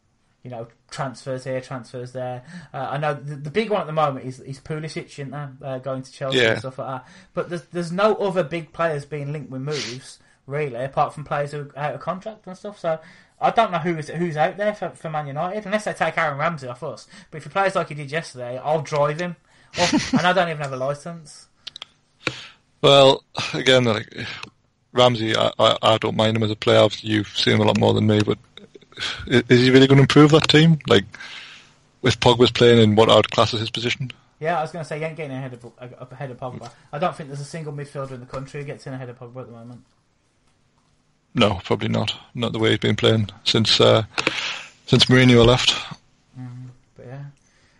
[0.44, 2.44] you know, transfers here, transfers there.
[2.74, 5.52] Uh, I know the, the big one at the moment is is Pulisic, isn't there?
[5.62, 6.54] Uh, going to Chelsea Yeah.
[6.54, 7.08] and stuff like that.
[7.36, 10.18] But there's there's no other big players being linked with moves
[10.48, 12.80] really, apart from players who are out of contract and stuff.
[12.80, 13.00] So
[13.40, 16.40] I don't know who's who's out there for, for Man United unless they take Aaron
[16.40, 17.08] Ramsey off us.
[17.30, 19.36] But if he plays like he did yesterday, I'll drive him.
[19.78, 21.50] And I don't even have a license.
[22.82, 24.08] Well, again, like
[24.94, 26.80] Ramsey, I, I, I don't mind him as a player.
[26.80, 28.38] Obviously, you've seen him a lot more than me, but
[29.28, 30.80] i- is he really going to improve that team?
[30.88, 31.06] Like,
[32.02, 34.12] with Pogba's playing in what I would class as his position?
[34.40, 36.72] Yeah, I was going to say he ain't getting ahead of up ahead of Pogba.
[36.92, 39.20] I don't think there's a single midfielder in the country who gets in ahead of
[39.20, 39.84] Pogba at the moment.
[41.36, 42.14] No, probably not.
[42.34, 44.04] Not the way he's been playing since uh,
[44.88, 45.76] since Mourinho left.
[46.98, 47.24] But yeah,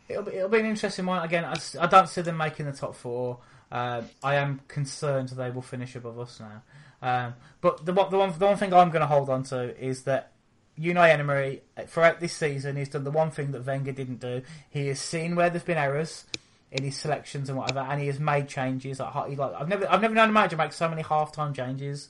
[0.08, 1.24] it'll be, it'll be an interesting one.
[1.24, 3.40] Again, I don't see them making the top four.
[3.72, 6.62] Um, I am concerned they will finish above us now.
[7.02, 9.76] Um, but the, one- the one the one thing I'm going to hold on to
[9.84, 10.32] is that
[10.80, 14.42] Unai Emery throughout this season he's done the one thing that Wenger didn't do.
[14.70, 16.26] He has seen where there's been errors
[16.72, 19.00] in his selections and whatever, and he has made changes.
[19.00, 21.54] Like, he- like I've never I've never known a manager make so many half time
[21.54, 22.10] changes.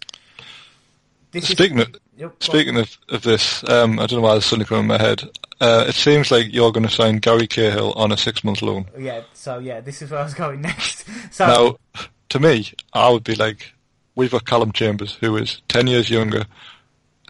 [1.31, 4.45] This is- Speaking of, Yep, speaking of, of this, um, I don't know why this
[4.45, 5.23] suddenly come in my head.
[5.61, 8.87] Uh, it seems like you're going to sign Gary Cahill on a six month loan.
[8.97, 11.05] yeah, so yeah, this is where I was going next.
[11.31, 13.71] So Now, to me, I would be like,
[14.15, 16.45] we've got Callum Chambers, who is 10 years younger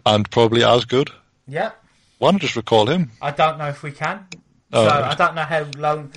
[0.06, 1.10] and probably as good.
[1.46, 1.72] yeah,
[2.18, 3.10] Why not just recall him?
[3.20, 4.26] I don't know if we can.
[4.72, 5.04] Oh, so right.
[5.04, 6.12] I don't know how loan.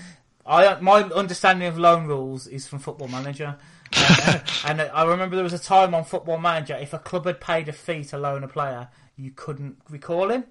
[0.46, 3.58] I my understanding of loan rules is from Football Manager,
[3.92, 7.42] and, and I remember there was a time on Football Manager if a club had
[7.42, 8.88] paid a fee to loan a player,
[9.18, 10.46] you couldn't recall him.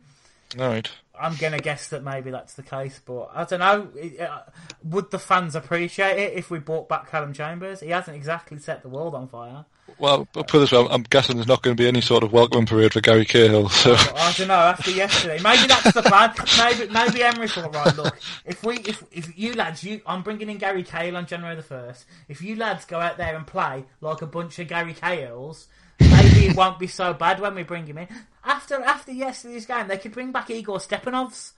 [0.59, 0.91] All right.
[1.19, 3.89] I'm gonna guess that maybe that's the case, but I don't know.
[4.21, 4.41] Uh,
[4.85, 7.81] Would the fans appreciate it if we brought back Callum Chambers?
[7.81, 9.65] He hasn't exactly set the world on fire.
[9.99, 12.33] Well, but put this way, I'm, guessing there's not going to be any sort of
[12.33, 13.69] welcoming parade for Gary Cahill.
[13.69, 14.55] So I don't know.
[14.55, 16.35] After yesterday, maybe that's the plan.
[16.59, 20.49] Maybe maybe Emery thought, right, look, if we if if you lads, you, I'm bringing
[20.49, 22.07] in Gary Cahill on January the first.
[22.29, 25.69] If you lads go out there and play like a bunch of Gary Cahills,
[26.11, 28.09] maybe it won't be so bad when we bring him in.
[28.45, 31.53] After after yesterday's game, they could bring back Igor Stepanovs.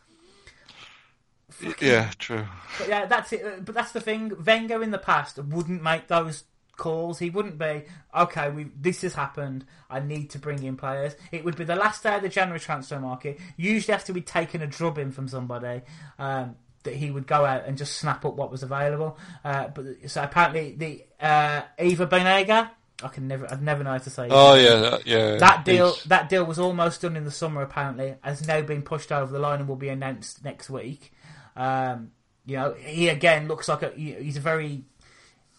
[1.80, 2.46] yeah, true.
[2.78, 3.64] But yeah, that's it.
[3.64, 4.32] But that's the thing.
[4.44, 6.44] Wenger in the past wouldn't make those
[6.76, 7.18] calls.
[7.18, 8.50] He wouldn't be okay.
[8.50, 9.64] We this has happened.
[9.90, 11.16] I need to bring in players.
[11.32, 13.38] It would be the last day of the January transfer market.
[13.56, 15.82] Usually after we'd taken a drubbing from somebody.
[16.18, 16.56] Um,
[16.86, 19.18] that he would go out and just snap up what was available.
[19.44, 22.70] Uh, but so apparently the uh, Ever Banega,
[23.02, 24.28] I can never, I've never know how to say.
[24.30, 24.64] Oh name.
[24.64, 25.36] yeah, that, yeah.
[25.36, 27.60] That deal, He's- that deal was almost done in the summer.
[27.62, 31.12] Apparently, has now been pushed over the line and will be announced next week.
[31.56, 32.12] Um,
[32.46, 34.84] you know, he again looks like a he's a very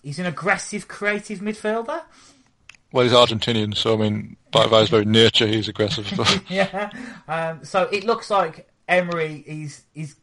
[0.04, 2.02] he's an aggressive, creative midfielder.
[2.92, 6.08] Well, he's Argentinian, so I mean, by, by his very nature, he's aggressive.
[6.50, 6.90] Yeah.
[7.28, 10.16] Um, so it looks like Emery is is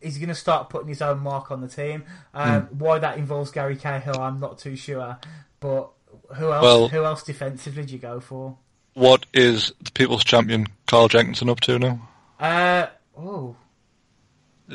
[0.00, 2.04] is going to start putting his own mark on the team.
[2.32, 5.18] Um, Why that involves Gary Cahill, I'm not too sure.
[5.58, 5.90] But
[6.34, 6.62] who else?
[6.62, 8.56] Well- who else defensively did you go for?
[8.94, 12.08] what is the people's champion Carl Jenkinson up to now?
[12.40, 12.86] Uh,
[13.16, 13.56] oh.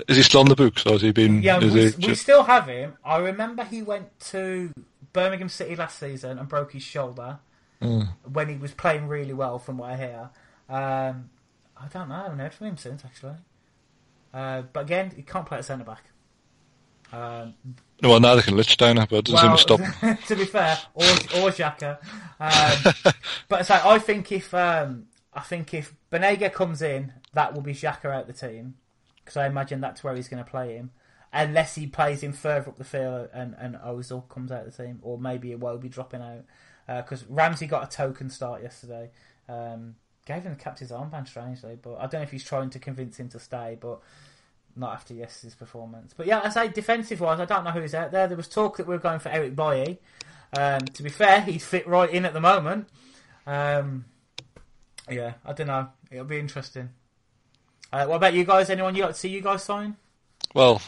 [0.08, 1.42] Is he still on the books, or has he been?
[1.44, 2.96] Yeah, is we, he we still have him.
[3.04, 4.74] I remember he went to
[5.14, 7.40] Birmingham City last season and broke his shoulder
[7.82, 8.08] Mm.
[8.32, 10.30] when he was playing really well, from what I hear.
[10.70, 11.30] Um,
[11.78, 12.16] I don't know.
[12.16, 13.36] I haven't heard from him since, actually.
[14.34, 16.06] Uh, but again, he can't play at centre back.
[17.16, 17.54] Um,
[18.04, 20.20] well, neither can Lichtsteiner, but it doesn't well, seem to stop.
[20.28, 21.98] to be fair, or or Xhaka.
[22.40, 23.14] Um,
[23.48, 27.74] but so I think if um, I think if Banega comes in, that will be
[27.74, 28.76] Xhaka out the team
[29.24, 30.92] because I imagine that's where he's going to play him,
[31.32, 34.84] unless he plays him further up the field and and Ozil comes out of the
[34.84, 36.46] team, or maybe it will be dropping out
[36.88, 39.10] because Ramsey got a token start yesterday.
[39.48, 42.80] Um, gave him the captain's armband strangely, but I don't know if he's trying to
[42.80, 44.02] convince him to stay, but
[44.76, 46.14] not after yesterday's performance.
[46.16, 48.28] But yeah, I say defensive wise, I don't know who's out there.
[48.28, 50.00] There was talk that we were going for Eric Bailly.
[50.58, 52.88] Um, to be fair, he'd fit right in at the moment.
[53.48, 54.06] Um,
[55.10, 55.90] yeah, I don't know.
[56.12, 56.90] It'll be interesting.
[57.92, 58.70] Uh, what about you guys?
[58.70, 59.96] Anyone you like to see you guys sign?
[60.54, 60.82] Well,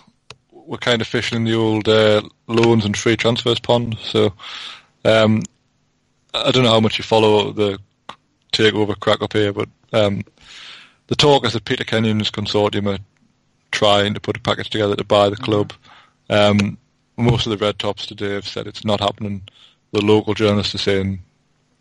[0.51, 3.97] we're kind of fishing in the old uh, loans and free transfers pond.
[4.01, 4.33] So
[5.05, 5.43] um,
[6.33, 7.79] I don't know how much you follow the
[8.51, 10.23] takeover crack up here, but um,
[11.07, 13.01] the talk is that Peter Kenyon's consortium are
[13.71, 15.73] trying to put a package together to buy the club.
[16.29, 16.77] Um,
[17.17, 19.41] most of the red tops today have said it's not happening.
[19.91, 21.19] The local journalists are saying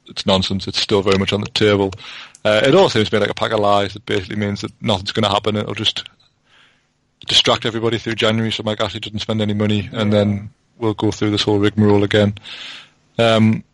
[0.06, 0.66] it's nonsense.
[0.66, 1.92] It's still very much on the table.
[2.44, 3.92] Uh, it all seems to be like a pack of lies.
[3.94, 5.56] That basically means that nothing's going to happen.
[5.56, 6.08] It'll just
[7.26, 11.10] distract everybody through January so Mike Ashley doesn't spend any money, and then we'll go
[11.10, 12.34] through this whole rigmarole again.
[13.18, 13.64] Um,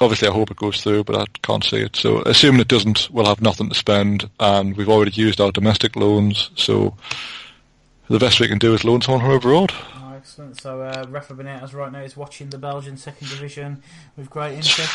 [0.00, 1.96] obviously, I hope it goes through, but I can't see it.
[1.96, 5.96] So, assuming it doesn't, we'll have nothing to spend, and we've already used our domestic
[5.96, 6.50] loans.
[6.56, 6.96] So,
[8.08, 9.72] the best we can do is loan someone from abroad.
[9.96, 10.60] Oh, excellent.
[10.60, 13.82] So uh, Rafa Benitez right now is watching the Belgian second division
[14.16, 14.92] with great interest.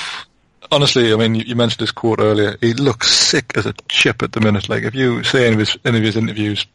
[0.72, 2.58] Honestly, I mean, you, you mentioned this quote earlier.
[2.62, 4.70] He looks sick as a chip at the minute.
[4.70, 6.66] Like, if you see any of his, any of his interviews,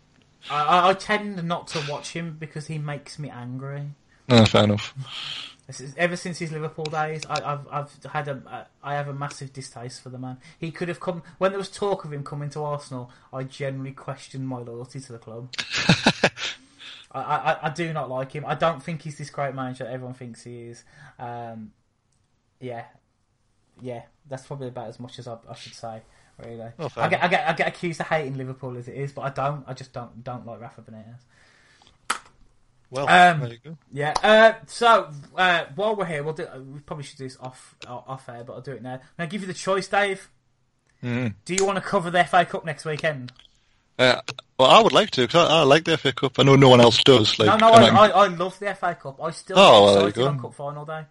[0.50, 3.82] I, I, I tend not to watch him because he makes me angry.
[4.28, 4.94] no, fair enough.
[5.68, 9.52] Is, ever since his Liverpool days, I, I've I've had a I have a massive
[9.52, 10.38] distaste for the man.
[10.58, 13.10] He could have come when there was talk of him coming to Arsenal.
[13.32, 15.52] I generally questioned my loyalty to the club.
[17.10, 18.44] I, I, I do not like him.
[18.46, 20.84] I don't think he's this great manager that everyone thinks he is.
[21.18, 21.72] Um,
[22.60, 22.84] yeah,
[23.80, 26.02] yeah, that's probably about as much as I, I should say.
[26.38, 29.10] Really, fair I get I get I get accused of hating Liverpool as it is,
[29.12, 29.64] but I don't.
[29.66, 31.20] I just don't don't like Rafa Benitez.
[32.90, 33.78] Well, Um, there you go.
[33.92, 34.14] Yeah.
[34.22, 36.46] Uh, so uh, while we're here, we'll do.
[36.72, 39.00] We probably should do this off off air, but I'll do it now.
[39.18, 40.28] Now, give you the choice, Dave.
[41.02, 41.34] Mm.
[41.44, 43.32] Do you want to cover the FA Cup next weekend?
[43.98, 44.20] Uh,
[44.58, 46.38] well, I would like to because I, I like the FA Cup.
[46.38, 47.38] I know no one else does.
[47.38, 49.22] Like, no, no, I, I I, I love the FA Cup.
[49.22, 50.28] I still Oh, well, there you excited go.
[50.28, 51.02] on Cup final day.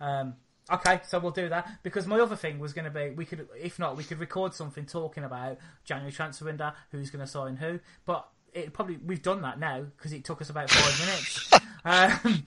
[0.00, 0.34] Um,
[0.70, 3.48] okay, so we'll do that because my other thing was going to be we could,
[3.60, 7.56] if not, we could record something talking about January transfer window, who's going to sign
[7.56, 7.80] who.
[8.04, 11.50] But it probably we've done that now because it took us about five minutes.
[11.86, 12.44] Um,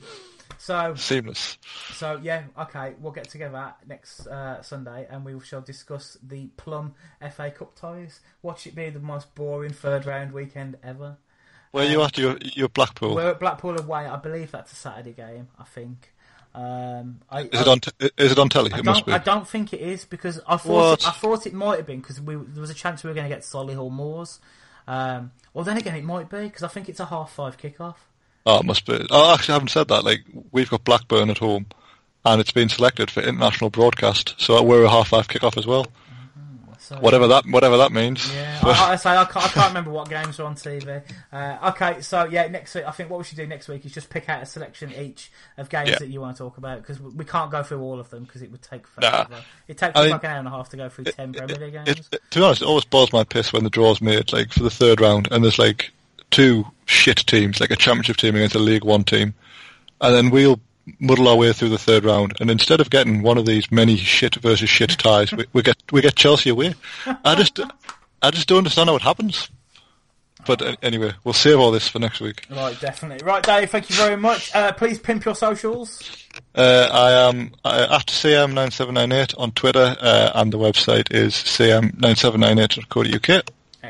[0.58, 1.60] so seamless.
[1.94, 6.96] So yeah, okay, we'll get together next uh, Sunday and we shall discuss the Plum
[7.32, 8.20] FA Cup ties.
[8.42, 11.18] Watch it be the most boring third round weekend ever.
[11.70, 12.18] Where are you at?
[12.18, 13.14] You're, you're Blackpool.
[13.14, 14.08] We're at Blackpool away.
[14.08, 15.50] I believe that's a Saturday game.
[15.60, 16.12] I think.
[16.56, 17.80] Um, I, is it on?
[17.80, 18.74] T- is it on telly?
[18.74, 19.14] I It must don't, be.
[19.14, 21.02] I don't think it is because I thought What?
[21.02, 23.14] it, I thought it might have been because we, there was a chance we were
[23.14, 24.40] going to get Solihull Moors.
[24.88, 27.96] Um, well, then again, it might be because I think it's a half five kickoff.
[28.46, 29.06] Oh, it must be.
[29.10, 30.06] Oh, actually, I haven't said that.
[30.06, 31.66] Like, we've got Blackburn at home,
[32.24, 35.88] and it's been selected for international broadcast, so we're a half five kickoff as well.
[36.88, 38.34] So, Whatever that, whatever that means.
[38.34, 41.04] Yeah, I, I say I can't, I can't remember what games are on TV.
[41.34, 43.92] Uh, okay, so yeah, next week I think what we should do next week is
[43.94, 45.98] just pick out a selection each of games Yeah.
[46.00, 48.42] that you want to talk about because we can't go through all of them because
[48.42, 49.26] it would take Nah.
[49.26, 49.44] forever.
[49.68, 51.90] It takes like an hour and a half to go through ten Premier League games.
[51.90, 54.54] It, it- to be honest, it always boils my piss when the draw's made, like
[54.54, 55.92] for the third round, and there's like
[56.32, 59.34] two shit teams, like a championship team against a League One team,
[60.00, 60.60] and then we'll
[61.00, 63.98] muddle our way through the third round, and instead of getting one of these many
[63.98, 66.74] shit versus shit ties, we, we get we get Chelsea away.
[67.24, 67.60] I just
[68.22, 69.50] I just don't understand how it happens.
[70.46, 72.46] But uh, anyway, we'll save all this for next week.
[72.50, 73.26] Right, definitely.
[73.26, 74.56] Right, Dave, thank you very much.
[74.56, 76.02] Uh, please pimp your socials.
[76.56, 83.44] Uh, I am uh, at CM9798 on Twitter, uh, and the website is CM9798.co.uk.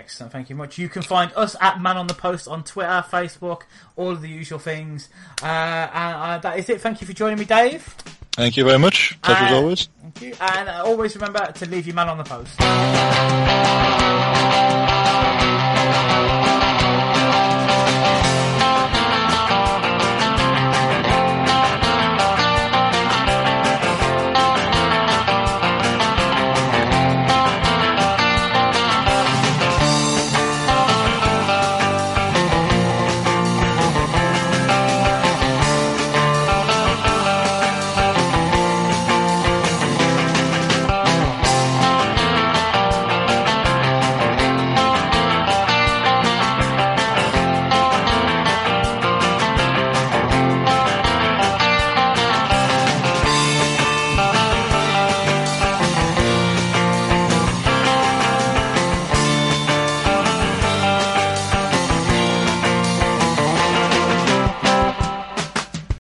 [0.08, 0.78] Excellent, thank you much.
[0.78, 3.64] You can find us at Man on the Post on Twitter, Facebook,
[3.98, 5.10] all of the usual things.
[5.44, 6.80] Uh, and uh, that is it.
[6.80, 7.84] Thank you for joining me, Dave.
[8.32, 9.22] Thank you very much.
[9.22, 9.90] Pleasure as always.
[10.02, 10.34] Thank you.
[10.40, 12.58] And uh, always remember to leave your man on the post.